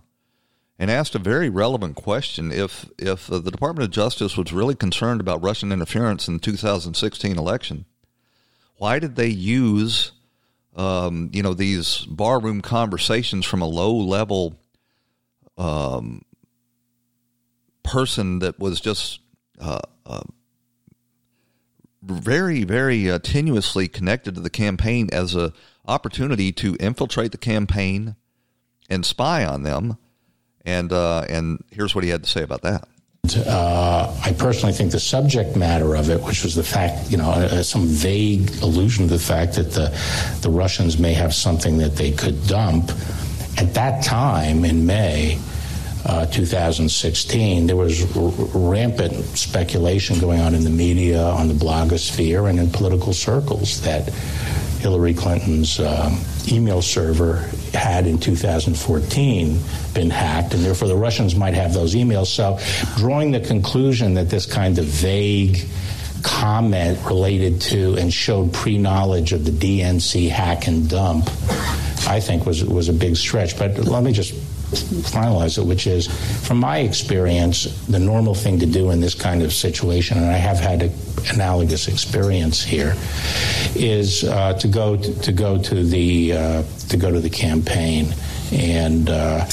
and 0.77 0.91
asked 0.91 1.15
a 1.15 1.19
very 1.19 1.49
relevant 1.49 1.95
question. 1.95 2.51
If, 2.51 2.85
if 2.97 3.31
uh, 3.31 3.39
the 3.39 3.51
Department 3.51 3.85
of 3.85 3.91
Justice 3.91 4.37
was 4.37 4.51
really 4.51 4.75
concerned 4.75 5.21
about 5.21 5.43
Russian 5.43 5.71
interference 5.71 6.27
in 6.27 6.35
the 6.35 6.39
2016 6.39 7.37
election, 7.37 7.85
why 8.77 8.99
did 8.99 9.15
they 9.15 9.27
use 9.27 10.11
um, 10.75 11.29
you 11.33 11.41
know 11.41 11.53
these 11.53 12.05
barroom 12.05 12.61
conversations 12.61 13.45
from 13.45 13.61
a 13.61 13.67
low 13.67 13.95
level 13.95 14.59
um, 15.57 16.21
person 17.83 18.39
that 18.39 18.59
was 18.59 18.81
just 18.81 19.19
uh, 19.59 19.79
uh, 20.05 20.23
very, 22.01 22.63
very 22.63 23.09
uh, 23.09 23.19
tenuously 23.19 23.91
connected 23.91 24.35
to 24.35 24.41
the 24.41 24.49
campaign 24.49 25.09
as 25.11 25.35
a 25.35 25.53
opportunity 25.87 26.51
to 26.51 26.75
infiltrate 26.79 27.31
the 27.31 27.37
campaign 27.37 28.15
and 28.89 29.05
spy 29.05 29.45
on 29.45 29.63
them. 29.63 29.97
And 30.65 30.91
uh, 30.91 31.25
and 31.29 31.63
here's 31.71 31.93
what 31.93 32.03
he 32.03 32.09
had 32.09 32.23
to 32.23 32.29
say 32.29 32.41
about 32.41 32.63
that. 32.63 32.87
Uh, 33.47 34.15
I 34.23 34.33
personally 34.33 34.73
think 34.73 34.91
the 34.91 34.99
subject 34.99 35.55
matter 35.55 35.95
of 35.95 36.09
it, 36.09 36.21
which 36.21 36.43
was 36.43 36.53
the 36.53 36.63
fact, 36.63 37.09
you 37.09 37.17
know, 37.17 37.31
uh, 37.31 37.63
some 37.63 37.85
vague 37.85 38.49
allusion 38.61 39.07
to 39.07 39.13
the 39.13 39.19
fact 39.19 39.55
that 39.55 39.71
the 39.71 39.89
the 40.41 40.49
Russians 40.49 40.99
may 40.99 41.13
have 41.13 41.33
something 41.33 41.77
that 41.79 41.95
they 41.95 42.11
could 42.11 42.47
dump 42.47 42.91
at 43.57 43.73
that 43.73 44.03
time 44.03 44.65
in 44.65 44.85
May 44.85 45.39
uh, 46.05 46.25
2016, 46.27 47.65
there 47.67 47.75
was 47.75 48.15
r- 48.15 48.31
rampant 48.53 49.25
speculation 49.37 50.19
going 50.19 50.39
on 50.39 50.53
in 50.53 50.63
the 50.63 50.69
media, 50.69 51.21
on 51.21 51.47
the 51.47 51.53
blogosphere, 51.53 52.47
and 52.49 52.59
in 52.59 52.69
political 52.69 53.11
circles 53.11 53.81
that 53.81 54.07
Hillary 54.79 55.15
Clinton's 55.15 55.79
um, 55.79 56.19
email 56.47 56.81
server 56.81 57.37
had 57.73 58.05
in 58.05 58.19
2014 58.19 59.59
been 59.95 60.09
hacked, 60.11 60.53
and 60.53 60.63
therefore 60.63 60.87
the 60.87 60.95
Russians 60.95 61.35
might 61.35 61.55
have 61.55 61.73
those 61.73 61.95
emails. 61.95 62.27
So, 62.27 62.59
drawing 62.97 63.31
the 63.31 63.39
conclusion 63.39 64.13
that 64.13 64.29
this 64.29 64.45
kind 64.45 64.77
of 64.77 64.85
vague 64.85 65.65
comment 66.21 66.99
related 67.05 67.61
to 67.61 67.95
and 67.95 68.13
showed 68.13 68.53
pre-knowledge 68.53 69.33
of 69.33 69.43
the 69.43 69.51
DNC 69.51 70.29
hack 70.29 70.67
and 70.67 70.87
dump, 70.87 71.29
I 72.07 72.19
think 72.19 72.45
was 72.45 72.63
was 72.63 72.89
a 72.89 72.93
big 72.93 73.15
stretch. 73.15 73.57
But 73.57 73.77
let 73.79 74.03
me 74.03 74.11
just 74.11 74.33
finalize 74.73 75.57
it, 75.57 75.65
which 75.65 75.87
is, 75.87 76.07
from 76.47 76.59
my 76.59 76.79
experience, 76.79 77.63
the 77.87 77.99
normal 77.99 78.33
thing 78.33 78.59
to 78.59 78.65
do 78.65 78.91
in 78.91 78.99
this 78.99 79.15
kind 79.15 79.41
of 79.41 79.53
situation, 79.53 80.17
and 80.17 80.27
I 80.27 80.37
have 80.37 80.59
had 80.59 80.83
an 80.83 80.91
analogous 81.33 81.87
experience 81.87 82.63
here, 82.63 82.95
is 83.75 84.23
uh, 84.23 84.53
to 84.53 84.67
go 84.67 84.97
to, 84.97 85.21
to, 85.21 85.31
go 85.31 85.61
to 85.61 85.83
the 85.83 86.33
uh, 86.33 86.63
to 86.89 86.97
go 86.97 87.11
to 87.11 87.19
the 87.19 87.29
campaign 87.29 88.13
and. 88.51 89.09
Uh, 89.09 89.45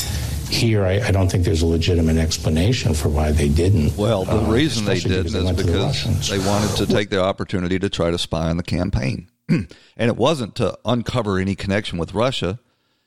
here, 0.52 0.84
I, 0.84 1.00
I, 1.00 1.10
don't 1.12 1.32
think 1.32 1.46
there's 1.46 1.62
a 1.62 1.66
legitimate 1.66 2.18
explanation 2.18 2.92
for 2.92 3.08
why 3.08 3.32
they 3.32 3.48
didn't. 3.48 3.96
Well, 3.96 4.26
the 4.26 4.38
uh, 4.38 4.50
reason 4.50 4.84
they 4.84 5.00
didn't 5.00 5.34
is 5.34 5.52
because 5.52 6.28
they 6.28 6.38
wanted 6.38 6.76
to 6.76 6.84
take 6.84 7.08
the 7.08 7.22
opportunity 7.22 7.78
to 7.78 7.88
try 7.88 8.10
to 8.10 8.18
spy 8.18 8.50
on 8.50 8.58
the 8.58 8.62
campaign. 8.62 9.28
and 9.96 10.08
it 10.08 10.16
wasn't 10.16 10.54
to 10.56 10.78
uncover 10.84 11.38
any 11.38 11.54
connection 11.54 11.98
with 11.98 12.14
Russia, 12.14 12.58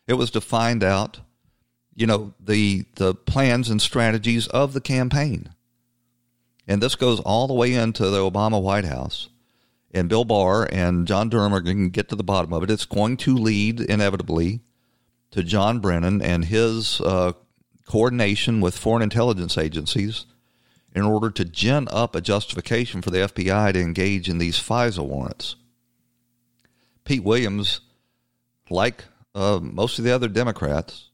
it 0.07 0.13
was 0.13 0.31
to 0.31 0.41
find 0.41 0.83
out, 0.83 1.19
you 1.95 2.05
know, 2.05 2.33
the, 2.39 2.85
the 2.95 3.15
plans 3.15 3.69
and 3.69 3.81
strategies 3.81 4.47
of 4.47 4.73
the 4.73 4.81
campaign. 4.81 5.49
And 6.67 6.81
this 6.81 6.95
goes 6.95 7.19
all 7.19 7.47
the 7.47 7.53
way 7.53 7.73
into 7.73 8.09
the 8.09 8.19
Obama 8.19 8.61
White 8.61 8.85
House. 8.85 9.29
And 9.93 10.09
Bill 10.09 10.25
Barr 10.25 10.67
and 10.71 11.07
John 11.07 11.29
Durham 11.29 11.53
are 11.53 11.61
going 11.61 11.85
to 11.85 11.89
get 11.89 12.09
to 12.09 12.15
the 12.15 12.23
bottom 12.23 12.51
of 12.51 12.63
it. 12.63 12.71
It's 12.71 12.85
going 12.85 13.17
to 13.17 13.35
lead 13.35 13.79
inevitably 13.79 14.61
to 15.31 15.43
John 15.43 15.79
Brennan 15.79 16.21
and 16.21 16.45
his 16.45 16.99
uh, 17.01 17.33
coordination 17.87 18.61
with 18.61 18.77
foreign 18.77 19.03
intelligence 19.03 19.57
agencies 19.57 20.25
in 20.93 21.03
order 21.03 21.29
to 21.29 21.45
gin 21.45 21.87
up 21.91 22.15
a 22.15 22.21
justification 22.21 23.01
for 23.01 23.09
the 23.09 23.19
FBI 23.19 23.73
to 23.73 23.81
engage 23.81 24.27
in 24.27 24.37
these 24.37 24.57
FISA 24.57 25.05
warrants. 25.05 25.55
Pete 27.05 27.23
Williams, 27.23 27.81
like 28.69 29.05
uh, 29.33 29.59
most 29.61 29.99
of 29.99 30.05
the 30.05 30.11
other 30.11 30.27
Democrats, 30.27 31.09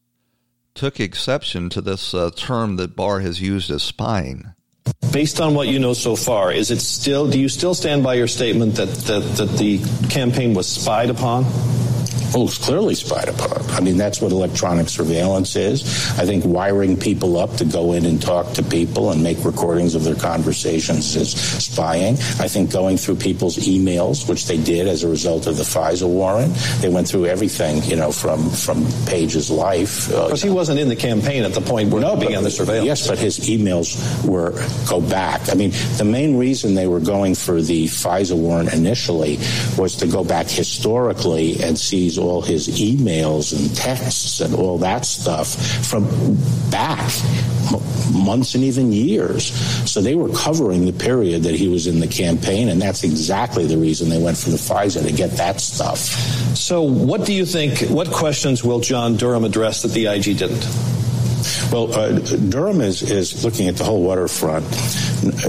took 0.73 0.99
exception 0.99 1.69
to 1.69 1.81
this 1.81 2.13
uh, 2.13 2.31
term 2.35 2.77
that 2.77 2.95
Barr 2.95 3.19
has 3.19 3.41
used 3.41 3.69
as 3.69 3.83
spying. 3.83 4.53
Based 5.11 5.41
on 5.41 5.53
what 5.53 5.67
you 5.67 5.79
know 5.79 5.93
so 5.93 6.15
far, 6.15 6.51
is 6.51 6.71
it 6.71 6.79
still? 6.79 7.29
Do 7.29 7.39
you 7.39 7.49
still 7.49 7.73
stand 7.73 8.03
by 8.03 8.15
your 8.15 8.27
statement 8.27 8.75
that 8.75 8.87
that, 8.87 9.19
that 9.19 9.57
the 9.57 9.79
campaign 10.09 10.53
was 10.53 10.67
spied 10.67 11.09
upon? 11.09 11.43
Oh, 12.33 12.45
it's 12.45 12.57
clearly 12.57 12.95
spied 12.95 13.27
upon. 13.27 13.61
I 13.71 13.81
mean, 13.81 13.97
that's 13.97 14.21
what 14.21 14.31
electronic 14.31 14.87
surveillance 14.87 15.55
is. 15.55 15.83
I 16.17 16.25
think 16.25 16.45
wiring 16.45 16.95
people 16.95 17.37
up 17.37 17.55
to 17.57 17.65
go 17.65 17.91
in 17.91 18.05
and 18.05 18.21
talk 18.21 18.53
to 18.53 18.63
people 18.63 19.11
and 19.11 19.21
make 19.21 19.43
recordings 19.43 19.95
of 19.95 20.05
their 20.05 20.15
conversations 20.15 21.15
is 21.15 21.31
spying. 21.31 22.13
I 22.39 22.47
think 22.47 22.71
going 22.71 22.95
through 22.97 23.15
people's 23.15 23.57
emails, 23.57 24.29
which 24.29 24.47
they 24.47 24.57
did 24.57 24.87
as 24.87 25.03
a 25.03 25.09
result 25.09 25.45
of 25.47 25.57
the 25.57 25.63
FISA 25.63 26.07
warrant, 26.07 26.53
they 26.79 26.87
went 26.87 27.07
through 27.07 27.25
everything, 27.25 27.83
you 27.83 27.97
know, 27.97 28.11
from 28.11 28.49
from 28.49 28.85
Page's 29.05 29.49
life. 29.49 30.07
Because 30.07 30.43
uh, 30.43 30.47
he 30.47 30.53
wasn't 30.53 30.79
in 30.79 30.87
the 30.87 30.95
campaign 30.95 31.43
at 31.43 31.53
the 31.53 31.61
point 31.61 31.91
where 31.91 32.01
no, 32.01 32.15
began 32.15 32.43
the 32.43 32.51
surveillance. 32.51 32.85
Yes, 32.85 33.07
but 33.07 33.19
his 33.19 33.39
emails 33.39 33.97
were 34.25 34.51
go 34.87 35.01
back. 35.01 35.49
I 35.49 35.55
mean, 35.55 35.71
the 35.97 36.05
main 36.05 36.37
reason 36.37 36.75
they 36.75 36.87
were 36.87 37.01
going 37.01 37.35
for 37.35 37.61
the 37.61 37.87
FISA 37.87 38.37
warrant 38.37 38.73
initially 38.73 39.37
was 39.77 39.97
to 39.97 40.07
go 40.07 40.23
back 40.23 40.47
historically 40.47 41.61
and 41.61 41.77
seize 41.77 42.20
all 42.21 42.41
his 42.41 42.67
emails 42.67 43.57
and 43.57 43.75
texts 43.75 44.39
and 44.39 44.55
all 44.55 44.77
that 44.77 45.05
stuff 45.05 45.55
from 45.85 46.05
back 46.69 47.11
months 48.13 48.55
and 48.55 48.63
even 48.63 48.91
years. 48.91 49.53
So 49.89 50.01
they 50.01 50.15
were 50.15 50.29
covering 50.29 50.85
the 50.85 50.93
period 50.93 51.43
that 51.43 51.55
he 51.55 51.67
was 51.67 51.87
in 51.87 51.99
the 51.99 52.07
campaign, 52.07 52.69
and 52.69 52.81
that's 52.81 53.03
exactly 53.03 53.65
the 53.65 53.77
reason 53.77 54.09
they 54.09 54.21
went 54.21 54.37
for 54.37 54.49
the 54.49 54.57
FISA 54.57 55.03
to 55.03 55.11
get 55.11 55.31
that 55.31 55.61
stuff. 55.61 55.97
So, 56.55 56.81
what 56.81 57.25
do 57.25 57.33
you 57.33 57.45
think? 57.45 57.79
What 57.89 58.11
questions 58.11 58.63
will 58.63 58.79
John 58.79 59.15
Durham 59.15 59.43
address 59.43 59.81
that 59.83 59.89
the 59.89 60.07
IG 60.07 60.37
didn't? 60.37 60.67
Well, 61.71 61.91
uh, 61.93 62.19
Durham 62.19 62.81
is, 62.81 63.01
is 63.01 63.43
looking 63.43 63.67
at 63.67 63.77
the 63.77 63.83
whole 63.83 64.03
waterfront. 64.03 64.65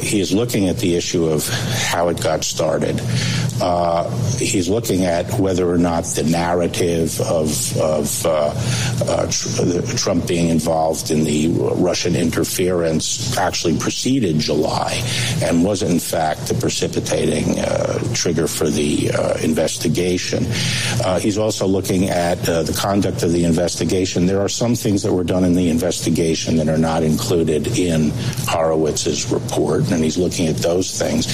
He 0.02 0.20
is 0.20 0.32
looking 0.32 0.68
at 0.68 0.78
the 0.78 0.94
issue 0.94 1.26
of 1.26 1.48
how 1.48 2.08
it 2.08 2.22
got 2.22 2.44
started. 2.44 3.00
Uh, 3.62 4.10
he's 4.38 4.68
looking 4.68 5.04
at 5.04 5.32
whether 5.38 5.70
or 5.70 5.78
not 5.78 6.02
the 6.16 6.24
narrative 6.24 7.20
of, 7.20 7.76
of 7.78 8.26
uh, 8.26 8.52
uh 9.06 9.26
tr- 9.30 9.96
Trump 9.96 10.26
being 10.26 10.48
involved 10.48 11.12
in 11.12 11.22
the 11.22 11.46
Russian 11.76 12.16
interference 12.16 13.36
actually 13.38 13.78
preceded 13.78 14.40
July 14.40 15.00
and 15.42 15.64
was 15.64 15.84
in 15.84 16.00
fact 16.00 16.48
the 16.48 16.54
precipitating 16.54 17.60
uh, 17.60 18.02
trigger 18.14 18.48
for 18.48 18.68
the 18.68 19.12
uh, 19.12 19.38
investigation. 19.38 20.44
he's 21.20 21.38
also 21.38 21.64
looking 21.64 22.08
at 22.08 22.42
the 22.42 22.76
conduct 22.76 23.22
of 23.22 23.30
the 23.30 23.44
investigation. 23.44 24.26
There 24.26 24.40
are 24.40 24.48
some 24.48 24.74
things 24.74 25.04
that 25.04 25.12
were 25.12 25.22
done 25.22 25.44
in 25.44 25.54
the 25.54 25.70
investigation 25.70 26.56
that 26.56 26.68
are 26.68 26.78
not 26.78 27.04
included 27.04 27.78
in 27.78 28.10
Horowitz's 28.50 29.30
report, 29.30 29.88
and 29.92 30.02
he's 30.02 30.18
looking 30.18 30.48
at 30.48 30.56
those 30.56 30.98
things. 30.98 31.30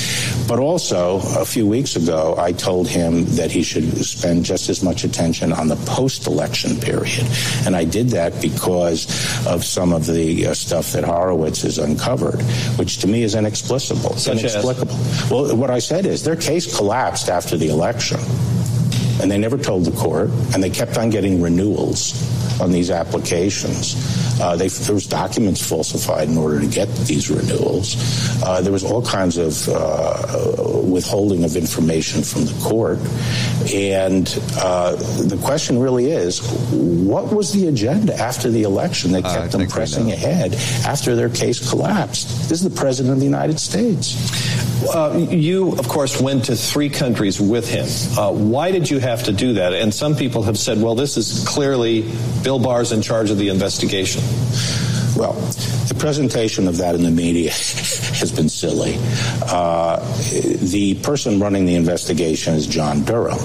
But 0.47 0.59
also, 0.59 1.20
a 1.39 1.45
few 1.47 1.66
weeks 1.66 1.97
ago, 1.97 2.18
I 2.39 2.53
told 2.53 2.89
him 2.89 3.25
that 3.37 3.51
he 3.51 3.62
should 3.62 3.85
spend 4.05 4.45
just 4.45 4.69
as 4.69 4.83
much 4.83 5.05
attention 5.05 5.53
on 5.53 5.69
the 5.69 5.77
post-election 5.87 6.81
period, 6.81 7.27
and 7.66 7.75
I 7.77 7.85
did 7.85 8.11
that 8.11 8.41
because 8.41 9.07
of 9.47 9.64
some 9.64 9.93
of 9.93 10.07
the 10.07 10.49
uh, 10.49 10.55
stuff 10.55 10.93
that 10.93 11.05
Horowitz 11.05 11.62
has 11.62 11.79
uncovered, 11.79 12.41
which 12.79 12.99
to 12.99 13.07
me 13.07 13.23
is 13.23 13.35
inexplicable. 13.35 14.16
Such 14.16 14.41
inexplicable. 14.41 14.95
As? 14.95 15.31
Well, 15.31 15.57
what 15.57 15.71
I 15.71 15.79
said 15.79 16.07
is 16.07 16.23
their 16.23 16.37
case 16.37 16.77
collapsed 16.77 17.29
after 17.29 17.57
the 17.57 17.69
election 17.69 18.21
and 19.21 19.31
they 19.31 19.39
never 19.39 19.59
told 19.59 19.85
the 19.85 19.97
court, 19.97 20.31
and 20.55 20.62
they 20.62 20.71
kept 20.71 20.97
on 20.97 21.11
getting 21.11 21.43
renewals 21.43 22.14
on 22.61 22.73
these 22.73 22.91
applications. 22.91 23.95
Uh, 24.41 24.55
they, 24.57 24.69
there 24.69 24.95
was 24.95 25.07
documents 25.07 25.66
falsified 25.66 26.29
in 26.29 26.37
order 26.37 26.61
to 26.61 26.66
get 26.66 26.89
these 27.07 27.29
renewals. 27.31 27.97
Uh, 28.43 28.61
there 28.61 28.73
was 28.73 28.85
all 28.85 29.03
kinds 29.03 29.37
of 29.37 29.69
uh, 29.69 30.81
withholding 30.85 31.45
of 31.45 31.57
information 31.57 32.23
from 32.23 32.45
the 32.45 32.55
court, 32.62 32.99
and 33.73 34.41
uh, 34.59 34.95
the 35.25 35.39
question 35.43 35.79
really 35.79 36.11
is, 36.11 36.41
what 36.71 37.33
was 37.33 37.53
the 37.53 37.66
agenda 37.69 38.14
after 38.14 38.51
the 38.51 38.62
election 38.62 39.12
that 39.12 39.25
kept 39.25 39.53
them 39.53 39.66
pressing 39.66 40.12
ahead 40.12 40.55
after 40.87 41.16
their 41.16 41.29
case 41.29 41.69
collapsed? 41.69 42.29
This 42.49 42.62
is 42.62 42.64
the 42.64 42.71
president 42.79 43.14
of 43.14 43.19
the 43.19 43.27
United 43.27 43.59
States. 43.59 44.14
Uh, 44.87 45.16
you, 45.16 45.72
of 45.72 45.89
course, 45.89 46.20
went 46.20 46.47
to 46.47 46.57
three 46.57 46.89
countries 46.89 47.41
with 47.41 47.68
him. 47.68 47.87
Uh, 48.18 48.33
why 48.33 48.70
did 48.70 48.89
you 48.89 48.99
have 48.99 49.24
to 49.24 49.33
do 49.33 49.55
that? 49.55 49.72
And 49.72 49.93
some 49.93 50.14
people 50.14 50.43
have 50.45 50.59
said, 50.59 50.81
well, 50.81 50.95
this 50.95 51.16
is 51.16 51.45
clearly 51.47 52.09
Bill 52.43 52.59
Barr's 52.59 52.93
in 52.93 53.03
charge 53.03 53.31
of 53.31 53.39
the 53.39 53.49
investigation. 53.49 54.22
Well, 55.19 55.33
the 55.33 55.97
presentation 55.99 56.69
of 56.69 56.77
that 56.77 56.95
in 56.95 57.03
the 57.03 57.11
media 57.11 57.51
has 57.51 58.31
been 58.31 58.49
silly. 58.49 58.95
Uh, 59.43 59.99
the 60.62 60.95
person 61.03 61.41
running 61.41 61.66
the 61.66 61.75
investigation 61.75 62.55
is 62.55 62.69
John 62.69 63.03
Durham. 63.03 63.41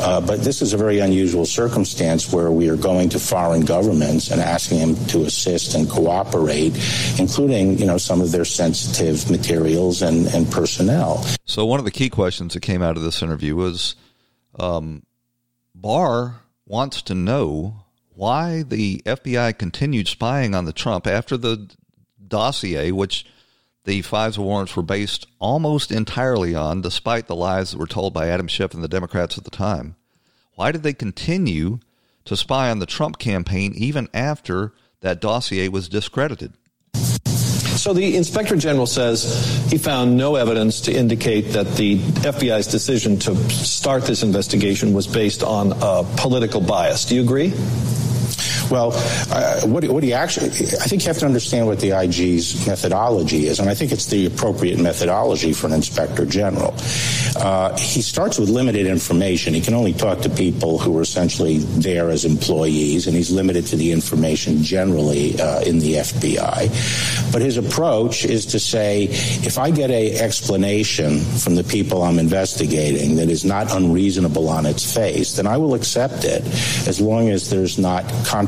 Uh, 0.00 0.20
but 0.20 0.42
this 0.42 0.60
is 0.60 0.72
a 0.72 0.76
very 0.76 0.98
unusual 0.98 1.46
circumstance 1.46 2.32
where 2.32 2.50
we 2.50 2.68
are 2.68 2.76
going 2.76 3.10
to 3.10 3.20
foreign 3.20 3.64
governments 3.64 4.32
and 4.32 4.40
asking 4.40 4.80
them 4.80 5.06
to 5.06 5.22
assist 5.22 5.76
and 5.76 5.88
cooperate, 5.88 6.74
including, 7.20 7.78
you 7.78 7.86
know, 7.86 7.96
some 7.96 8.20
of 8.20 8.32
their 8.32 8.44
sensitive 8.44 9.30
materials 9.30 10.02
and, 10.02 10.26
and 10.34 10.50
personnel. 10.50 11.24
So 11.44 11.64
one 11.64 11.78
of 11.78 11.84
the 11.84 11.92
key 11.92 12.10
questions 12.10 12.54
that 12.54 12.62
came 12.62 12.82
out 12.82 12.96
of 12.96 13.04
this 13.04 13.22
interview 13.22 13.54
was 13.54 13.94
um, 14.58 15.04
Barr 15.76 16.40
wants 16.66 17.02
to 17.02 17.14
know 17.14 17.83
why 18.14 18.62
the 18.62 19.02
FBI 19.04 19.58
continued 19.58 20.08
spying 20.08 20.54
on 20.54 20.64
the 20.64 20.72
Trump 20.72 21.06
after 21.06 21.36
the 21.36 21.70
dossier, 22.26 22.90
which 22.92 23.26
the 23.84 24.02
FISA 24.02 24.38
warrants 24.38 24.74
were 24.74 24.82
based 24.82 25.26
almost 25.38 25.92
entirely 25.92 26.54
on, 26.54 26.80
despite 26.80 27.26
the 27.26 27.36
lies 27.36 27.70
that 27.70 27.78
were 27.78 27.86
told 27.86 28.14
by 28.14 28.28
Adam 28.28 28.48
Schiff 28.48 28.72
and 28.72 28.82
the 28.82 28.88
Democrats 28.88 29.36
at 29.36 29.44
the 29.44 29.50
time. 29.50 29.96
Why 30.54 30.72
did 30.72 30.82
they 30.82 30.94
continue 30.94 31.80
to 32.24 32.36
spy 32.36 32.70
on 32.70 32.78
the 32.78 32.86
Trump 32.86 33.18
campaign 33.18 33.74
even 33.74 34.08
after 34.14 34.72
that 35.00 35.20
dossier 35.20 35.68
was 35.68 35.88
discredited? 35.88 36.54
So 37.76 37.92
the 37.92 38.16
inspector 38.16 38.56
general 38.56 38.86
says 38.86 39.66
he 39.70 39.78
found 39.78 40.16
no 40.16 40.36
evidence 40.36 40.80
to 40.82 40.92
indicate 40.92 41.52
that 41.52 41.66
the 41.74 41.98
FBI's 41.98 42.66
decision 42.66 43.18
to 43.20 43.36
start 43.50 44.04
this 44.04 44.22
investigation 44.22 44.94
was 44.94 45.06
based 45.06 45.42
on 45.42 45.72
political 46.16 46.60
bias. 46.60 47.04
Do 47.04 47.14
you 47.14 47.22
agree? 47.22 47.52
Well, 48.70 48.92
uh, 49.30 49.66
what, 49.66 49.84
what, 49.88 50.02
you 50.02 50.12
actually? 50.12 50.48
I 50.48 50.86
think 50.86 51.02
you 51.02 51.08
have 51.08 51.18
to 51.18 51.26
understand 51.26 51.66
what 51.66 51.80
the 51.80 51.92
IG's 51.92 52.66
methodology 52.66 53.46
is, 53.46 53.60
and 53.60 53.68
I 53.68 53.74
think 53.74 53.92
it's 53.92 54.06
the 54.06 54.26
appropriate 54.26 54.78
methodology 54.78 55.52
for 55.52 55.66
an 55.66 55.72
inspector 55.72 56.26
general. 56.26 56.74
Uh, 57.36 57.76
he 57.76 58.02
starts 58.02 58.38
with 58.38 58.48
limited 58.48 58.86
information. 58.86 59.54
He 59.54 59.60
can 59.60 59.74
only 59.74 59.92
talk 59.92 60.20
to 60.20 60.30
people 60.30 60.78
who 60.78 60.96
are 60.98 61.02
essentially 61.02 61.58
there 61.58 62.10
as 62.10 62.24
employees, 62.24 63.06
and 63.06 63.16
he's 63.16 63.30
limited 63.30 63.66
to 63.66 63.76
the 63.76 63.92
information 63.92 64.62
generally 64.62 65.40
uh, 65.40 65.60
in 65.62 65.78
the 65.78 65.94
FBI. 65.94 67.32
But 67.32 67.42
his 67.42 67.56
approach 67.56 68.24
is 68.24 68.46
to 68.46 68.60
say, 68.60 69.04
if 69.10 69.58
I 69.58 69.70
get 69.70 69.90
a 69.90 70.18
explanation 70.18 71.20
from 71.20 71.54
the 71.54 71.64
people 71.64 72.02
I'm 72.02 72.18
investigating 72.18 73.16
that 73.16 73.28
is 73.28 73.44
not 73.44 73.74
unreasonable 73.74 74.48
on 74.48 74.66
its 74.66 74.94
face, 74.94 75.36
then 75.36 75.46
I 75.46 75.56
will 75.56 75.74
accept 75.74 76.24
it 76.24 76.42
as 76.86 77.00
long 77.00 77.28
as 77.28 77.50
there's 77.50 77.78
not 77.78 78.04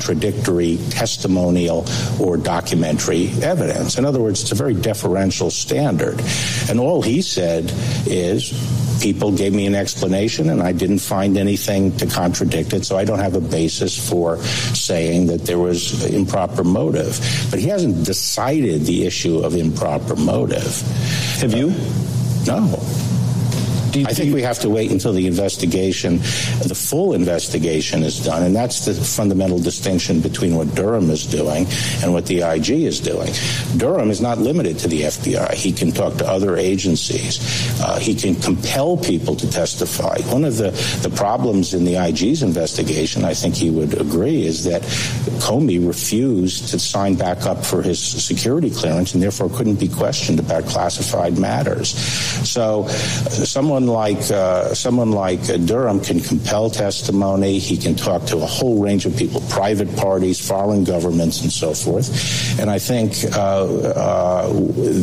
contradictory 0.07 0.79
testimonial 0.91 1.85
or 2.21 2.37
documentary 2.37 3.29
evidence. 3.43 3.99
In 3.99 4.05
other 4.05 4.21
words, 4.21 4.41
it's 4.43 4.53
a 4.53 4.55
very 4.55 4.75
deferential 4.75 5.51
standard. 5.51 6.23
And 6.71 6.79
all 6.79 7.03
he 7.03 7.23
said 7.23 7.73
is 8.07 8.53
people 9.03 9.33
gave 9.33 9.53
me 9.53 9.67
an 9.67 9.75
explanation 9.75 10.49
and 10.51 10.63
I 10.63 10.71
didn't 10.71 11.01
find 11.01 11.37
anything 11.37 11.97
to 11.97 12.07
contradict 12.07 12.73
it, 12.73 12.85
so 12.85 12.97
I 12.97 13.05
don't 13.05 13.19
have 13.19 13.35
a 13.35 13.41
basis 13.41 13.97
for 14.09 14.39
saying 14.75 15.27
that 15.27 15.45
there 15.45 15.59
was 15.59 16.05
improper 16.05 16.63
motive. 16.63 17.19
But 17.51 17.59
he 17.59 17.67
hasn't 17.67 18.05
decided 18.07 18.83
the 18.83 19.07
issue 19.07 19.41
of 19.41 19.57
improper 19.57 20.15
motive. 20.15 20.83
Have 21.41 21.53
you? 21.53 21.71
Uh, 22.49 22.61
no. 22.61 23.16
I 24.05 24.13
think 24.13 24.35
we 24.35 24.43
have 24.43 24.59
to 24.61 24.69
wait 24.69 24.91
until 24.91 25.13
the 25.13 25.27
investigation, 25.27 26.19
the 26.19 26.75
full 26.75 27.15
investigation 27.15 28.03
is 28.03 28.23
done, 28.25 28.43
and 28.43 28.55
that's 28.55 28.85
the 28.85 28.95
fundamental 28.95 29.59
distinction 29.59 30.21
between 30.21 30.57
what 30.57 30.75
Durham 30.75 31.11
is 31.11 31.25
doing 31.25 31.67
and 32.03 32.13
what 32.13 32.27
the 32.27 32.43
IG 32.43 32.71
is 32.71 33.01
doing. 33.01 33.33
Durham 33.77 34.11
is 34.11 34.21
not 34.21 34.39
limited 34.39 34.79
to 34.81 34.89
the 34.89 35.03
FBI. 35.03 35.55
He 35.55 35.73
can 35.73 35.93
talk 35.93 36.17
to 36.19 36.29
other 36.29 36.57
agencies. 36.57 37.41
Uh, 37.81 37.99
he 37.99 38.15
can 38.15 38.35
compel 38.35 38.97
people 38.97 39.37
to 39.37 39.51
testify. 39.51 40.19
One 40.33 40.45
of 40.45 40.57
the, 40.57 40.71
the 41.03 41.15
problems 41.15 41.75
in 41.75 41.85
the 41.85 41.97
IG's 41.97 42.43
investigation, 42.43 43.25
I 43.25 43.35
think 43.35 43.55
he 43.55 43.71
would 43.71 43.99
agree, 44.01 44.45
is 44.47 44.65
that 44.65 44.83
Comey 45.41 45.87
refused 45.87 46.69
to 46.69 46.79
sign 46.79 47.15
back 47.15 47.47
up 47.47 47.65
for 47.65 47.83
his 47.83 48.01
security 48.01 48.71
clearance 48.71 49.15
and 49.15 49.23
therefore 49.23 49.49
couldn't 49.51 49.81
be 49.81 49.89
questioned 49.89 50.39
about 50.39 50.67
classified 50.67 51.39
matters. 51.39 51.91
So 52.49 52.85
uh, 52.85 52.89
someone 52.89 53.86
someone 53.87 54.05
like 54.05 54.31
uh, 54.31 54.75
someone 54.75 55.13
like 55.13 55.49
uh, 55.49 55.57
Durham 55.59 56.01
can 56.01 56.21
compel 56.21 56.71
testimony. 56.71 57.59
He 57.59 57.77
can 57.77 57.95
talk 57.95 58.25
to 58.27 58.39
a 58.39 58.47
whole 58.47 58.83
range 58.83 59.07
of 59.07 59.17
people, 59.17 59.41
private 59.49 59.95
parties, 59.97 60.41
foreign 60.47 60.85
governments, 60.85 61.43
and 61.43 61.53
so 61.53 61.73
forth. 61.73 62.09
And 62.59 62.71
I 62.71 62.79
think 62.79 63.13
uh, 63.33 63.65
uh 63.97 64.53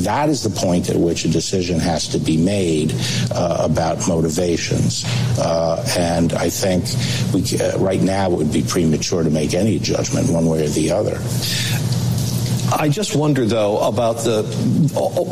that 0.03 0.29
is 0.29 0.43
the 0.43 0.49
point 0.49 0.89
at 0.89 0.97
which 0.97 1.25
a 1.25 1.29
decision 1.29 1.79
has 1.79 2.07
to 2.09 2.19
be 2.19 2.38
made 2.38 2.93
about 3.31 4.07
motivations. 4.07 5.05
And 5.97 6.34
I 6.34 6.49
think 6.49 6.84
we, 7.34 7.41
right 7.77 8.01
now 8.01 8.31
it 8.31 8.38
would 8.38 8.51
be 8.51 8.63
premature 8.63 9.23
to 9.23 9.29
make 9.29 9.53
any 9.53 9.79
judgment 9.79 10.29
one 10.29 10.45
way 10.45 10.65
or 10.65 10.69
the 10.69 10.91
other. 10.91 11.17
I 12.80 12.89
just 12.89 13.15
wonder, 13.15 13.45
though, 13.45 13.80
about 13.80 14.17
the 14.17 14.43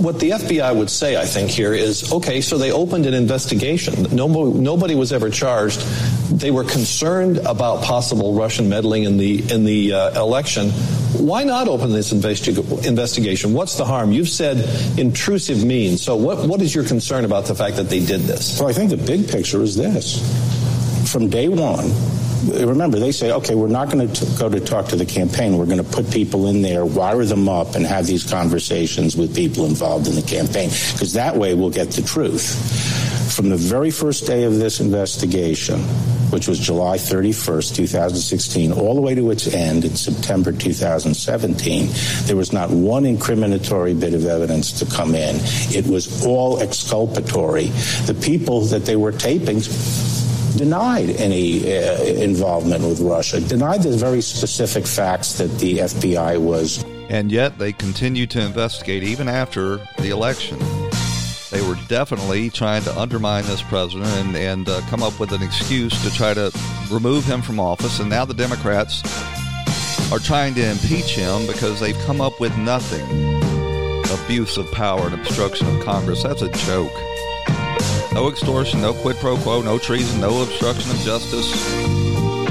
what 0.02 0.20
the 0.20 0.32
FBI 0.32 0.76
would 0.76 0.89
say. 0.89 1.18
I 1.18 1.26
think 1.26 1.50
here 1.50 1.74
is 1.74 2.12
okay. 2.14 2.39
So 2.42 2.58
they 2.58 2.72
opened 2.72 3.06
an 3.06 3.14
investigation. 3.14 4.16
Nobody, 4.16 4.60
nobody 4.60 4.96
was 4.96 5.12
ever 5.12 5.30
charged. 5.30 5.82
They 6.30 6.52
were 6.52 6.64
concerned 6.64 7.39
about 7.39 7.84
possible 7.84 8.34
Russian 8.34 8.70
meddling 8.70 9.04
in 9.04 9.18
the 9.18 9.52
in 9.52 9.66
the 9.66 9.94
uh, 9.94 10.22
election. 10.22 10.70
Why 11.18 11.44
not 11.44 11.68
open 11.68 11.92
this 11.92 12.14
investi- 12.14 12.86
investigation? 12.86 13.54
What's 13.54 13.76
the 13.76 13.86
harm? 13.86 14.12
You've 14.12 14.30
said 14.30 14.58
intrusive 15.00 15.64
means. 15.64 16.02
So 16.02 16.16
what 16.16 16.48
what 16.48 16.62
is 16.62 16.74
your 16.76 16.84
concern 16.84 17.26
about 17.26 17.46
the 17.46 17.56
fact 17.56 17.76
that 17.78 17.89
they 17.89 18.06
did 18.06 18.22
this? 18.22 18.60
Well, 18.60 18.70
I 18.70 18.74
think 18.74 18.92
the 18.92 18.98
big 18.98 19.30
picture 19.30 19.62
is 19.62 19.76
this: 19.76 20.22
from 21.12 21.30
day 21.30 21.48
one 21.50 21.92
remember, 22.44 23.00
they 23.00 23.12
say, 23.12 23.32
okay, 23.32 23.56
we're 23.56 23.68
not 23.68 23.89
going 23.89 24.08
to 24.12 24.26
go 24.38 24.50
to 24.50 24.60
talk 24.60 24.88
to 24.88 24.96
the 24.96 25.06
campaign. 25.06 25.58
We're 25.58 25.66
going 25.66 25.84
to 25.84 25.89
put 25.89 26.10
people 26.12 26.48
in 26.48 26.62
there, 26.62 26.86
wire 26.86 27.26
them 27.26 27.50
up, 27.50 27.76
and 27.76 27.86
have 27.86 28.08
these 28.08 28.30
conversations 28.30 29.16
with 29.16 29.36
people 29.36 29.66
involved 29.66 30.08
in 30.08 30.16
the 30.16 30.22
campaign, 30.22 30.70
because 30.94 31.14
that 31.14 31.36
way 31.36 31.54
we'll 31.54 31.70
get 31.70 31.92
the 31.92 32.02
truth. 32.02 33.36
From 33.36 33.50
the 33.50 33.58
very 33.58 33.92
first 33.92 34.26
day 34.28 34.44
of 34.44 34.56
this 34.56 34.80
investigation, 34.82 35.80
which 36.32 36.48
was 36.48 36.60
July 36.60 36.98
31st, 36.98 37.76
2016, 37.76 38.72
all 38.72 38.96
the 38.96 39.02
way 39.02 39.16
to 39.16 39.32
its 39.32 39.54
end 39.54 39.86
in 39.86 39.96
September 39.96 40.52
2017, 40.52 41.89
there 42.26 42.36
was 42.36 42.54
not 42.54 42.70
one 42.70 43.04
incriminatory 43.04 43.98
bit 43.98 44.14
of 44.14 44.26
evidence 44.26 44.72
to 44.80 44.86
come 44.86 45.14
in. 45.16 45.36
It 45.76 45.88
was 45.88 46.26
all 46.26 46.62
exculpatory. 46.62 47.66
The 48.06 48.18
people 48.22 48.62
that 48.62 48.86
they 48.86 48.96
were 48.96 49.12
taping 49.12 49.62
denied 50.58 51.10
any 51.12 51.78
uh, 51.78 52.02
involvement 52.04 52.84
with 52.84 52.99
Russia, 53.02 53.41
denied 53.41 53.84
the 53.84 53.95
very 53.95 54.22
specific 54.22 54.86
facts 54.86 55.34
that 55.34 55.49
the 55.60 55.80
FBI 55.80 56.39
was. 56.39 56.84
And 57.10 57.32
yet 57.32 57.58
they 57.58 57.74
continue 57.74 58.26
to 58.28 58.41
investigate 58.41 59.04
even 59.04 59.28
after 59.28 59.78
the 59.99 60.10
election. 60.10 60.58
They 61.52 61.62
were 61.62 61.76
definitely 61.89 62.49
trying 62.49 62.84
to 62.84 62.97
undermine 62.97 63.43
this 63.43 63.62
president 63.62 64.10
and, 64.10 64.36
and 64.38 64.70
uh, 64.70 64.80
come 64.89 65.04
up 65.04 65.20
with 65.20 65.34
an 65.34 65.43
excuse 65.43 66.02
to 66.04 66.10
try 66.16 66.34
to 66.34 66.52
remove 66.89 67.26
him 67.26 67.41
from 67.41 67.60
office. 67.60 67.99
And 67.99 68.10
now 68.10 68.24
the 68.24 68.34
Democrats 68.34 69.04
are 70.14 70.20
trying 70.20 70.56
to 70.56 70.72
impeach 70.72 71.16
him 71.16 71.45
because 71.47 71.82
they've 71.82 71.97
come 72.06 72.22
up 72.22 72.39
with 72.39 72.58
nothing. 72.58 73.04
Abuse 74.24 74.56
of 74.56 74.72
power 74.72 75.06
and 75.06 75.14
obstruction 75.14 75.68
of 75.68 75.84
Congress. 75.84 76.24
That's 76.24 76.41
a 76.41 76.49
joke. 76.49 76.91
No 78.14 78.28
extortion, 78.28 78.82
no 78.82 78.93
quid 78.93 79.16
pro 79.18 79.38
quo, 79.38 79.62
no 79.62 79.78
treason, 79.78 80.20
no 80.20 80.43
obstruction 80.43 80.91
of 80.91 80.97
justice. 80.97 81.49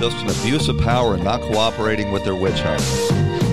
Just 0.01 0.17
an 0.17 0.31
abuse 0.31 0.69
of 0.69 0.79
power 0.81 1.15
and 1.15 1.23
not 1.23 1.43
cooperating 1.43 2.13
with 2.13 2.25
their 2.25 2.35
witch 2.35 2.61
hunt. 2.61 2.81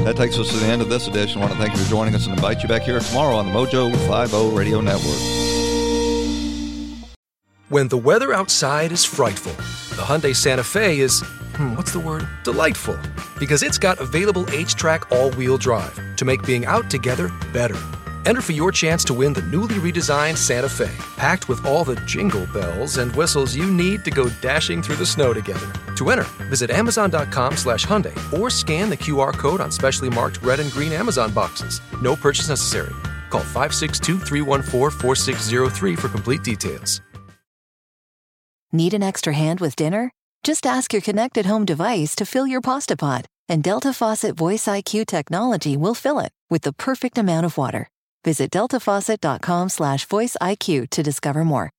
That 0.06 0.16
takes 0.16 0.38
us 0.40 0.48
to 0.52 0.56
the 0.56 0.68
end 0.68 0.82
of 0.82 0.88
this 0.88 1.10
edition. 1.10 1.42
I 1.42 1.46
want 1.46 1.54
to 1.54 1.60
thank 1.60 1.76
you 1.76 1.84
for 1.84 1.90
joining 1.90 2.16
us 2.16 2.26
and 2.26 2.34
invite 2.34 2.64
you 2.64 2.70
back 2.70 2.84
here 2.84 2.98
tomorrow 3.00 3.36
on 3.36 3.46
the 3.48 3.52
Mojo 3.52 3.92
50 3.92 4.56
Radio 4.56 4.80
Network. 4.80 5.20
When 7.68 7.90
the 7.90 7.98
weather 7.98 8.32
outside 8.34 8.94
is 8.94 9.04
frightful, 9.04 9.52
the 9.98 10.04
Hyundai 10.04 10.34
Santa 10.34 10.64
Fe 10.64 11.02
is, 11.02 11.22
hmm, 11.58 11.76
what's 11.76 11.92
the 11.92 12.00
word? 12.00 12.26
Delightful. 12.46 12.98
Because 13.38 13.64
it's 13.64 13.78
got 13.78 14.00
available 14.00 14.46
H 14.52 14.76
track 14.76 15.12
all 15.12 15.32
wheel 15.32 15.58
drive 15.58 16.00
to 16.16 16.24
make 16.24 16.46
being 16.46 16.66
out 16.66 16.90
together 16.90 17.28
better. 17.52 17.78
Enter 18.26 18.42
for 18.42 18.54
your 18.54 18.72
chance 18.72 19.04
to 19.06 19.14
win 19.14 19.34
the 19.34 19.42
newly 19.44 19.76
redesigned 19.76 20.38
Santa 20.38 20.70
Fe, 20.70 20.92
packed 21.18 21.48
with 21.48 21.66
all 21.66 21.84
the 21.84 21.98
jingle 22.06 22.46
bells 22.48 22.98
and 22.98 23.14
whistles 23.14 23.56
you 23.56 23.72
need 23.72 24.04
to 24.06 24.12
go 24.12 24.30
dashing 24.42 24.82
through 24.82 24.96
the 24.96 25.06
snow 25.06 25.34
together. 25.34 25.72
To 25.98 26.10
enter, 26.10 26.26
visit 26.46 26.72
Amazon.com 26.72 27.58
slash 27.58 27.86
Hyundai 27.86 28.16
or 28.34 28.50
scan 28.50 28.90
the 28.90 28.98
QR 28.98 29.34
code 29.34 29.62
on 29.62 29.72
specially 29.72 30.10
marked 30.10 30.42
red 30.42 30.60
and 30.60 30.72
green 30.72 30.94
Amazon 30.94 31.32
boxes. 31.34 31.82
No 32.02 32.16
purchase 32.16 32.50
necessary. 32.50 32.94
Call 33.30 33.42
562 33.42 34.20
314 34.20 35.00
4603 35.00 35.96
for 35.96 36.08
complete 36.08 36.44
details. 36.44 37.02
Need 38.72 38.94
an 38.94 39.04
extra 39.04 39.34
hand 39.34 39.60
with 39.60 39.76
dinner? 39.76 40.12
Just 40.44 40.66
ask 40.66 40.92
your 40.92 41.02
connected 41.02 41.46
home 41.46 41.66
device 41.66 42.16
to 42.16 42.26
fill 42.26 42.48
your 42.48 42.62
pasta 42.62 42.98
pot, 42.98 43.26
and 43.48 43.64
Delta 43.64 43.94
Faucet 43.94 44.36
Voice 44.36 44.66
IQ 44.66 45.06
technology 45.06 45.78
will 45.78 45.94
fill 45.94 46.20
it 46.20 46.32
with 46.50 46.64
the 46.64 46.74
perfect 46.74 47.18
amount 47.18 47.46
of 47.46 47.58
water. 47.58 47.90
Visit 48.28 48.52
deltafaucet.com 48.52 49.70
slash 49.70 50.04
voice 50.04 50.36
IQ 50.42 50.90
to 50.90 51.02
discover 51.02 51.46
more. 51.46 51.72